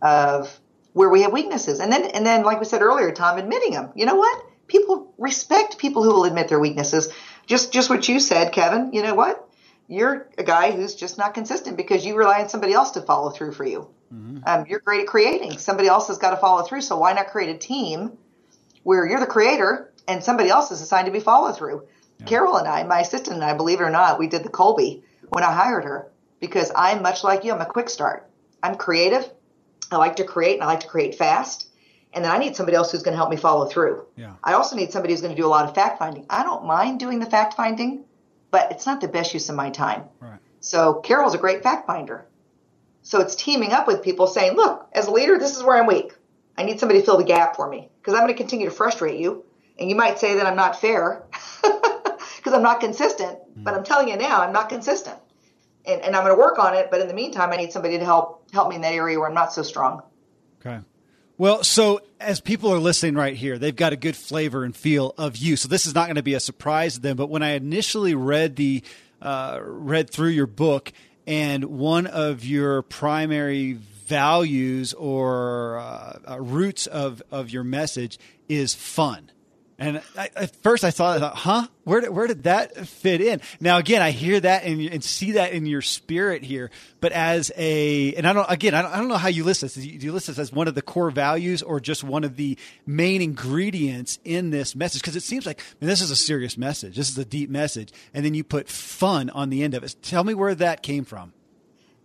of 0.00 0.58
where 0.94 1.10
we 1.10 1.20
have 1.20 1.34
weaknesses. 1.34 1.80
And 1.80 1.92
then, 1.92 2.06
and 2.06 2.24
then, 2.24 2.44
like 2.44 2.60
we 2.60 2.64
said 2.64 2.80
earlier, 2.80 3.12
Tom, 3.12 3.36
admitting 3.36 3.72
them. 3.72 3.90
You 3.94 4.06
know 4.06 4.14
what? 4.14 4.42
People 4.68 5.12
respect 5.18 5.76
people 5.76 6.02
who 6.02 6.14
will 6.14 6.24
admit 6.24 6.48
their 6.48 6.60
weaknesses. 6.60 7.12
Just, 7.44 7.74
just 7.74 7.90
what 7.90 8.08
you 8.08 8.20
said, 8.20 8.52
Kevin. 8.52 8.94
You 8.94 9.02
know 9.02 9.14
what? 9.14 9.45
You're 9.88 10.28
a 10.36 10.42
guy 10.42 10.72
who's 10.72 10.94
just 10.94 11.18
not 11.18 11.34
consistent 11.34 11.76
because 11.76 12.04
you 12.04 12.16
rely 12.16 12.42
on 12.42 12.48
somebody 12.48 12.72
else 12.72 12.92
to 12.92 13.02
follow 13.02 13.30
through 13.30 13.52
for 13.52 13.64
you. 13.64 13.88
Mm-hmm. 14.12 14.38
Um, 14.46 14.66
you're 14.68 14.80
great 14.80 15.02
at 15.02 15.06
creating. 15.06 15.58
Somebody 15.58 15.88
else 15.88 16.08
has 16.08 16.18
got 16.18 16.30
to 16.30 16.36
follow 16.36 16.62
through. 16.62 16.82
So 16.82 16.96
why 16.98 17.12
not 17.12 17.28
create 17.28 17.54
a 17.54 17.58
team 17.58 18.18
where 18.82 19.06
you're 19.06 19.20
the 19.20 19.26
creator 19.26 19.92
and 20.08 20.22
somebody 20.22 20.48
else 20.48 20.70
is 20.70 20.80
assigned 20.80 21.06
to 21.06 21.12
be 21.12 21.20
follow 21.20 21.52
through? 21.52 21.86
Yeah. 22.18 22.26
Carol 22.26 22.56
and 22.56 22.66
I, 22.66 22.82
my 22.84 23.00
assistant 23.00 23.36
and 23.36 23.44
I, 23.44 23.54
believe 23.54 23.80
it 23.80 23.84
or 23.84 23.90
not, 23.90 24.18
we 24.18 24.26
did 24.26 24.42
the 24.42 24.48
Kolbe 24.48 25.02
when 25.28 25.44
I 25.44 25.52
hired 25.52 25.84
her 25.84 26.10
because 26.40 26.72
I'm 26.74 27.02
much 27.02 27.22
like 27.22 27.44
you. 27.44 27.52
I'm 27.52 27.60
a 27.60 27.66
quick 27.66 27.88
start. 27.88 28.28
I'm 28.62 28.76
creative. 28.76 29.28
I 29.90 29.96
like 29.98 30.16
to 30.16 30.24
create 30.24 30.54
and 30.54 30.64
I 30.64 30.66
like 30.66 30.80
to 30.80 30.88
create 30.88 31.16
fast. 31.16 31.68
And 32.12 32.24
then 32.24 32.32
I 32.32 32.38
need 32.38 32.56
somebody 32.56 32.76
else 32.76 32.90
who's 32.90 33.02
going 33.02 33.12
to 33.12 33.18
help 33.18 33.30
me 33.30 33.36
follow 33.36 33.66
through. 33.66 34.06
Yeah. 34.16 34.32
I 34.42 34.54
also 34.54 34.74
need 34.74 34.90
somebody 34.90 35.12
who's 35.12 35.20
going 35.20 35.34
to 35.34 35.40
do 35.40 35.46
a 35.46 35.48
lot 35.48 35.68
of 35.68 35.74
fact 35.74 35.98
finding. 35.98 36.24
I 36.30 36.42
don't 36.42 36.64
mind 36.64 36.98
doing 36.98 37.18
the 37.18 37.26
fact 37.26 37.54
finding 37.54 38.04
but 38.56 38.72
it's 38.72 38.86
not 38.86 39.02
the 39.02 39.08
best 39.08 39.34
use 39.34 39.50
of 39.50 39.54
my 39.54 39.68
time. 39.68 40.04
Right. 40.18 40.38
So 40.60 40.94
Carol's 40.94 41.34
a 41.34 41.38
great 41.38 41.62
fact 41.62 41.86
finder. 41.86 42.24
So 43.02 43.20
it's 43.20 43.34
teaming 43.34 43.72
up 43.72 43.86
with 43.86 44.02
people 44.02 44.26
saying, 44.26 44.56
look, 44.56 44.88
as 44.94 45.08
a 45.08 45.10
leader, 45.10 45.38
this 45.38 45.54
is 45.54 45.62
where 45.62 45.76
I'm 45.76 45.86
weak. 45.86 46.14
I 46.56 46.62
need 46.62 46.80
somebody 46.80 47.00
to 47.00 47.04
fill 47.04 47.18
the 47.18 47.24
gap 47.24 47.54
for 47.54 47.68
me 47.68 47.90
because 48.00 48.14
I'm 48.14 48.22
going 48.22 48.32
to 48.32 48.38
continue 48.38 48.64
to 48.64 48.74
frustrate 48.74 49.20
you. 49.20 49.44
And 49.78 49.90
you 49.90 49.94
might 49.94 50.18
say 50.18 50.36
that 50.36 50.46
I'm 50.46 50.56
not 50.56 50.80
fair 50.80 51.26
because 51.62 52.54
I'm 52.54 52.62
not 52.62 52.80
consistent, 52.80 53.38
mm. 53.38 53.62
but 53.62 53.74
I'm 53.74 53.84
telling 53.84 54.08
you 54.08 54.16
now, 54.16 54.40
I'm 54.40 54.54
not 54.54 54.70
consistent. 54.70 55.18
And, 55.84 56.00
and 56.00 56.16
I'm 56.16 56.24
going 56.24 56.34
to 56.34 56.40
work 56.40 56.58
on 56.58 56.72
it. 56.72 56.90
But 56.90 57.02
in 57.02 57.08
the 57.08 57.14
meantime, 57.14 57.52
I 57.52 57.56
need 57.56 57.72
somebody 57.72 57.98
to 57.98 58.04
help 58.06 58.50
help 58.54 58.70
me 58.70 58.76
in 58.76 58.80
that 58.80 58.94
area 58.94 59.18
where 59.18 59.28
I'm 59.28 59.34
not 59.34 59.52
so 59.52 59.62
strong. 59.62 60.00
Okay. 60.60 60.78
Well, 61.38 61.64
so 61.64 62.00
as 62.18 62.40
people 62.40 62.72
are 62.72 62.78
listening 62.78 63.14
right 63.14 63.36
here, 63.36 63.58
they've 63.58 63.76
got 63.76 63.92
a 63.92 63.96
good 63.96 64.16
flavor 64.16 64.64
and 64.64 64.74
feel 64.74 65.14
of 65.18 65.36
you. 65.36 65.56
So 65.56 65.68
this 65.68 65.84
is 65.84 65.94
not 65.94 66.06
going 66.06 66.16
to 66.16 66.22
be 66.22 66.32
a 66.32 66.40
surprise 66.40 66.94
to 66.94 67.00
them. 67.00 67.16
But 67.18 67.28
when 67.28 67.42
I 67.42 67.50
initially 67.50 68.14
read 68.14 68.56
the 68.56 68.82
uh, 69.20 69.58
read 69.62 70.08
through 70.08 70.30
your 70.30 70.46
book, 70.46 70.92
and 71.26 71.64
one 71.64 72.06
of 72.06 72.44
your 72.44 72.82
primary 72.82 73.74
values 73.74 74.94
or 74.94 75.78
uh, 75.78 76.18
uh, 76.30 76.40
roots 76.40 76.86
of 76.86 77.22
of 77.30 77.50
your 77.50 77.64
message 77.64 78.18
is 78.48 78.74
fun. 78.74 79.30
And 79.78 80.00
I, 80.16 80.30
at 80.34 80.56
first 80.62 80.84
I 80.84 80.90
thought, 80.90 81.18
I 81.18 81.20
thought, 81.20 81.36
huh? 81.36 81.66
Where 81.84 82.00
did, 82.00 82.10
where 82.10 82.26
did 82.26 82.44
that 82.44 82.86
fit 82.86 83.20
in? 83.20 83.42
Now, 83.60 83.76
again, 83.76 84.00
I 84.00 84.10
hear 84.10 84.40
that 84.40 84.64
and, 84.64 84.80
and 84.80 85.04
see 85.04 85.32
that 85.32 85.52
in 85.52 85.66
your 85.66 85.82
spirit 85.82 86.42
here. 86.42 86.70
But 87.00 87.12
as 87.12 87.52
a, 87.56 88.14
and 88.14 88.26
I 88.26 88.32
don't, 88.32 88.50
again, 88.50 88.74
I 88.74 88.80
don't, 88.80 88.92
I 88.92 88.96
don't 88.96 89.08
know 89.08 89.18
how 89.18 89.28
you 89.28 89.44
list 89.44 89.60
this. 89.60 89.74
Do 89.74 89.82
you, 89.82 90.12
list 90.12 90.28
this 90.28 90.38
as 90.38 90.50
one 90.50 90.66
of 90.66 90.74
the 90.74 90.80
core 90.80 91.10
values 91.10 91.62
or 91.62 91.78
just 91.78 92.02
one 92.02 92.24
of 92.24 92.36
the 92.36 92.56
main 92.86 93.20
ingredients 93.20 94.18
in 94.24 94.48
this 94.48 94.74
message? 94.74 95.02
Because 95.02 95.16
it 95.16 95.22
seems 95.22 95.44
like, 95.44 95.60
I 95.60 95.84
mean, 95.84 95.88
this 95.88 96.00
is 96.00 96.10
a 96.10 96.16
serious 96.16 96.56
message. 96.56 96.96
This 96.96 97.10
is 97.10 97.18
a 97.18 97.24
deep 97.26 97.50
message. 97.50 97.92
And 98.14 98.24
then 98.24 98.32
you 98.32 98.44
put 98.44 98.70
fun 98.70 99.28
on 99.28 99.50
the 99.50 99.62
end 99.62 99.74
of 99.74 99.84
it. 99.84 99.94
Tell 100.00 100.24
me 100.24 100.32
where 100.32 100.54
that 100.54 100.82
came 100.82 101.04
from. 101.04 101.34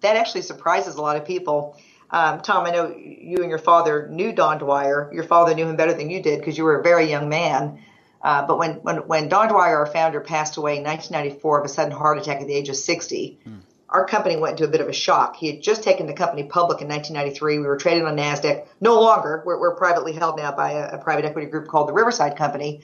That 0.01 0.17
actually 0.17 0.41
surprises 0.41 0.95
a 0.95 1.01
lot 1.01 1.15
of 1.15 1.23
people. 1.23 1.77
Um, 2.11 2.41
Tom, 2.41 2.65
I 2.65 2.71
know 2.71 2.93
you 2.95 3.41
and 3.41 3.49
your 3.49 3.59
father 3.59 4.09
knew 4.09 4.33
Don 4.33 4.57
Dwyer. 4.57 5.09
Your 5.13 5.23
father 5.23 5.55
knew 5.55 5.67
him 5.67 5.77
better 5.77 5.93
than 5.93 6.09
you 6.09 6.21
did 6.21 6.39
because 6.39 6.57
you 6.57 6.65
were 6.65 6.79
a 6.79 6.83
very 6.83 7.09
young 7.09 7.29
man. 7.29 7.79
Uh, 8.21 8.45
but 8.45 8.57
when, 8.57 8.75
when, 8.83 8.97
when 9.07 9.29
Don 9.29 9.47
Dwyer, 9.47 9.77
our 9.77 9.85
founder, 9.85 10.19
passed 10.19 10.57
away 10.57 10.77
in 10.77 10.83
1994 10.83 11.59
of 11.59 11.65
a 11.65 11.69
sudden 11.69 11.91
heart 11.91 12.19
attack 12.19 12.41
at 12.41 12.47
the 12.47 12.53
age 12.53 12.69
of 12.69 12.75
60, 12.75 13.39
hmm. 13.43 13.55
our 13.89 14.05
company 14.05 14.35
went 14.35 14.59
into 14.59 14.65
a 14.65 14.71
bit 14.71 14.81
of 14.81 14.89
a 14.89 14.93
shock. 14.93 15.37
He 15.37 15.47
had 15.47 15.63
just 15.63 15.83
taken 15.83 16.05
the 16.05 16.13
company 16.13 16.43
public 16.43 16.81
in 16.81 16.87
1993. 16.89 17.59
We 17.59 17.65
were 17.65 17.77
traded 17.77 18.03
on 18.03 18.17
NASDAQ. 18.17 18.67
No 18.81 18.99
longer. 18.99 19.41
We're, 19.45 19.59
we're 19.59 19.75
privately 19.75 20.11
held 20.11 20.37
now 20.37 20.51
by 20.51 20.73
a, 20.73 20.95
a 20.95 20.97
private 20.97 21.25
equity 21.25 21.47
group 21.47 21.67
called 21.67 21.87
the 21.87 21.93
Riverside 21.93 22.35
Company. 22.35 22.81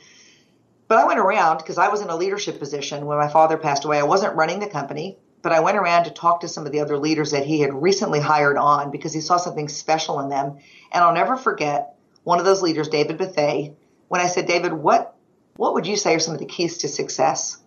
But 0.87 0.99
I 0.99 1.05
went 1.05 1.19
around 1.19 1.57
because 1.57 1.77
I 1.77 1.89
was 1.89 2.01
in 2.01 2.09
a 2.09 2.15
leadership 2.15 2.59
position 2.59 3.05
when 3.05 3.17
my 3.17 3.27
father 3.27 3.57
passed 3.57 3.83
away. 3.83 3.99
I 3.99 4.03
wasn't 4.03 4.35
running 4.35 4.59
the 4.59 4.69
company 4.69 5.17
but 5.41 5.51
I 5.51 5.59
went 5.59 5.77
around 5.77 6.05
to 6.05 6.11
talk 6.11 6.41
to 6.41 6.47
some 6.47 6.65
of 6.65 6.71
the 6.71 6.79
other 6.79 6.97
leaders 6.97 7.31
that 7.31 7.45
he 7.45 7.61
had 7.61 7.73
recently 7.73 8.19
hired 8.19 8.57
on 8.57 8.91
because 8.91 9.13
he 9.13 9.21
saw 9.21 9.37
something 9.37 9.69
special 9.69 10.19
in 10.19 10.29
them. 10.29 10.57
And 10.91 11.03
I'll 11.03 11.13
never 11.13 11.37
forget 11.37 11.95
one 12.23 12.39
of 12.39 12.45
those 12.45 12.61
leaders, 12.61 12.89
David 12.89 13.17
Bethay, 13.17 13.73
when 14.07 14.21
I 14.21 14.27
said, 14.27 14.47
David, 14.47 14.73
what, 14.73 15.15
what 15.55 15.73
would 15.73 15.87
you 15.87 15.95
say 15.95 16.15
are 16.15 16.19
some 16.19 16.33
of 16.33 16.39
the 16.39 16.45
keys 16.45 16.79
to 16.79 16.87
success? 16.87 17.57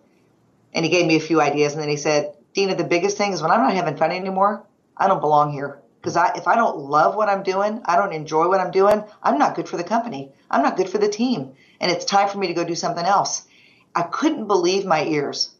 And 0.73 0.85
he 0.85 0.91
gave 0.91 1.05
me 1.05 1.15
a 1.15 1.21
few 1.21 1.41
ideas. 1.41 1.73
And 1.73 1.81
then 1.81 1.89
he 1.89 1.97
said, 1.97 2.35
Dina, 2.53 2.75
the 2.75 2.83
biggest 2.83 3.17
thing 3.17 3.33
is 3.33 3.41
when 3.41 3.51
I'm 3.51 3.61
not 3.61 3.73
having 3.73 3.97
fun 3.97 4.11
anymore, 4.11 4.65
I 4.95 5.07
don't 5.07 5.21
belong 5.21 5.51
here. 5.51 5.79
Because 6.01 6.17
I, 6.17 6.33
if 6.35 6.47
I 6.47 6.55
don't 6.55 6.77
love 6.77 7.15
what 7.15 7.29
I'm 7.29 7.43
doing, 7.43 7.81
I 7.85 7.95
don't 7.95 8.13
enjoy 8.13 8.47
what 8.47 8.59
I'm 8.59 8.71
doing, 8.71 9.03
I'm 9.21 9.37
not 9.37 9.55
good 9.55 9.69
for 9.69 9.77
the 9.77 9.83
company. 9.83 10.31
I'm 10.49 10.63
not 10.63 10.75
good 10.75 10.89
for 10.89 10.97
the 10.97 11.07
team. 11.07 11.53
And 11.79 11.91
it's 11.91 12.05
time 12.05 12.27
for 12.27 12.37
me 12.37 12.47
to 12.47 12.53
go 12.53 12.63
do 12.63 12.75
something 12.75 13.05
else. 13.05 13.47
I 13.93 14.03
couldn't 14.03 14.47
believe 14.47 14.85
my 14.85 15.03
ears 15.05 15.51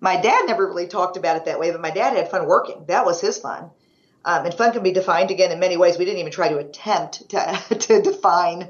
my 0.00 0.20
dad 0.20 0.46
never 0.46 0.66
really 0.66 0.86
talked 0.86 1.16
about 1.16 1.36
it 1.36 1.44
that 1.44 1.60
way, 1.60 1.70
but 1.70 1.80
my 1.80 1.90
dad 1.90 2.16
had 2.16 2.30
fun 2.30 2.46
working. 2.46 2.84
That 2.86 3.04
was 3.04 3.20
his 3.20 3.38
fun. 3.38 3.70
Um, 4.24 4.44
and 4.44 4.54
fun 4.54 4.72
can 4.72 4.82
be 4.82 4.92
defined 4.92 5.30
again 5.30 5.52
in 5.52 5.60
many 5.60 5.76
ways. 5.76 5.98
We 5.98 6.04
didn't 6.04 6.20
even 6.20 6.32
try 6.32 6.48
to 6.48 6.58
attempt 6.58 7.30
to, 7.30 7.60
to 7.78 8.02
define 8.02 8.68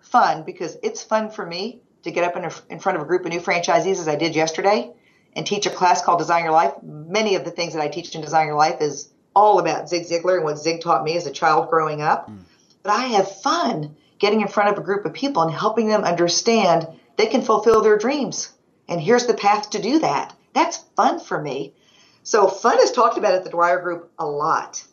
fun 0.00 0.42
because 0.44 0.76
it's 0.82 1.02
fun 1.02 1.30
for 1.30 1.44
me 1.44 1.80
to 2.02 2.10
get 2.10 2.24
up 2.24 2.36
in, 2.36 2.44
a, 2.44 2.52
in 2.68 2.78
front 2.78 2.96
of 2.96 3.02
a 3.02 3.06
group 3.06 3.24
of 3.24 3.30
new 3.30 3.40
franchisees 3.40 3.98
as 3.98 4.08
I 4.08 4.16
did 4.16 4.34
yesterday 4.34 4.90
and 5.34 5.46
teach 5.46 5.66
a 5.66 5.70
class 5.70 6.02
called 6.02 6.18
Design 6.18 6.44
Your 6.44 6.52
Life. 6.52 6.72
Many 6.82 7.36
of 7.36 7.44
the 7.44 7.50
things 7.50 7.74
that 7.74 7.82
I 7.82 7.88
teach 7.88 8.14
in 8.14 8.20
Design 8.20 8.46
Your 8.46 8.56
Life 8.56 8.80
is 8.80 9.08
all 9.34 9.58
about 9.58 9.88
Zig 9.88 10.04
Ziglar 10.04 10.36
and 10.36 10.44
what 10.44 10.58
Zig 10.58 10.80
taught 10.80 11.04
me 11.04 11.16
as 11.16 11.26
a 11.26 11.30
child 11.30 11.70
growing 11.70 12.02
up. 12.02 12.28
Mm. 12.28 12.40
But 12.82 12.92
I 12.92 13.04
have 13.06 13.40
fun 13.40 13.96
getting 14.18 14.40
in 14.40 14.48
front 14.48 14.70
of 14.70 14.78
a 14.78 14.84
group 14.84 15.04
of 15.04 15.12
people 15.12 15.42
and 15.42 15.52
helping 15.52 15.88
them 15.88 16.04
understand 16.04 16.86
they 17.16 17.26
can 17.26 17.42
fulfill 17.42 17.82
their 17.82 17.98
dreams. 17.98 18.50
And 18.88 19.00
here's 19.00 19.26
the 19.26 19.34
path 19.34 19.70
to 19.70 19.82
do 19.82 20.00
that. 20.00 20.34
That's 20.52 20.78
fun 20.96 21.20
for 21.20 21.40
me. 21.40 21.74
So 22.22 22.48
fun 22.48 22.78
is 22.80 22.92
talked 22.92 23.18
about 23.18 23.34
at 23.34 23.44
the 23.44 23.50
Dwyer 23.50 23.80
Group 23.80 24.12
a 24.18 24.26
lot. 24.26 24.84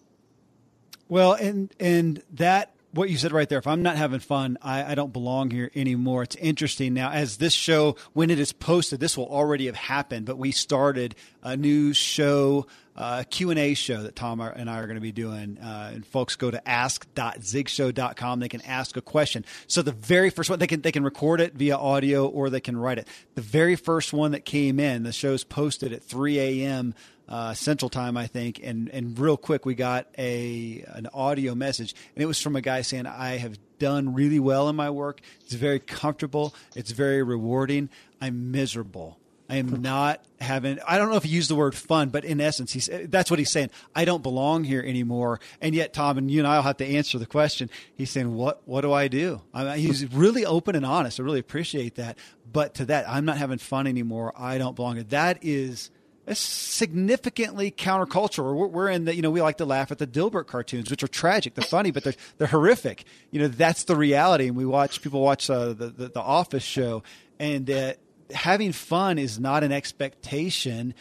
Well, 1.09 1.33
and 1.33 1.73
and 1.79 2.21
that 2.33 2.73
what 2.91 3.09
you 3.09 3.17
said 3.17 3.31
right 3.31 3.47
there. 3.47 3.59
If 3.59 3.67
I'm 3.67 3.83
not 3.83 3.95
having 3.95 4.19
fun, 4.19 4.57
I, 4.61 4.91
I, 4.91 4.95
don't 4.95 5.13
belong 5.13 5.51
here 5.51 5.69
anymore. 5.75 6.23
It's 6.23 6.35
interesting 6.35 6.93
now. 6.93 7.11
As 7.11 7.37
this 7.37 7.53
show, 7.53 7.95
when 8.13 8.29
it 8.29 8.39
is 8.39 8.53
posted, 8.53 8.99
this 8.99 9.17
will 9.17 9.27
already 9.27 9.67
have 9.67 9.75
happened. 9.75 10.25
But 10.25 10.37
we 10.37 10.51
started 10.51 11.15
a 11.43 11.55
new 11.55 11.93
show, 11.93 12.65
uh, 12.97 13.23
Q 13.29 13.51
and 13.51 13.59
A 13.59 13.73
show 13.73 14.03
that 14.03 14.15
Tom 14.15 14.41
and 14.41 14.69
I 14.69 14.79
are 14.79 14.87
going 14.87 14.95
to 14.95 15.01
be 15.01 15.11
doing. 15.11 15.57
Uh, 15.59 15.91
and 15.93 16.05
folks 16.05 16.35
go 16.35 16.49
to 16.51 16.67
ask.zigshow.com. 16.67 18.39
They 18.39 18.49
can 18.49 18.61
ask 18.61 18.97
a 18.97 19.01
question. 19.01 19.45
So 19.67 19.81
the 19.81 19.91
very 19.91 20.29
first 20.29 20.49
one, 20.49 20.59
they 20.59 20.67
can 20.67 20.81
they 20.81 20.91
can 20.91 21.03
record 21.03 21.41
it 21.41 21.53
via 21.53 21.77
audio 21.77 22.27
or 22.27 22.49
they 22.49 22.61
can 22.61 22.77
write 22.77 22.97
it. 22.97 23.07
The 23.35 23.41
very 23.41 23.75
first 23.75 24.13
one 24.13 24.31
that 24.31 24.45
came 24.45 24.79
in, 24.79 25.03
the 25.03 25.11
show's 25.11 25.43
posted 25.43 25.93
at 25.93 26.03
3 26.03 26.39
a.m 26.39 26.93
uh, 27.29 27.53
Central 27.53 27.89
Time, 27.89 28.15
I 28.15 28.27
think, 28.27 28.59
and 28.63 28.89
and 28.89 29.17
real 29.19 29.37
quick 29.37 29.65
we 29.65 29.75
got 29.75 30.07
a 30.17 30.83
an 30.87 31.07
audio 31.13 31.55
message, 31.55 31.93
and 32.15 32.23
it 32.23 32.25
was 32.25 32.41
from 32.41 32.55
a 32.55 32.61
guy 32.61 32.81
saying, 32.81 33.05
"I 33.05 33.37
have 33.37 33.57
done 33.79 34.13
really 34.13 34.39
well 34.39 34.69
in 34.69 34.75
my 34.75 34.89
work. 34.89 35.21
It's 35.41 35.53
very 35.53 35.79
comfortable. 35.79 36.55
It's 36.75 36.91
very 36.91 37.23
rewarding. 37.23 37.89
I'm 38.21 38.51
miserable." 38.51 39.19
I 39.49 39.57
am 39.57 39.81
not 39.81 40.23
having. 40.41 40.79
I 40.85 40.97
don't 40.97 41.09
know 41.09 41.15
if 41.15 41.23
he 41.23 41.29
used 41.29 41.49
the 41.49 41.55
word 41.55 41.73
fun, 41.73 42.09
but 42.09 42.25
in 42.25 42.41
essence, 42.41 42.73
he's 42.73 42.89
that's 43.05 43.31
what 43.31 43.39
he's 43.39 43.51
saying. 43.51 43.69
I 43.95 44.03
don't 44.03 44.21
belong 44.21 44.65
here 44.65 44.81
anymore. 44.81 45.39
And 45.61 45.73
yet, 45.73 45.93
Tom 45.93 46.17
and 46.17 46.29
you 46.29 46.39
and 46.39 46.47
I'll 46.47 46.61
have 46.61 46.77
to 46.77 46.85
answer 46.85 47.17
the 47.17 47.25
question. 47.25 47.69
He's 47.95 48.09
saying, 48.09 48.35
"What? 48.35 48.61
What 48.65 48.81
do 48.81 48.91
I 48.91 49.07
do?" 49.07 49.41
I 49.53 49.63
mean, 49.63 49.77
he's 49.77 50.11
really 50.13 50.45
open 50.45 50.75
and 50.75 50.85
honest. 50.85 51.19
I 51.19 51.23
really 51.23 51.39
appreciate 51.39 51.95
that. 51.95 52.17
But 52.51 52.75
to 52.75 52.85
that, 52.85 53.09
I'm 53.09 53.25
not 53.25 53.37
having 53.37 53.57
fun 53.57 53.87
anymore. 53.87 54.33
I 54.35 54.57
don't 54.57 54.75
belong. 54.75 55.01
That 55.09 55.39
is 55.41 55.91
significantly 56.33 57.71
countercultural. 57.71 58.53
We're, 58.55 58.67
we're, 58.67 58.89
in 58.89 59.05
the, 59.05 59.15
you 59.15 59.21
know, 59.21 59.31
we 59.31 59.41
like 59.41 59.57
to 59.57 59.65
laugh 59.65 59.91
at 59.91 59.97
the 59.97 60.07
Dilbert 60.07 60.47
cartoons, 60.47 60.89
which 60.91 61.03
are 61.03 61.07
tragic. 61.07 61.55
They're 61.55 61.63
funny, 61.63 61.91
but 61.91 62.03
they're, 62.03 62.15
they're 62.37 62.47
horrific. 62.47 63.05
You 63.31 63.41
know, 63.41 63.47
that's 63.47 63.85
the 63.85 63.95
reality. 63.95 64.47
And 64.47 64.57
we 64.57 64.65
watch, 64.65 65.01
people 65.01 65.21
watch 65.21 65.49
uh, 65.49 65.67
the, 65.67 65.87
the, 65.87 66.09
the, 66.09 66.21
Office 66.21 66.63
show, 66.63 67.03
and 67.39 67.69
uh, 67.69 67.93
having 68.31 68.71
fun 68.71 69.17
is 69.17 69.39
not 69.39 69.63
an 69.63 69.71
expectation. 69.71 70.93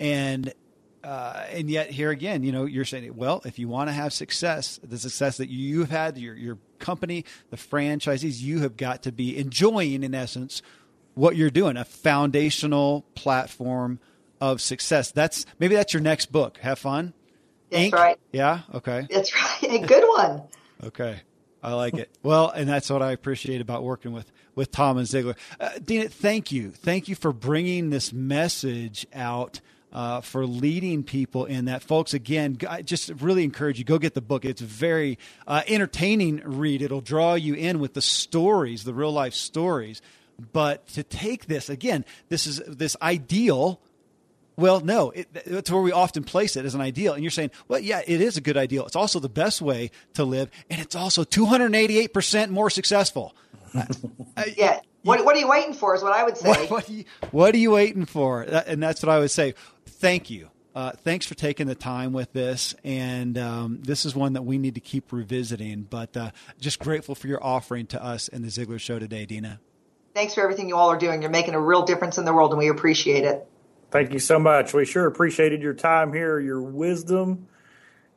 And, 0.00 0.52
uh, 1.04 1.44
and 1.50 1.70
yet 1.70 1.90
here 1.90 2.10
again, 2.10 2.42
you 2.42 2.52
know, 2.52 2.64
you're 2.64 2.84
saying, 2.84 3.16
well, 3.16 3.42
if 3.44 3.58
you 3.58 3.68
want 3.68 3.88
to 3.88 3.92
have 3.92 4.12
success, 4.12 4.80
the 4.82 4.98
success 4.98 5.36
that 5.36 5.48
you 5.48 5.80
have 5.80 5.90
had, 5.90 6.18
your, 6.18 6.34
your 6.34 6.58
company, 6.78 7.24
the 7.50 7.56
franchisees, 7.56 8.40
you 8.40 8.60
have 8.60 8.76
got 8.76 9.02
to 9.04 9.12
be 9.12 9.36
enjoying, 9.36 10.02
in 10.02 10.14
essence, 10.14 10.62
what 11.14 11.36
you're 11.36 11.50
doing, 11.50 11.76
a 11.76 11.84
foundational 11.84 13.04
platform– 13.14 13.98
of 14.42 14.60
success. 14.60 15.12
That's 15.12 15.46
maybe 15.60 15.76
that's 15.76 15.94
your 15.94 16.02
next 16.02 16.32
book. 16.32 16.58
Have 16.58 16.80
fun. 16.80 17.14
That's 17.70 17.84
Inc? 17.84 17.92
right. 17.92 18.18
Yeah. 18.32 18.62
Okay. 18.74 19.06
That's 19.08 19.32
right. 19.32 19.62
A 19.82 19.86
good 19.86 20.04
one. 20.04 20.42
okay. 20.82 21.20
I 21.62 21.74
like 21.74 21.94
it. 21.94 22.10
Well, 22.24 22.50
and 22.50 22.68
that's 22.68 22.90
what 22.90 23.02
I 23.02 23.12
appreciate 23.12 23.60
about 23.60 23.84
working 23.84 24.12
with 24.12 24.30
with 24.54 24.70
Tom 24.70 24.98
and 24.98 25.06
Ziglar. 25.06 25.36
Uh, 25.60 25.70
Dina, 25.84 26.08
thank 26.08 26.52
you, 26.52 26.70
thank 26.70 27.08
you 27.08 27.14
for 27.14 27.32
bringing 27.32 27.90
this 27.90 28.12
message 28.12 29.06
out. 29.12 29.60
Uh, 29.94 30.22
for 30.22 30.46
leading 30.46 31.02
people 31.02 31.44
in 31.44 31.66
that, 31.66 31.82
folks. 31.82 32.14
Again, 32.14 32.56
I 32.66 32.80
just 32.80 33.10
really 33.20 33.44
encourage 33.44 33.78
you 33.78 33.84
go 33.84 33.98
get 33.98 34.14
the 34.14 34.22
book. 34.22 34.46
It's 34.46 34.62
a 34.62 34.64
very 34.64 35.18
uh, 35.46 35.60
entertaining 35.68 36.40
read. 36.46 36.80
It'll 36.80 37.02
draw 37.02 37.34
you 37.34 37.52
in 37.52 37.78
with 37.78 37.92
the 37.92 38.00
stories, 38.00 38.84
the 38.84 38.94
real 38.94 39.12
life 39.12 39.34
stories. 39.34 40.00
But 40.50 40.86
to 40.94 41.02
take 41.02 41.44
this 41.44 41.68
again, 41.68 42.06
this 42.30 42.46
is 42.46 42.62
this 42.66 42.96
ideal 43.02 43.82
well, 44.56 44.80
no, 44.80 45.10
it, 45.10 45.28
it's 45.34 45.70
where 45.70 45.80
we 45.80 45.92
often 45.92 46.24
place 46.24 46.56
it 46.56 46.64
as 46.64 46.74
an 46.74 46.80
ideal. 46.80 47.14
And 47.14 47.22
you're 47.22 47.30
saying, 47.30 47.50
well, 47.68 47.80
yeah, 47.80 48.02
it 48.06 48.20
is 48.20 48.36
a 48.36 48.40
good 48.40 48.56
ideal. 48.56 48.86
It's 48.86 48.96
also 48.96 49.18
the 49.18 49.28
best 49.28 49.62
way 49.62 49.90
to 50.14 50.24
live, 50.24 50.50
and 50.70 50.80
it's 50.80 50.94
also 50.94 51.24
288% 51.24 52.50
more 52.50 52.70
successful. 52.70 53.34
Yeah. 54.56 54.80
What, 55.02 55.24
what, 55.24 55.36
are 55.36 55.38
you 55.38 55.48
waiting 55.48 55.74
for 55.74 55.94
is 55.94 56.02
what 56.02 56.12
I 56.12 56.24
would 56.24 56.36
say. 56.36 56.48
What, 56.48 56.70
what, 56.70 56.88
are, 56.88 56.92
you, 56.92 57.04
what 57.30 57.54
are 57.54 57.58
you 57.58 57.72
waiting 57.72 58.04
for? 58.04 58.42
And 58.42 58.82
that's 58.82 59.02
what 59.02 59.10
I 59.10 59.18
would 59.18 59.30
say. 59.30 59.54
Thank 59.86 60.30
you. 60.30 60.48
Uh, 60.74 60.92
thanks 60.92 61.26
for 61.26 61.34
taking 61.34 61.66
the 61.66 61.74
time 61.74 62.12
with 62.12 62.32
this. 62.32 62.74
And 62.82 63.36
um, 63.36 63.80
this 63.82 64.04
is 64.04 64.14
one 64.14 64.34
that 64.34 64.42
we 64.42 64.58
need 64.58 64.74
to 64.76 64.80
keep 64.80 65.12
revisiting. 65.12 65.82
But 65.82 66.16
uh, 66.16 66.30
just 66.60 66.78
grateful 66.78 67.14
for 67.14 67.26
your 67.26 67.44
offering 67.44 67.86
to 67.88 68.02
us 68.02 68.28
and 68.28 68.44
the 68.44 68.48
Ziglar 68.48 68.80
Show 68.80 68.98
today, 68.98 69.26
Dina. 69.26 69.60
Thanks 70.14 70.34
for 70.34 70.42
everything 70.42 70.68
you 70.68 70.76
all 70.76 70.90
are 70.90 70.98
doing. 70.98 71.22
You're 71.22 71.30
making 71.30 71.54
a 71.54 71.60
real 71.60 71.82
difference 71.82 72.18
in 72.18 72.24
the 72.24 72.32
world, 72.32 72.52
and 72.52 72.58
we 72.58 72.68
appreciate 72.68 73.24
it. 73.24 73.46
Thank 73.90 74.12
you 74.12 74.18
so 74.18 74.38
much. 74.38 74.72
We 74.72 74.84
sure 74.84 75.06
appreciated 75.06 75.62
your 75.62 75.74
time 75.74 76.12
here, 76.12 76.38
your 76.38 76.62
wisdom, 76.62 77.48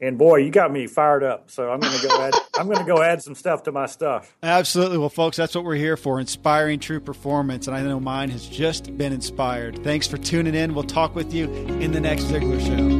and 0.02 0.18
boy, 0.18 0.38
you 0.38 0.52
got 0.52 0.72
me 0.72 0.88
fired 0.88 1.24
up. 1.24 1.50
So 1.50 1.72
I'm 1.72 1.80
going 1.80 1.98
to 1.98 2.08
go 2.08 2.22
add. 2.22 2.34
I'm 2.58 2.68
going 2.68 2.80
to 2.80 2.86
go 2.86 3.02
add 3.02 3.22
some 3.22 3.36
stuff 3.36 3.64
to 3.64 3.72
my 3.72 3.86
stuff. 3.86 4.36
Absolutely. 4.43 4.98
Well, 4.98 5.10
folks, 5.10 5.38
that's 5.38 5.56
what 5.56 5.64
we're 5.64 5.76
here 5.76 5.98
for: 5.98 6.20
inspiring 6.20 6.80
true 6.80 7.00
performance. 7.00 7.68
And 7.68 7.76
I 7.76 7.82
know 7.82 8.00
mine 8.00 8.30
has 8.30 8.48
just 8.48 8.98
been 8.98 9.14
inspired. 9.14 9.84
Thanks 9.84 10.08
for 10.08 10.18
tuning 10.18 10.56
in. 10.56 10.74
We'll 10.74 10.84
talk 10.84 11.16
with 11.16 11.34
you 11.34 11.52
in 11.52 11.91
the 11.91 12.00
next 12.00 12.24
Ziglar 12.24 12.60
Show. 12.66 12.95